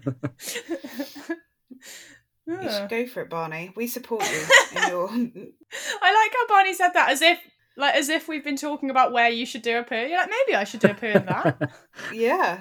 You 2.48 2.70
should 2.70 2.88
go 2.88 3.06
for 3.06 3.20
it, 3.22 3.28
Barney. 3.28 3.72
We 3.76 3.86
support 3.86 4.24
you 4.30 4.38
your. 4.88 5.10
I 5.10 6.14
like 6.14 6.32
how 6.32 6.46
Barney 6.48 6.72
said 6.72 6.92
that 6.94 7.10
as 7.10 7.20
if, 7.20 7.38
like, 7.76 7.94
as 7.94 8.08
if 8.08 8.26
we've 8.26 8.42
been 8.42 8.56
talking 8.56 8.88
about 8.88 9.12
where 9.12 9.28
you 9.28 9.44
should 9.44 9.60
do 9.60 9.76
a 9.76 9.82
poo. 9.82 9.94
You're 9.94 10.16
like, 10.16 10.30
maybe 10.30 10.56
I 10.56 10.64
should 10.64 10.80
do 10.80 10.88
a 10.88 10.94
poo 10.94 11.08
in 11.08 11.26
that. 11.26 11.70
yeah. 12.12 12.60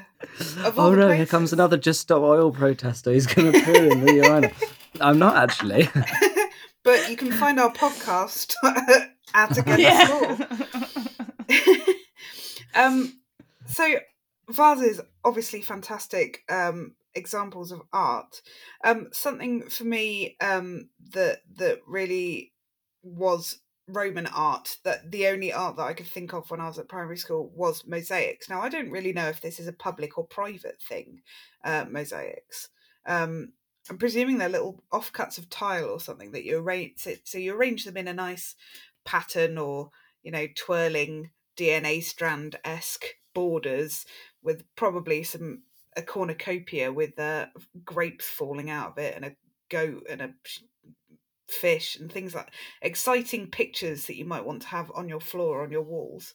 oh 0.78 0.94
no! 0.94 1.10
Here 1.12 1.26
comes 1.26 1.54
another 1.54 1.78
Just 1.78 2.02
Stop 2.02 2.22
Oil 2.22 2.52
protester. 2.52 3.14
He's 3.14 3.28
going 3.28 3.54
to 3.54 3.62
poo 3.62 3.90
in 3.90 4.04
the 4.04 4.14
urinal. 4.16 4.52
I'm 5.00 5.20
not 5.20 5.38
actually. 5.38 5.88
but 6.84 7.10
you 7.10 7.16
can 7.16 7.32
find 7.32 7.58
our 7.58 7.72
podcast 7.72 8.56
at 9.34 9.58
Against 9.58 9.80
yeah. 9.80 10.46
um. 12.76 13.14
So 13.68 14.00
Vaz 14.50 14.82
is 14.82 15.02
obviously 15.24 15.62
fantastic 15.62 16.44
um 16.50 16.96
examples 17.18 17.72
of 17.72 17.82
art. 17.92 18.42
Um, 18.84 19.10
something 19.12 19.70
for 19.70 19.84
me 19.84 20.38
um, 20.40 20.90
that 21.14 21.40
that 21.56 21.82
really 21.88 22.54
was 23.04 23.60
Roman 23.88 24.28
art 24.28 24.78
that 24.84 25.12
the 25.12 25.28
only 25.28 25.54
art 25.54 25.78
that 25.78 25.84
I 25.84 25.94
could 25.94 26.08
think 26.08 26.34
of 26.34 26.52
when 26.52 26.60
I 26.60 26.68
was 26.68 26.78
at 26.78 26.90
primary 26.90 27.18
school 27.18 27.52
was 27.56 27.86
mosaics. 27.88 28.50
Now 28.50 28.62
I 28.62 28.70
don't 28.70 28.92
really 28.92 29.14
know 29.14 29.30
if 29.30 29.42
this 29.42 29.60
is 29.60 29.68
a 29.68 29.74
public 29.74 30.18
or 30.18 30.26
private 30.26 30.82
thing, 30.82 31.22
uh, 31.64 31.86
mosaics. 31.90 32.70
Um, 33.06 33.54
I'm 33.90 33.98
presuming 33.98 34.38
they're 34.38 34.50
little 34.50 34.84
offcuts 34.92 35.38
of 35.38 35.50
tile 35.50 35.86
or 35.86 36.02
something 36.02 36.32
that 36.34 36.44
you 36.44 36.58
arrange. 36.58 36.94
So, 36.98 37.14
so 37.24 37.38
you 37.38 37.56
arrange 37.56 37.86
them 37.86 37.96
in 37.96 38.10
a 38.10 38.14
nice 38.14 38.56
pattern 39.06 39.58
or 39.58 39.92
you 40.22 40.32
know 40.32 40.48
twirling 40.56 41.32
DNA 41.58 42.04
strand 42.04 42.58
esque 42.66 43.06
borders 43.34 44.06
with 44.44 44.64
probably 44.76 45.24
some 45.24 45.64
a 45.98 46.02
cornucopia 46.02 46.94
with 46.94 47.20
uh, 47.20 47.48
grapes 47.84 48.30
falling 48.30 48.70
out 48.70 48.92
of 48.92 48.98
it 48.98 49.16
and 49.16 49.26
a 49.26 49.36
goat 49.70 50.06
and 50.10 50.22
a 50.22 50.34
fish 51.50 51.98
and 51.98 52.12
things 52.12 52.36
like 52.36 52.52
exciting 52.82 53.48
pictures 53.48 54.06
that 54.06 54.18
you 54.18 54.26
might 54.26 54.46
want 54.46 54.62
to 54.62 54.68
have 54.68 54.92
on 54.94 55.10
your 55.10 55.20
floor 55.20 55.64
on 55.64 55.72
your 55.72 55.82
walls. 55.82 56.34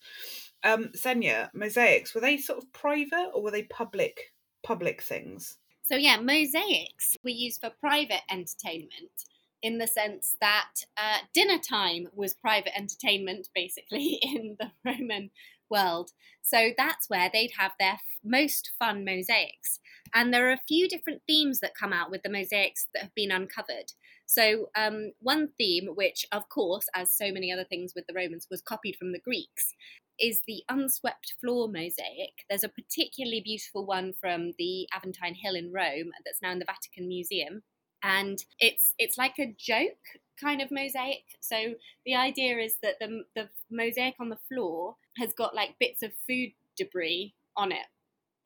Um, 0.63 0.91
Xenia, 0.95 1.51
mosaics 1.53 2.13
were 2.13 2.21
they 2.21 2.37
sort 2.37 2.59
of 2.59 2.71
private 2.73 3.31
or 3.33 3.41
were 3.41 3.51
they 3.51 3.63
public 3.63 4.33
public 4.63 5.01
things? 5.01 5.57
So 5.83 5.95
yeah, 5.95 6.17
mosaics 6.19 7.17
were 7.23 7.29
used 7.29 7.61
for 7.61 7.69
private 7.69 8.21
entertainment 8.31 9.25
in 9.61 9.77
the 9.77 9.87
sense 9.87 10.35
that 10.41 10.71
uh, 10.97 11.19
dinner 11.33 11.57
time 11.57 12.07
was 12.13 12.33
private 12.33 12.77
entertainment 12.77 13.49
basically 13.55 14.19
in 14.21 14.57
the 14.59 14.71
Roman 14.85 15.29
world. 15.73 16.11
So 16.41 16.69
that's 16.77 17.09
where 17.09 17.29
they'd 17.31 17.53
have 17.57 17.71
their 17.79 17.99
most 18.23 18.71
fun 18.79 19.03
mosaics. 19.03 19.79
And 20.13 20.33
there 20.33 20.47
are 20.47 20.53
a 20.53 20.67
few 20.67 20.87
different 20.87 21.21
themes 21.27 21.59
that 21.59 21.75
come 21.75 21.91
out 21.91 22.11
with 22.11 22.23
the 22.23 22.29
mosaics 22.29 22.87
that 22.93 23.03
have 23.03 23.15
been 23.15 23.31
uncovered. 23.31 23.91
So, 24.25 24.69
um, 24.75 25.11
one 25.19 25.49
theme, 25.57 25.89
which 25.95 26.25
of 26.31 26.47
course, 26.49 26.87
as 26.95 27.11
so 27.11 27.31
many 27.31 27.51
other 27.51 27.65
things 27.65 27.93
with 27.95 28.07
the 28.07 28.13
Romans, 28.13 28.47
was 28.49 28.61
copied 28.61 28.95
from 28.95 29.11
the 29.11 29.19
Greeks, 29.19 29.73
is 30.19 30.41
the 30.47 30.63
unswept 30.69 31.33
floor 31.41 31.67
mosaic. 31.67 32.45
There's 32.49 32.63
a 32.63 32.69
particularly 32.69 33.41
beautiful 33.41 33.85
one 33.85 34.13
from 34.13 34.53
the 34.57 34.87
Aventine 34.93 35.35
Hill 35.35 35.55
in 35.55 35.71
Rome 35.71 36.11
that's 36.25 36.41
now 36.41 36.51
in 36.51 36.59
the 36.59 36.65
Vatican 36.65 37.07
Museum. 37.07 37.63
And 38.01 38.39
it's 38.59 38.93
it's 38.97 39.17
like 39.17 39.39
a 39.39 39.55
joke 39.57 40.19
kind 40.41 40.61
of 40.61 40.71
mosaic. 40.71 41.23
So 41.41 41.75
the 42.05 42.15
idea 42.15 42.57
is 42.57 42.75
that 42.83 42.99
the 42.99 43.23
the 43.35 43.49
mosaic 43.71 44.15
on 44.19 44.29
the 44.29 44.43
floor 44.49 44.95
has 45.17 45.33
got 45.33 45.55
like 45.55 45.75
bits 45.79 46.03
of 46.03 46.11
food 46.27 46.51
debris 46.77 47.33
on 47.55 47.71
it, 47.71 47.85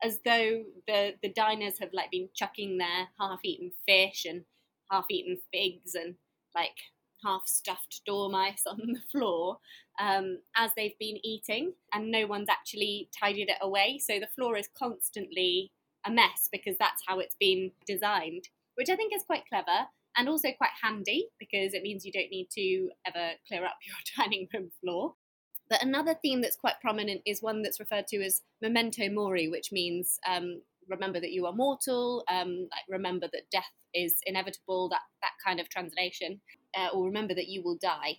as 0.04 0.20
though 0.26 0.64
the 0.88 1.14
the 1.22 1.30
diners 1.30 1.80
have 1.80 1.94
like 1.94 2.12
been 2.12 2.30
chucking 2.34 2.78
their 2.78 3.10
half-eaten 3.20 3.72
fish 3.88 4.26
and 4.26 4.44
half-eaten 4.92 5.38
figs 5.52 5.96
and 5.96 6.16
like 6.56 6.78
half-stuffed 7.24 8.02
dormice 8.06 8.64
on 8.68 8.78
the 8.78 9.02
floor 9.12 9.58
um, 10.00 10.40
as 10.56 10.72
they've 10.76 10.98
been 11.00 11.20
eating, 11.24 11.74
and 11.94 12.12
no 12.12 12.28
one's 12.28 12.50
actually 12.50 13.10
tidied 13.18 13.50
it 13.50 13.58
away. 13.62 14.00
So 14.00 14.20
the 14.20 14.28
floor 14.28 14.58
is 14.58 14.70
constantly 14.78 15.72
a 16.06 16.12
mess 16.12 16.50
because 16.52 16.76
that's 16.80 17.04
how 17.08 17.20
it's 17.20 17.36
been 17.40 17.72
designed, 17.86 18.50
which 18.76 18.90
I 18.90 18.96
think 18.96 19.14
is 19.14 19.24
quite 19.24 19.48
clever 19.48 19.88
and 20.16 20.28
also 20.28 20.50
quite 20.58 20.72
handy 20.82 21.28
because 21.40 21.74
it 21.74 21.84
means 21.84 22.06
you 22.06 22.12
don't 22.12 22.32
need 22.32 22.50
to 22.52 22.90
ever 23.06 23.32
clear 23.48 23.66
up 23.66 23.78
your 23.86 24.26
dining 24.26 24.48
room 24.54 24.72
floor. 24.82 25.16
But 25.70 25.84
another 25.84 26.16
theme 26.22 26.42
that's 26.42 26.56
quite 26.56 26.80
prominent 26.82 27.22
is 27.26 27.42
one 27.42 27.62
that's 27.62 27.80
referred 27.80 28.08
to 28.08 28.24
as 28.24 28.42
memento 28.62 29.10
mori, 29.10 29.48
which 29.48 29.72
means 29.72 30.20
um, 30.28 30.62
remember 30.88 31.20
that 31.20 31.32
you 31.32 31.46
are 31.46 31.54
mortal, 31.54 32.24
um, 32.30 32.68
like 32.72 32.86
remember 32.88 33.28
that 33.32 33.52
death 33.52 33.72
is 33.94 34.16
inevitable, 34.26 34.90
that, 34.90 35.02
that 35.22 35.32
kind 35.46 35.60
of 35.60 35.70
translation, 35.70 36.40
uh, 36.78 36.88
or 36.94 37.06
remember 37.06 37.34
that 37.34 37.50
you 37.50 37.62
will 37.64 37.78
die. 37.82 38.18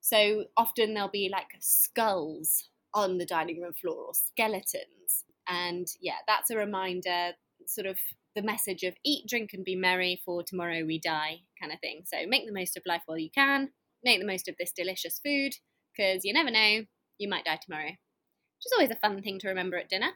So 0.00 0.44
often 0.56 0.94
there'll 0.94 1.08
be 1.08 1.30
like 1.32 1.48
skulls 1.60 2.68
on 2.92 3.18
the 3.18 3.26
dining 3.26 3.60
room 3.60 3.72
floor 3.72 4.06
or 4.08 4.14
skeletons. 4.14 5.24
And 5.48 5.86
yeah, 6.00 6.16
that's 6.26 6.50
a 6.50 6.56
reminder, 6.56 7.32
sort 7.66 7.86
of 7.86 7.98
the 8.34 8.42
message 8.42 8.82
of 8.82 8.94
eat, 9.04 9.28
drink, 9.28 9.50
and 9.52 9.64
be 9.64 9.76
merry, 9.76 10.20
for 10.24 10.42
tomorrow 10.42 10.84
we 10.84 10.98
die 10.98 11.40
kind 11.60 11.72
of 11.72 11.80
thing. 11.80 12.02
So 12.06 12.26
make 12.26 12.46
the 12.46 12.52
most 12.52 12.76
of 12.76 12.82
life 12.86 13.02
while 13.06 13.18
you 13.18 13.30
can, 13.30 13.70
make 14.04 14.20
the 14.20 14.26
most 14.26 14.48
of 14.48 14.56
this 14.58 14.72
delicious 14.72 15.20
food, 15.24 15.54
because 15.94 16.24
you 16.24 16.32
never 16.32 16.50
know, 16.50 16.84
you 17.18 17.28
might 17.28 17.44
die 17.44 17.58
tomorrow. 17.62 17.88
Which 17.88 18.66
is 18.66 18.72
always 18.72 18.90
a 18.90 18.96
fun 18.96 19.22
thing 19.22 19.38
to 19.40 19.48
remember 19.48 19.76
at 19.76 19.88
dinner. 19.88 20.10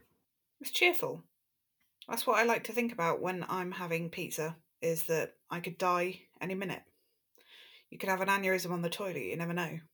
It's 0.61 0.71
cheerful. 0.71 1.25
That's 2.09 2.27
what 2.27 2.39
I 2.39 2.45
like 2.45 2.65
to 2.65 2.73
think 2.73 2.93
about 2.93 3.21
when 3.21 3.45
I'm 3.49 3.73
having 3.73 4.11
pizza 4.11 4.57
is 4.81 5.05
that 5.05 5.35
I 5.51 5.61
could 5.61 5.79
die 5.79 6.21
any 6.41 6.55
minute. 6.55 6.83
You 7.91 7.99
could 7.99 8.09
have 8.09 8.21
an 8.21 8.29
aneurysm 8.29 8.71
on 8.71 8.83
the 8.83 8.91
toilet, 8.91 9.25
you 9.25 9.37
never 9.37 9.53
know. 9.53 9.79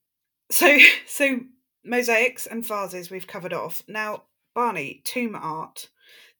So 0.51 0.77
so 1.07 1.39
mosaics 1.83 2.45
and 2.45 2.65
vases 2.65 3.09
we've 3.09 3.25
covered 3.25 3.53
off. 3.53 3.81
Now, 3.87 4.23
Barney, 4.53 5.01
tomb 5.03 5.35
art. 5.35 5.89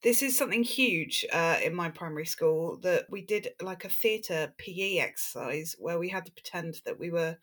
This 0.02 0.22
is 0.22 0.36
something 0.36 0.62
huge 0.62 1.24
uh, 1.32 1.56
in 1.64 1.74
my 1.74 1.88
primary 1.88 2.26
school 2.26 2.78
that 2.82 3.06
we 3.10 3.22
did 3.22 3.48
like 3.60 3.84
a 3.84 3.88
theatre 3.88 4.52
PE 4.58 4.98
exercise 4.98 5.74
where 5.78 5.98
we 5.98 6.10
had 6.10 6.26
to 6.26 6.32
pretend 6.32 6.80
that 6.84 7.00
we 7.00 7.10
were 7.10 7.38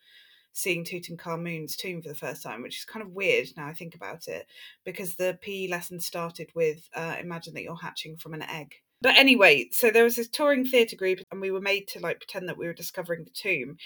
seeing 0.54 0.84
Tutankhamun's 0.84 1.76
tomb 1.76 2.02
for 2.02 2.10
the 2.10 2.16
first 2.16 2.44
time, 2.44 2.62
which 2.62 2.78
is 2.78 2.86
kind 2.86 3.04
of 3.04 3.12
weird 3.12 3.50
now 3.58 3.68
I 3.68 3.74
think 3.74 3.96
about 3.96 4.28
it, 4.28 4.48
because 4.84 5.16
the 5.16 5.38
PE 5.42 5.68
lesson 5.68 6.00
started 6.00 6.50
with 6.56 6.90
uh, 6.96 7.16
imagine 7.20 7.54
that 7.54 7.64
you're 7.64 7.76
hatching 7.76 8.18
from 8.18 8.34
an 8.34 8.44
egg. 8.44 8.76
But 9.02 9.18
anyway, 9.18 9.70
so 9.72 9.90
there 9.90 10.04
was 10.04 10.16
this 10.16 10.30
touring 10.30 10.64
theatre 10.64 10.96
group, 10.96 11.20
and 11.32 11.42
we 11.42 11.50
were 11.50 11.60
made 11.60 11.88
to 11.90 12.00
like 12.00 12.20
pretend 12.20 12.48
that 12.48 12.58
we 12.58 12.68
were 12.68 12.74
discovering 12.74 13.24
the 13.24 13.32
tomb. 13.32 13.78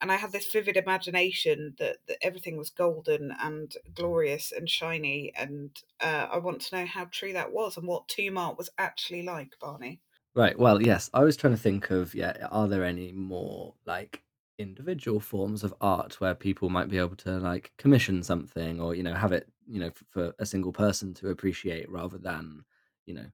And 0.00 0.10
I 0.10 0.16
had 0.16 0.32
this 0.32 0.50
vivid 0.50 0.76
imagination 0.76 1.76
that, 1.78 1.98
that 2.08 2.18
everything 2.22 2.56
was 2.56 2.70
golden 2.70 3.32
and 3.40 3.72
glorious 3.94 4.50
and 4.50 4.68
shiny. 4.68 5.32
And 5.36 5.70
uh, 6.00 6.26
I 6.32 6.38
want 6.38 6.60
to 6.62 6.76
know 6.76 6.86
how 6.86 7.04
true 7.04 7.32
that 7.34 7.52
was 7.52 7.76
and 7.76 7.86
what 7.86 8.08
tomb 8.08 8.36
art 8.36 8.58
was 8.58 8.68
actually 8.76 9.22
like, 9.22 9.52
Barney. 9.60 10.00
Right. 10.34 10.58
Well, 10.58 10.82
yes, 10.82 11.08
I 11.14 11.22
was 11.22 11.36
trying 11.36 11.54
to 11.54 11.60
think 11.60 11.90
of 11.90 12.12
yeah, 12.12 12.48
are 12.50 12.66
there 12.66 12.82
any 12.82 13.12
more 13.12 13.74
like 13.86 14.23
individual 14.58 15.20
forms 15.20 15.64
of 15.64 15.74
art 15.80 16.20
where 16.20 16.34
people 16.34 16.68
might 16.68 16.88
be 16.88 16.98
able 16.98 17.16
to 17.16 17.38
like 17.38 17.72
commission 17.76 18.22
something 18.22 18.80
or 18.80 18.94
you 18.94 19.02
know 19.02 19.14
have 19.14 19.32
it 19.32 19.48
you 19.66 19.80
know 19.80 19.86
f- 19.88 20.04
for 20.08 20.32
a 20.38 20.46
single 20.46 20.72
person 20.72 21.12
to 21.12 21.30
appreciate 21.30 21.90
rather 21.90 22.18
than 22.18 22.64
you 23.06 23.14
know 23.14 23.26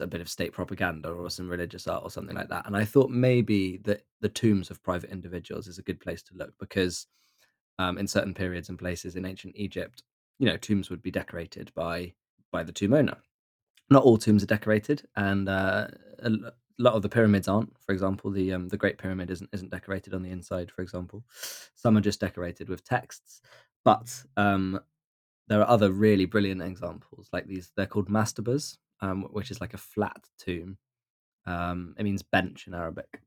a 0.00 0.06
bit 0.06 0.20
of 0.20 0.28
state 0.28 0.52
propaganda 0.52 1.08
or 1.08 1.30
some 1.30 1.48
religious 1.48 1.86
art 1.86 2.02
or 2.02 2.10
something 2.10 2.34
like 2.34 2.48
that. 2.48 2.66
And 2.66 2.76
I 2.76 2.84
thought 2.84 3.10
maybe 3.10 3.78
that 3.84 4.02
the 4.20 4.28
tombs 4.28 4.70
of 4.70 4.82
private 4.82 5.10
individuals 5.10 5.68
is 5.68 5.78
a 5.78 5.82
good 5.82 6.00
place 6.00 6.22
to 6.24 6.34
look 6.34 6.52
because 6.58 7.06
um, 7.78 7.98
in 7.98 8.06
certain 8.06 8.34
periods 8.34 8.68
and 8.68 8.78
places 8.78 9.16
in 9.16 9.24
ancient 9.24 9.54
Egypt, 9.56 10.02
you 10.38 10.46
know, 10.46 10.56
tombs 10.56 10.90
would 10.90 11.02
be 11.02 11.10
decorated 11.10 11.72
by 11.74 12.12
by 12.50 12.62
the 12.62 12.72
tomb 12.72 12.94
owner. 12.94 13.16
Not 13.90 14.04
all 14.04 14.16
tombs 14.16 14.42
are 14.42 14.46
decorated, 14.46 15.06
and 15.16 15.48
uh, 15.48 15.88
lot 16.78 16.94
of 16.94 17.02
the 17.02 17.08
pyramids 17.08 17.48
aren't. 17.48 17.74
For 17.80 17.92
example, 17.92 18.30
the 18.30 18.52
um, 18.52 18.68
the 18.68 18.76
Great 18.76 18.98
Pyramid 18.98 19.30
isn't 19.30 19.50
isn't 19.52 19.70
decorated 19.70 20.14
on 20.14 20.22
the 20.22 20.30
inside. 20.30 20.70
For 20.70 20.82
example, 20.82 21.24
some 21.74 21.96
are 21.96 22.02
just 22.02 22.20
decorated 22.20 22.68
with 22.68 22.84
texts. 22.84 23.42
But 23.84 24.10
um, 24.36 24.80
there 25.48 25.60
are 25.60 25.68
other 25.68 25.92
really 25.92 26.24
brilliant 26.24 26.62
examples, 26.62 27.28
like 27.32 27.46
these. 27.46 27.70
They're 27.76 27.86
called 27.86 28.08
mastabas, 28.08 28.78
um, 29.00 29.22
which 29.30 29.50
is 29.50 29.60
like 29.60 29.74
a 29.74 29.78
flat 29.78 30.24
tomb. 30.38 30.78
Um, 31.46 31.94
it 31.98 32.04
means 32.04 32.22
bench 32.22 32.66
in 32.66 32.74
Arabic. 32.74 33.22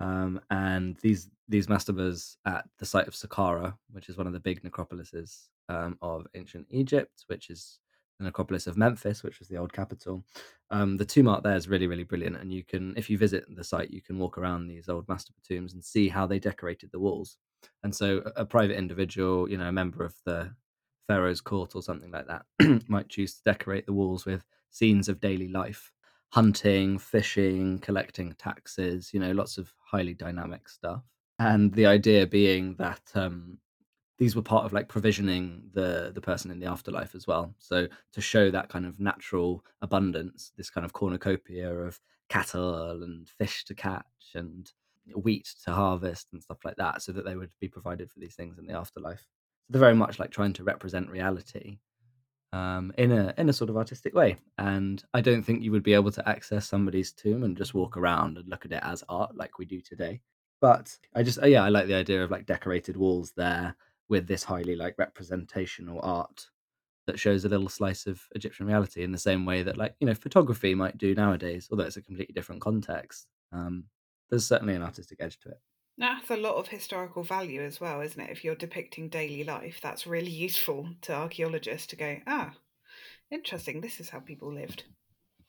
Um, 0.00 0.40
and 0.50 0.96
these 0.96 1.30
these 1.48 1.68
mastabas 1.68 2.36
at 2.46 2.66
the 2.78 2.86
site 2.86 3.06
of 3.06 3.14
Saqqara, 3.14 3.74
which 3.92 4.08
is 4.08 4.16
one 4.16 4.26
of 4.26 4.32
the 4.32 4.40
big 4.40 4.62
necropolises 4.62 5.48
um, 5.68 5.96
of 6.02 6.26
ancient 6.34 6.66
Egypt, 6.70 7.24
which 7.28 7.50
is 7.50 7.78
the 8.18 8.24
necropolis 8.24 8.66
of 8.66 8.76
Memphis, 8.76 9.22
which 9.22 9.38
was 9.38 9.48
the 9.48 9.56
old 9.56 9.72
capital. 9.72 10.24
Um, 10.70 10.96
the 10.96 11.04
tomb 11.04 11.28
art 11.28 11.42
there 11.42 11.56
is 11.56 11.68
really, 11.68 11.86
really 11.86 12.04
brilliant, 12.04 12.36
and 12.36 12.52
you 12.52 12.64
can, 12.64 12.94
if 12.96 13.10
you 13.10 13.18
visit 13.18 13.44
the 13.48 13.64
site, 13.64 13.90
you 13.90 14.02
can 14.02 14.18
walk 14.18 14.38
around 14.38 14.66
these 14.66 14.88
old 14.88 15.06
mastaba 15.06 15.42
tombs 15.46 15.74
and 15.74 15.84
see 15.84 16.08
how 16.08 16.26
they 16.26 16.38
decorated 16.38 16.90
the 16.92 17.00
walls. 17.00 17.36
And 17.82 17.94
so, 17.94 18.22
a, 18.36 18.42
a 18.42 18.46
private 18.46 18.76
individual, 18.76 19.48
you 19.50 19.58
know, 19.58 19.68
a 19.68 19.72
member 19.72 20.04
of 20.04 20.14
the 20.24 20.54
pharaoh's 21.06 21.40
court 21.40 21.74
or 21.74 21.82
something 21.82 22.10
like 22.10 22.26
that, 22.26 22.88
might 22.88 23.08
choose 23.08 23.34
to 23.34 23.42
decorate 23.44 23.86
the 23.86 23.92
walls 23.92 24.24
with 24.24 24.44
scenes 24.70 25.08
of 25.08 25.20
daily 25.20 25.48
life 25.48 25.92
hunting, 26.34 26.98
fishing, 26.98 27.78
collecting 27.78 28.32
taxes, 28.32 29.14
you 29.14 29.20
know, 29.20 29.30
lots 29.30 29.56
of 29.56 29.72
highly 29.78 30.14
dynamic 30.14 30.68
stuff. 30.68 31.00
And 31.38 31.72
the 31.72 31.86
idea 31.86 32.26
being 32.26 32.74
that 32.80 33.02
um, 33.14 33.58
these 34.18 34.36
were 34.36 34.42
part 34.42 34.64
of 34.64 34.72
like 34.72 34.88
provisioning 34.88 35.62
the 35.72 36.12
the 36.14 36.20
person 36.20 36.50
in 36.50 36.60
the 36.60 36.66
afterlife 36.66 37.14
as 37.14 37.26
well. 37.26 37.54
So 37.58 37.88
to 38.12 38.20
show 38.20 38.50
that 38.50 38.68
kind 38.68 38.86
of 38.86 39.00
natural 39.00 39.64
abundance, 39.82 40.52
this 40.56 40.70
kind 40.70 40.84
of 40.84 40.92
cornucopia 40.92 41.72
of 41.72 42.00
cattle 42.28 43.02
and 43.02 43.28
fish 43.28 43.64
to 43.66 43.74
catch 43.74 44.04
and 44.34 44.70
wheat 45.16 45.52
to 45.64 45.72
harvest 45.72 46.28
and 46.32 46.42
stuff 46.42 46.58
like 46.64 46.76
that, 46.76 47.02
so 47.02 47.12
that 47.12 47.24
they 47.24 47.36
would 47.36 47.50
be 47.60 47.68
provided 47.68 48.10
for 48.10 48.20
these 48.20 48.34
things 48.34 48.58
in 48.58 48.66
the 48.66 48.74
afterlife. 48.74 49.26
So 49.66 49.72
they're 49.72 49.80
very 49.80 49.94
much 49.94 50.18
like 50.18 50.30
trying 50.30 50.52
to 50.54 50.64
represent 50.64 51.10
reality 51.10 51.78
um, 52.52 52.92
in 52.96 53.10
a 53.10 53.34
in 53.36 53.48
a 53.48 53.52
sort 53.52 53.70
of 53.70 53.76
artistic 53.76 54.14
way. 54.14 54.36
And 54.58 55.02
I 55.12 55.20
don't 55.20 55.42
think 55.42 55.62
you 55.62 55.72
would 55.72 55.82
be 55.82 55.94
able 55.94 56.12
to 56.12 56.28
access 56.28 56.68
somebody's 56.68 57.12
tomb 57.12 57.42
and 57.42 57.56
just 57.56 57.74
walk 57.74 57.96
around 57.96 58.38
and 58.38 58.48
look 58.48 58.64
at 58.64 58.72
it 58.72 58.80
as 58.82 59.02
art 59.08 59.36
like 59.36 59.58
we 59.58 59.64
do 59.64 59.80
today. 59.80 60.20
But 60.60 60.96
I 61.14 61.24
just 61.24 61.44
yeah, 61.44 61.64
I 61.64 61.68
like 61.68 61.88
the 61.88 61.94
idea 61.94 62.22
of 62.22 62.30
like 62.30 62.46
decorated 62.46 62.96
walls 62.96 63.32
there 63.36 63.74
with 64.08 64.26
this 64.26 64.44
highly 64.44 64.76
like 64.76 64.96
representational 64.98 66.00
art 66.02 66.46
that 67.06 67.18
shows 67.18 67.44
a 67.44 67.48
little 67.48 67.68
slice 67.68 68.06
of 68.06 68.22
Egyptian 68.34 68.66
reality 68.66 69.02
in 69.02 69.12
the 69.12 69.18
same 69.18 69.44
way 69.44 69.62
that 69.62 69.76
like 69.76 69.94
you 70.00 70.06
know 70.06 70.14
photography 70.14 70.74
might 70.74 70.98
do 70.98 71.14
nowadays, 71.14 71.68
although 71.70 71.84
it's 71.84 71.96
a 71.96 72.02
completely 72.02 72.32
different 72.32 72.62
context. 72.62 73.28
Um, 73.52 73.84
there's 74.30 74.46
certainly 74.46 74.74
an 74.74 74.82
artistic 74.82 75.18
edge 75.20 75.38
to 75.40 75.50
it. 75.50 75.60
That's 75.98 76.30
a 76.30 76.36
lot 76.36 76.54
of 76.54 76.68
historical 76.68 77.24
value 77.24 77.60
as 77.60 77.80
well, 77.80 78.00
isn't 78.00 78.20
it? 78.20 78.30
If 78.30 78.44
you're 78.44 78.54
depicting 78.54 79.08
daily 79.08 79.42
life, 79.42 79.80
that's 79.80 80.06
really 80.06 80.30
useful 80.30 80.88
to 81.02 81.12
archaeologists 81.12 81.88
to 81.88 81.96
go, 81.96 82.20
ah, 82.28 82.54
interesting, 83.30 83.80
this 83.80 84.00
is 84.00 84.10
how 84.10 84.20
people 84.20 84.52
lived. 84.52 84.84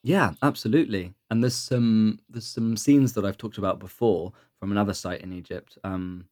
Yeah, 0.03 0.33
absolutely. 0.43 1.15
And 1.29 1.41
there's 1.43 1.55
some 1.55 2.19
there's 2.29 2.45
some 2.47 2.77
scenes 2.77 3.13
that 3.13 3.25
I've 3.25 3.37
talked 3.37 3.57
about 3.57 3.79
before 3.79 4.33
from 4.59 4.71
another 4.71 4.93
site 4.93 5.21
in 5.21 5.33
Egypt 5.33 5.77
um, 5.83 6.29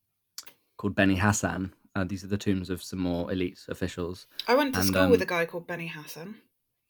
called 0.78 0.96
Beni 0.96 1.16
Hassan. 1.16 1.74
Uh, 1.96 2.04
these 2.04 2.24
are 2.24 2.28
the 2.28 2.38
tombs 2.38 2.70
of 2.70 2.82
some 2.82 3.00
more 3.00 3.32
elite 3.32 3.60
officials. 3.70 4.26
I 4.48 4.56
went 4.56 4.74
to 4.74 4.80
And, 4.80 4.88
school 4.90 5.10
with 5.10 5.22
a 5.22 5.26
um, 5.26 5.28
guy 5.28 5.46
called 5.46 5.68
Benny 5.68 5.88
Hassan. 5.88 6.36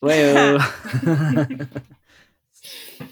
Well, 0.02 0.60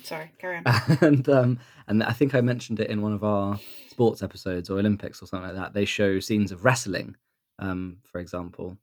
Sorry, 0.03 0.31
carry 0.39 0.57
on. 0.57 0.63
and 1.01 1.27
um, 1.29 1.59
and 1.87 2.03
I 2.03 2.13
think 2.13 2.35
I 2.35 2.41
mentioned 2.41 2.79
it 2.79 2.89
in 2.89 3.01
one 3.01 3.13
of 3.13 3.23
our 3.23 3.59
sports 3.89 4.23
episodes 4.23 4.69
or 4.69 4.79
Olympics 4.79 5.21
or 5.21 5.25
something 5.25 5.47
like 5.47 5.57
that. 5.57 5.73
They 5.73 5.85
show 5.85 6.19
scenes 6.19 6.51
of 6.51 6.63
wrestling, 6.63 7.15
um, 7.59 7.97
for 8.03 8.19
example, 8.19 8.77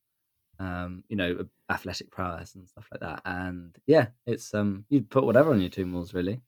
um, 0.58 1.04
you 1.08 1.16
know, 1.16 1.46
athletic 1.70 2.10
prowess 2.10 2.54
and 2.54 2.68
stuff 2.68 2.88
like 2.92 3.00
that. 3.00 3.22
And 3.24 3.76
yeah, 3.86 4.08
it's 4.26 4.52
um, 4.54 4.84
you'd 4.88 5.10
put 5.10 5.24
whatever 5.24 5.52
on 5.52 5.60
your 5.60 5.70
tomb 5.70 5.92
walls 5.92 6.12
really, 6.12 6.40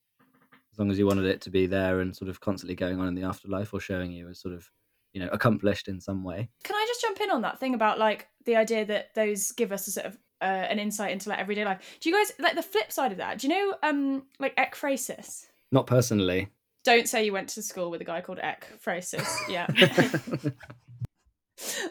as 0.72 0.78
long 0.78 0.90
as 0.90 0.98
you 0.98 1.06
wanted 1.06 1.24
it 1.26 1.40
to 1.42 1.50
be 1.50 1.66
there 1.66 2.00
and 2.00 2.14
sort 2.14 2.28
of 2.28 2.40
constantly 2.40 2.74
going 2.74 3.00
on 3.00 3.08
in 3.08 3.14
the 3.14 3.24
afterlife 3.24 3.72
or 3.72 3.80
showing 3.80 4.12
you 4.12 4.28
as 4.28 4.38
sort 4.40 4.54
of, 4.54 4.70
you 5.12 5.20
know, 5.20 5.28
accomplished 5.32 5.88
in 5.88 6.00
some 6.00 6.22
way. 6.22 6.48
Can 6.64 6.76
I 6.76 6.84
just 6.86 7.00
jump 7.00 7.20
in 7.20 7.30
on 7.30 7.42
that 7.42 7.58
thing 7.58 7.74
about 7.74 7.98
like 7.98 8.28
the 8.44 8.56
idea 8.56 8.84
that 8.86 9.14
those 9.14 9.52
give 9.52 9.72
us 9.72 9.86
a 9.86 9.90
sort 9.90 10.06
of 10.06 10.18
uh, 10.40 10.44
an 10.44 10.78
insight 10.78 11.12
into 11.12 11.28
like 11.28 11.38
everyday 11.38 11.64
life? 11.64 11.98
Do 12.00 12.08
you 12.08 12.16
guys 12.16 12.32
like 12.38 12.54
the 12.54 12.62
flip 12.62 12.92
side 12.92 13.12
of 13.12 13.18
that? 13.18 13.38
Do 13.38 13.48
you 13.48 13.54
know 13.54 13.74
um 13.82 14.24
like 14.38 14.56
ekphrasis? 14.56 15.46
Not 15.72 15.86
personally. 15.86 16.48
Don't 16.84 17.08
say 17.08 17.24
you 17.24 17.32
went 17.32 17.48
to 17.50 17.62
school 17.62 17.90
with 17.90 18.00
a 18.00 18.04
guy 18.04 18.20
called 18.20 18.38
ekphrasis. 18.38 19.28
Yeah. 19.48 19.66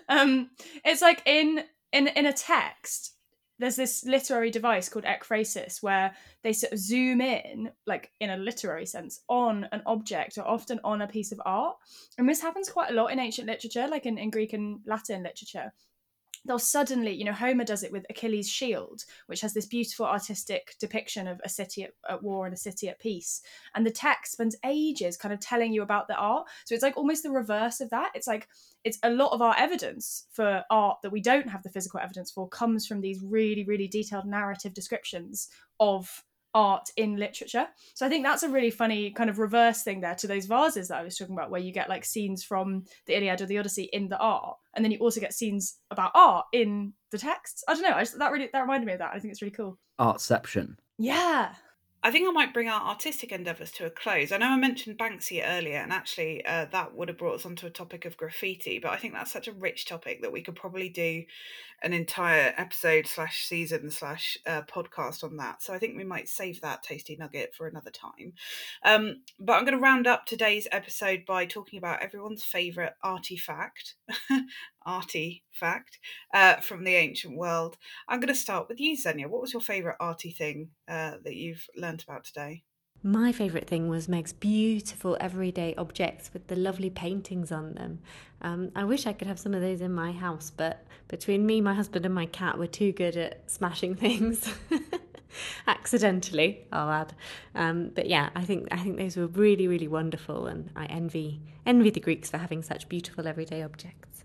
um 0.10 0.50
it's 0.84 1.02
like 1.02 1.22
in 1.26 1.64
in 1.92 2.08
in 2.08 2.26
a 2.26 2.34
text 2.34 3.16
there's 3.60 3.76
this 3.76 4.06
literary 4.06 4.50
device 4.50 4.90
called 4.90 5.06
ekphrasis 5.06 5.84
where 5.84 6.16
they 6.44 6.54
sort 6.54 6.74
of 6.74 6.80
zoom 6.80 7.22
in 7.22 7.70
like 7.86 8.12
in 8.20 8.30
a 8.30 8.38
literary 8.38 8.86
sense 8.86 9.22
on 9.28 9.68
an 9.72 9.82
object 9.86 10.38
or 10.38 10.48
often 10.48 10.80
on 10.84 11.02
a 11.02 11.08
piece 11.08 11.32
of 11.32 11.42
art. 11.46 11.76
And 12.18 12.28
this 12.28 12.42
happens 12.42 12.70
quite 12.70 12.92
a 12.92 12.94
lot 12.94 13.12
in 13.12 13.20
ancient 13.20 13.48
literature 13.48 13.88
like 13.88 14.06
in, 14.06 14.18
in 14.18 14.30
greek 14.30 14.54
and 14.54 14.80
latin 14.86 15.24
literature. 15.24 15.74
They'll 16.46 16.58
suddenly 16.58 17.12
you 17.12 17.26
know 17.26 17.34
homer 17.34 17.66
does 17.66 17.84
it 17.84 17.92
with 17.92 18.06
achilles 18.10 18.50
shield 18.50 19.04
which 19.28 19.42
has 19.42 19.54
this 19.54 19.66
beautiful 19.66 20.06
artistic 20.06 20.76
depiction 20.80 21.28
of 21.28 21.42
a 21.44 21.50
city 21.50 21.84
at, 21.84 21.92
at 22.10 22.24
war 22.24 22.46
and 22.46 22.54
a 22.54 22.58
city 22.58 22.88
at 22.88 23.00
peace. 23.00 23.42
And 23.76 23.86
the 23.86 23.92
text 23.92 24.32
spends 24.32 24.56
ages 24.66 25.18
kind 25.18 25.34
of 25.34 25.42
telling 25.42 25.74
you 25.74 25.82
about 25.82 26.08
the 26.08 26.16
art. 26.16 26.48
So 26.64 26.76
it's 26.76 26.84
like 26.84 26.96
almost 26.96 27.24
the 27.24 27.30
reverse 27.30 27.82
of 27.82 27.90
that. 27.90 28.12
It's 28.16 28.28
like 28.28 28.48
it's 28.84 29.00
a 29.04 29.10
lot 29.10 29.34
of 29.34 29.42
our 29.42 29.56
evidence 29.58 30.26
for 30.32 30.64
art 30.70 30.98
that 31.04 31.12
we 31.12 31.22
don't 31.22 31.50
have 31.50 31.64
the 31.64 31.70
physical 31.70 32.00
evidence 32.00 32.32
for 32.32 32.48
comes 32.48 32.86
from 32.86 33.02
these 33.02 33.22
really 33.22 33.64
really 33.66 33.88
detailed 33.88 34.26
narrative 34.26 34.74
descriptions 34.74 35.50
of 35.80 36.24
art 36.56 36.90
in 36.98 37.16
literature. 37.16 37.68
So 37.94 38.06
i 38.06 38.10
think 38.10 38.26
that's 38.26 38.44
a 38.44 38.50
really 38.50 38.72
funny 38.72 39.12
kind 39.12 39.30
of 39.30 39.40
reverse 39.40 39.84
thing 39.84 40.02
there 40.02 40.16
to 40.16 40.28
those 40.28 40.46
vases 40.46 40.88
that 40.88 40.98
i 40.98 41.04
was 41.04 41.18
talking 41.18 41.36
about 41.36 41.52
where 41.52 41.62
you 41.62 41.72
get 41.72 41.90
like 41.90 42.04
scenes 42.04 42.44
from 42.44 42.86
the 43.06 43.16
iliad 43.16 43.42
or 43.42 43.46
the 43.46 43.60
odyssey 43.60 43.84
in 43.94 44.10
the 44.10 44.18
art 44.18 44.58
and 44.74 44.84
then 44.84 44.92
you 44.92 44.98
also 44.98 45.20
get 45.20 45.34
scenes 45.34 45.78
about 45.92 46.12
art 46.16 46.46
in 46.54 46.94
the 47.12 47.18
texts. 47.18 47.64
I 47.68 47.74
don't 47.74 47.84
know 47.84 47.94
i 47.94 48.02
just 48.02 48.18
that 48.18 48.32
really 48.32 48.50
that 48.52 48.62
reminded 48.62 48.88
me 48.88 48.94
of 48.94 49.00
that. 49.00 49.12
I 49.14 49.20
think 49.20 49.32
it's 49.32 49.42
really 49.42 49.52
cool. 49.52 49.78
Artception. 50.00 50.76
yeah 50.98 51.54
I 52.02 52.12
think 52.12 52.28
I 52.28 52.32
might 52.32 52.54
bring 52.54 52.70
our 52.70 52.82
artistic 52.82 53.34
endeavours 53.34 53.72
to 53.74 53.86
a 53.86 53.90
close. 53.90 54.32
I 54.32 54.38
know 54.38 54.48
I 54.48 54.56
mentioned 54.56 54.98
Banksy 54.98 55.42
earlier, 55.46 55.78
and 55.78 55.92
actually, 55.92 56.46
uh, 56.46 56.66
that 56.72 56.96
would 56.96 57.10
have 57.10 57.18
brought 57.18 57.36
us 57.36 57.46
onto 57.46 57.68
a 57.68 57.72
topic 57.72 58.06
of 58.06 58.16
graffiti. 58.16 58.80
But 58.80 58.92
I 58.92 58.98
think 58.98 59.14
that's 59.14 59.34
such 59.34 59.50
a 59.50 59.54
rich 59.54 59.86
topic 59.86 60.22
that 60.22 60.32
we 60.32 60.42
could 60.42 60.56
probably 60.56 60.88
do 60.88 61.26
an 61.82 61.94
entire 61.94 62.54
episode 62.58 63.08
slash 63.08 63.46
season 63.46 63.90
slash 63.92 64.38
uh, 64.46 64.62
podcast 64.64 65.24
on 65.24 65.38
that. 65.38 65.62
So 65.62 65.74
I 65.74 65.80
think 65.80 65.98
we 65.98 66.04
might 66.04 66.30
save 66.30 66.62
that 66.62 66.84
tasty 66.84 67.16
nugget 67.18 67.54
for 67.54 67.68
another 67.68 67.92
time. 67.92 68.34
Um, 68.84 69.22
but 69.40 69.54
I'm 69.54 69.66
going 69.66 69.78
to 69.78 69.84
round 69.84 70.08
up 70.08 70.26
today's 70.26 70.68
episode 70.72 71.24
by 71.26 71.46
talking 71.46 71.78
about 71.78 72.02
everyone's 72.02 72.44
favourite 72.44 72.94
artifact, 73.04 73.96
artifact 74.90 76.00
uh, 76.34 76.58
from 76.58 76.84
the 76.84 76.96
ancient 76.96 77.38
world. 77.38 77.78
I'm 78.08 78.20
going 78.20 78.34
to 78.34 78.36
start 78.36 78.68
with 78.68 78.80
you, 78.80 78.96
Xenia. 78.96 79.30
What 79.30 79.42
was 79.42 79.54
your 79.54 79.62
favourite 79.62 79.98
arty 80.00 80.32
thing 80.32 80.70
uh, 80.88 81.14
that 81.24 81.36
you've 81.36 81.66
learnt 81.78 82.04
about 82.04 82.24
today? 82.24 82.64
My 83.02 83.32
favourite 83.32 83.68
thing 83.68 83.88
was 83.88 84.10
Meg's 84.10 84.34
beautiful 84.34 85.16
everyday 85.22 85.74
objects 85.76 86.32
with 86.34 86.48
the 86.48 86.58
lovely 86.58 86.90
paintings 86.90 87.50
on 87.50 87.76
them. 87.76 88.00
Um, 88.42 88.72
I 88.76 88.84
wish 88.84 89.08
I 89.08 89.14
could 89.14 89.28
have 89.28 89.40
some 89.40 89.54
of 89.54 89.62
those 89.62 89.80
in 89.80 89.94
my 89.94 90.12
house, 90.12 90.52
but 90.56 90.86
between 91.08 91.46
me, 91.46 91.62
my 91.62 91.74
husband, 91.74 92.06
and 92.06 92.14
my 92.14 92.26
cat, 92.26 92.60
we're 92.60 92.68
too 92.68 92.92
good 92.92 93.16
at 93.16 93.50
smashing 93.50 93.96
things. 94.06 94.54
Accidentally, 95.68 96.66
I'll 96.74 96.90
add. 96.90 97.14
Um, 97.56 97.92
but 97.96 98.08
yeah, 98.08 98.30
I 98.36 98.44
think 98.44 98.68
I 98.72 98.78
think 98.80 98.98
those 98.98 99.16
were 99.16 99.28
really, 99.28 99.68
really 99.68 99.88
wonderful, 99.88 100.48
and 100.48 100.70
I 100.76 100.86
envy 100.86 101.42
envy 101.66 101.92
the 101.92 102.02
Greeks 102.02 102.30
for 102.30 102.38
having 102.38 102.64
such 102.64 102.90
beautiful 102.90 103.28
everyday 103.28 103.62
objects. 103.64 104.19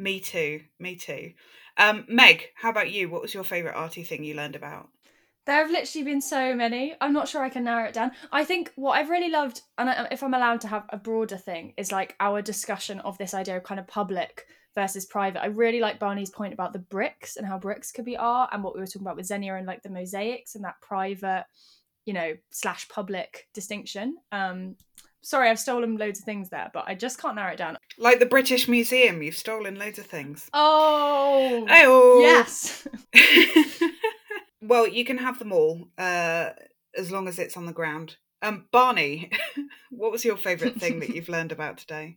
Me 0.00 0.18
too. 0.18 0.62
Me 0.78 0.96
too. 0.96 1.34
Um, 1.76 2.06
Meg, 2.08 2.44
how 2.54 2.70
about 2.70 2.90
you? 2.90 3.10
What 3.10 3.20
was 3.20 3.34
your 3.34 3.44
favourite 3.44 3.76
arty 3.76 4.02
thing 4.02 4.24
you 4.24 4.34
learned 4.34 4.56
about? 4.56 4.88
There 5.44 5.56
have 5.56 5.70
literally 5.70 6.04
been 6.04 6.22
so 6.22 6.54
many. 6.54 6.94
I'm 7.02 7.12
not 7.12 7.28
sure 7.28 7.42
I 7.42 7.50
can 7.50 7.64
narrow 7.64 7.86
it 7.86 7.92
down. 7.92 8.12
I 8.32 8.44
think 8.44 8.72
what 8.76 8.92
I've 8.92 9.10
really 9.10 9.28
loved, 9.28 9.60
and 9.76 10.08
if 10.10 10.22
I'm 10.22 10.32
allowed 10.32 10.62
to 10.62 10.68
have 10.68 10.84
a 10.88 10.96
broader 10.96 11.36
thing, 11.36 11.74
is 11.76 11.92
like 11.92 12.16
our 12.18 12.40
discussion 12.40 13.00
of 13.00 13.18
this 13.18 13.34
idea 13.34 13.58
of 13.58 13.62
kind 13.62 13.78
of 13.78 13.86
public 13.86 14.46
versus 14.74 15.04
private. 15.04 15.42
I 15.42 15.46
really 15.46 15.80
like 15.80 15.98
Barney's 15.98 16.30
point 16.30 16.54
about 16.54 16.72
the 16.72 16.78
bricks 16.78 17.36
and 17.36 17.46
how 17.46 17.58
bricks 17.58 17.92
could 17.92 18.06
be 18.06 18.16
art, 18.16 18.50
and 18.52 18.64
what 18.64 18.74
we 18.74 18.80
were 18.80 18.86
talking 18.86 19.02
about 19.02 19.16
with 19.16 19.26
Xenia 19.26 19.56
and 19.56 19.66
like 19.66 19.82
the 19.82 19.90
mosaics 19.90 20.54
and 20.54 20.64
that 20.64 20.80
private, 20.80 21.44
you 22.06 22.14
know, 22.14 22.32
slash 22.50 22.88
public 22.88 23.48
distinction. 23.52 24.16
Um, 24.32 24.76
sorry, 25.22 25.48
I've 25.48 25.58
stolen 25.58 25.96
loads 25.96 26.20
of 26.20 26.24
things 26.24 26.48
there, 26.50 26.70
but 26.72 26.84
I 26.86 26.94
just 26.94 27.20
can't 27.20 27.36
narrow 27.36 27.52
it 27.52 27.56
down. 27.58 27.76
Like 27.98 28.18
the 28.18 28.26
British 28.26 28.68
Museum, 28.68 29.22
you've 29.22 29.36
stolen 29.36 29.78
loads 29.78 29.98
of 29.98 30.06
things. 30.06 30.48
Oh, 30.52 31.66
Oh, 31.68 32.20
yes. 32.20 32.86
well, 34.62 34.86
you 34.86 35.04
can 35.04 35.18
have 35.18 35.38
them 35.38 35.52
all, 35.52 35.88
uh, 35.98 36.50
as 36.96 37.10
long 37.10 37.28
as 37.28 37.38
it's 37.38 37.56
on 37.56 37.66
the 37.66 37.72
ground. 37.72 38.16
Um, 38.42 38.66
Barney, 38.72 39.30
what 39.90 40.12
was 40.12 40.24
your 40.24 40.36
favourite 40.36 40.80
thing 40.80 41.00
that 41.00 41.10
you've 41.10 41.28
learned 41.28 41.52
about 41.52 41.78
today? 41.78 42.16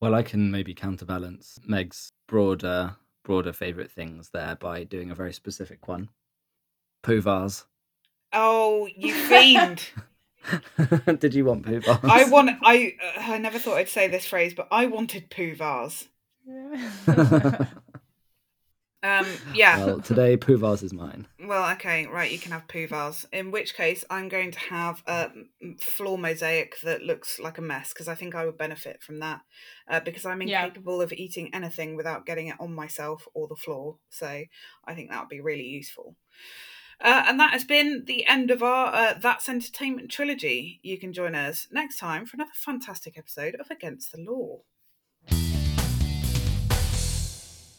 Well, 0.00 0.14
I 0.14 0.22
can 0.22 0.50
maybe 0.50 0.74
counterbalance 0.74 1.58
Meg's 1.66 2.10
broader 2.28 2.96
broader 3.24 3.54
favourite 3.54 3.90
things 3.90 4.28
there 4.34 4.54
by 4.56 4.84
doing 4.84 5.10
a 5.10 5.14
very 5.14 5.32
specific 5.32 5.88
one. 5.88 6.10
Poo 7.02 7.22
vase. 7.22 7.64
Oh, 8.34 8.86
you 8.94 9.14
fiend! 9.14 9.88
Did 11.18 11.34
you 11.34 11.44
want 11.44 11.64
poo 11.64 11.80
vase? 11.80 11.98
I 12.02 12.24
want. 12.24 12.50
I 12.62 12.94
uh, 13.02 13.32
I 13.32 13.38
never 13.38 13.58
thought 13.58 13.76
I'd 13.76 13.88
say 13.88 14.08
this 14.08 14.26
phrase, 14.26 14.54
but 14.54 14.68
I 14.70 14.86
wanted 14.86 15.30
poo 15.30 15.54
vase. 15.54 16.08
Um, 19.04 19.26
yeah. 19.54 19.84
Well, 19.84 20.00
today 20.00 20.38
poo 20.38 20.56
vase 20.56 20.82
is 20.82 20.94
mine. 20.94 21.26
Well, 21.38 21.70
okay, 21.72 22.06
right. 22.06 22.32
You 22.32 22.38
can 22.38 22.52
have 22.52 22.66
poo 22.66 22.86
vase. 22.86 23.26
In 23.32 23.50
which 23.50 23.74
case, 23.74 24.02
I'm 24.08 24.30
going 24.30 24.50
to 24.52 24.58
have 24.58 25.02
a 25.06 25.28
floor 25.78 26.16
mosaic 26.16 26.76
that 26.84 27.02
looks 27.02 27.38
like 27.38 27.58
a 27.58 27.62
mess 27.62 27.92
because 27.92 28.08
I 28.08 28.14
think 28.14 28.34
I 28.34 28.46
would 28.46 28.56
benefit 28.56 29.02
from 29.02 29.20
that 29.20 29.42
uh, 29.90 30.00
because 30.00 30.24
I'm 30.24 30.40
Yeah. 30.40 30.64
incapable 30.64 31.02
of 31.02 31.12
eating 31.12 31.54
anything 31.54 31.96
without 31.96 32.24
getting 32.24 32.46
it 32.46 32.56
on 32.58 32.74
myself 32.74 33.28
or 33.34 33.46
the 33.46 33.56
floor. 33.56 33.98
So 34.08 34.44
I 34.86 34.94
think 34.94 35.10
that 35.10 35.20
would 35.20 35.28
be 35.28 35.42
really 35.42 35.64
useful. 35.66 36.16
Uh, 37.00 37.24
and 37.26 37.38
that 37.40 37.52
has 37.52 37.64
been 37.64 38.04
the 38.06 38.26
end 38.26 38.50
of 38.50 38.62
our 38.62 38.94
uh, 38.94 39.14
That's 39.20 39.48
Entertainment 39.48 40.10
trilogy. 40.10 40.80
You 40.82 40.98
can 40.98 41.12
join 41.12 41.34
us 41.34 41.66
next 41.70 41.98
time 41.98 42.26
for 42.26 42.36
another 42.36 42.52
fantastic 42.54 43.18
episode 43.18 43.56
of 43.56 43.70
Against 43.70 44.12
the 44.12 44.20
Law. 44.20 44.60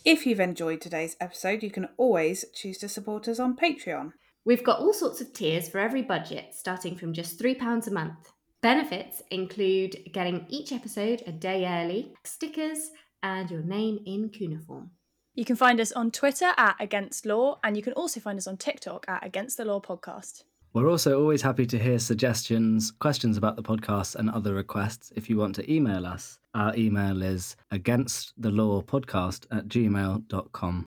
If 0.06 0.28
you've 0.28 0.40
enjoyed 0.40 0.82
today's 0.82 1.16
episode, 1.20 1.64
you 1.64 1.72
can 1.72 1.88
always 1.98 2.46
choose 2.54 2.78
to 2.80 2.90
support 2.90 3.28
us 3.28 3.40
on 3.40 3.56
Patreon. 3.56 4.12
We've 4.46 4.64
got 4.64 4.80
all 4.80 4.94
sorts 4.94 5.20
of 5.20 5.34
tiers 5.34 5.68
for 5.68 5.80
every 5.80 6.04
budget, 6.04 6.54
starting 6.54 6.96
from 6.96 7.14
just 7.14 7.40
£3 7.40 7.88
a 7.88 7.92
month. 7.92 8.32
Benefits 8.62 9.24
include 9.32 9.98
getting 10.14 10.46
each 10.50 10.72
episode 10.72 11.24
a 11.26 11.32
day 11.32 11.66
early, 11.66 12.14
stickers, 12.24 12.92
and 13.24 13.50
your 13.50 13.64
name 13.64 14.00
in 14.06 14.30
cuneiform. 14.30 14.92
You 15.38 15.44
can 15.44 15.58
find 15.58 15.82
us 15.82 15.92
on 15.92 16.12
Twitter 16.12 16.54
at 16.56 16.78
Against 16.80 17.26
Law, 17.26 17.60
and 17.62 17.76
you 17.76 17.84
can 17.84 17.92
also 17.94 18.22
find 18.22 18.38
us 18.38 18.48
on 18.48 18.56
TikTok 18.56 19.04
at 19.10 19.26
Against 19.26 19.58
the 19.58 19.66
Law 19.66 19.82
Podcast. 19.82 20.44
We're 20.74 20.90
also 20.90 21.20
always 21.20 21.42
happy 21.42 21.66
to 21.66 21.78
hear 21.78 22.00
suggestions, 22.00 22.92
questions 22.92 23.36
about 23.36 23.58
the 23.58 23.64
podcast, 23.64 24.16
and 24.16 24.30
other 24.30 24.54
requests 24.54 25.12
if 25.14 25.30
you 25.30 25.36
want 25.38 25.56
to 25.56 25.72
email 25.72 26.06
us. 26.06 26.40
Our 26.54 26.74
email 26.78 27.22
is 27.22 27.58
against 27.70 28.34
the 28.38 28.50
law 28.50 28.82
podcast 28.82 29.46
at 29.52 29.68
gmail.com. 29.68 30.86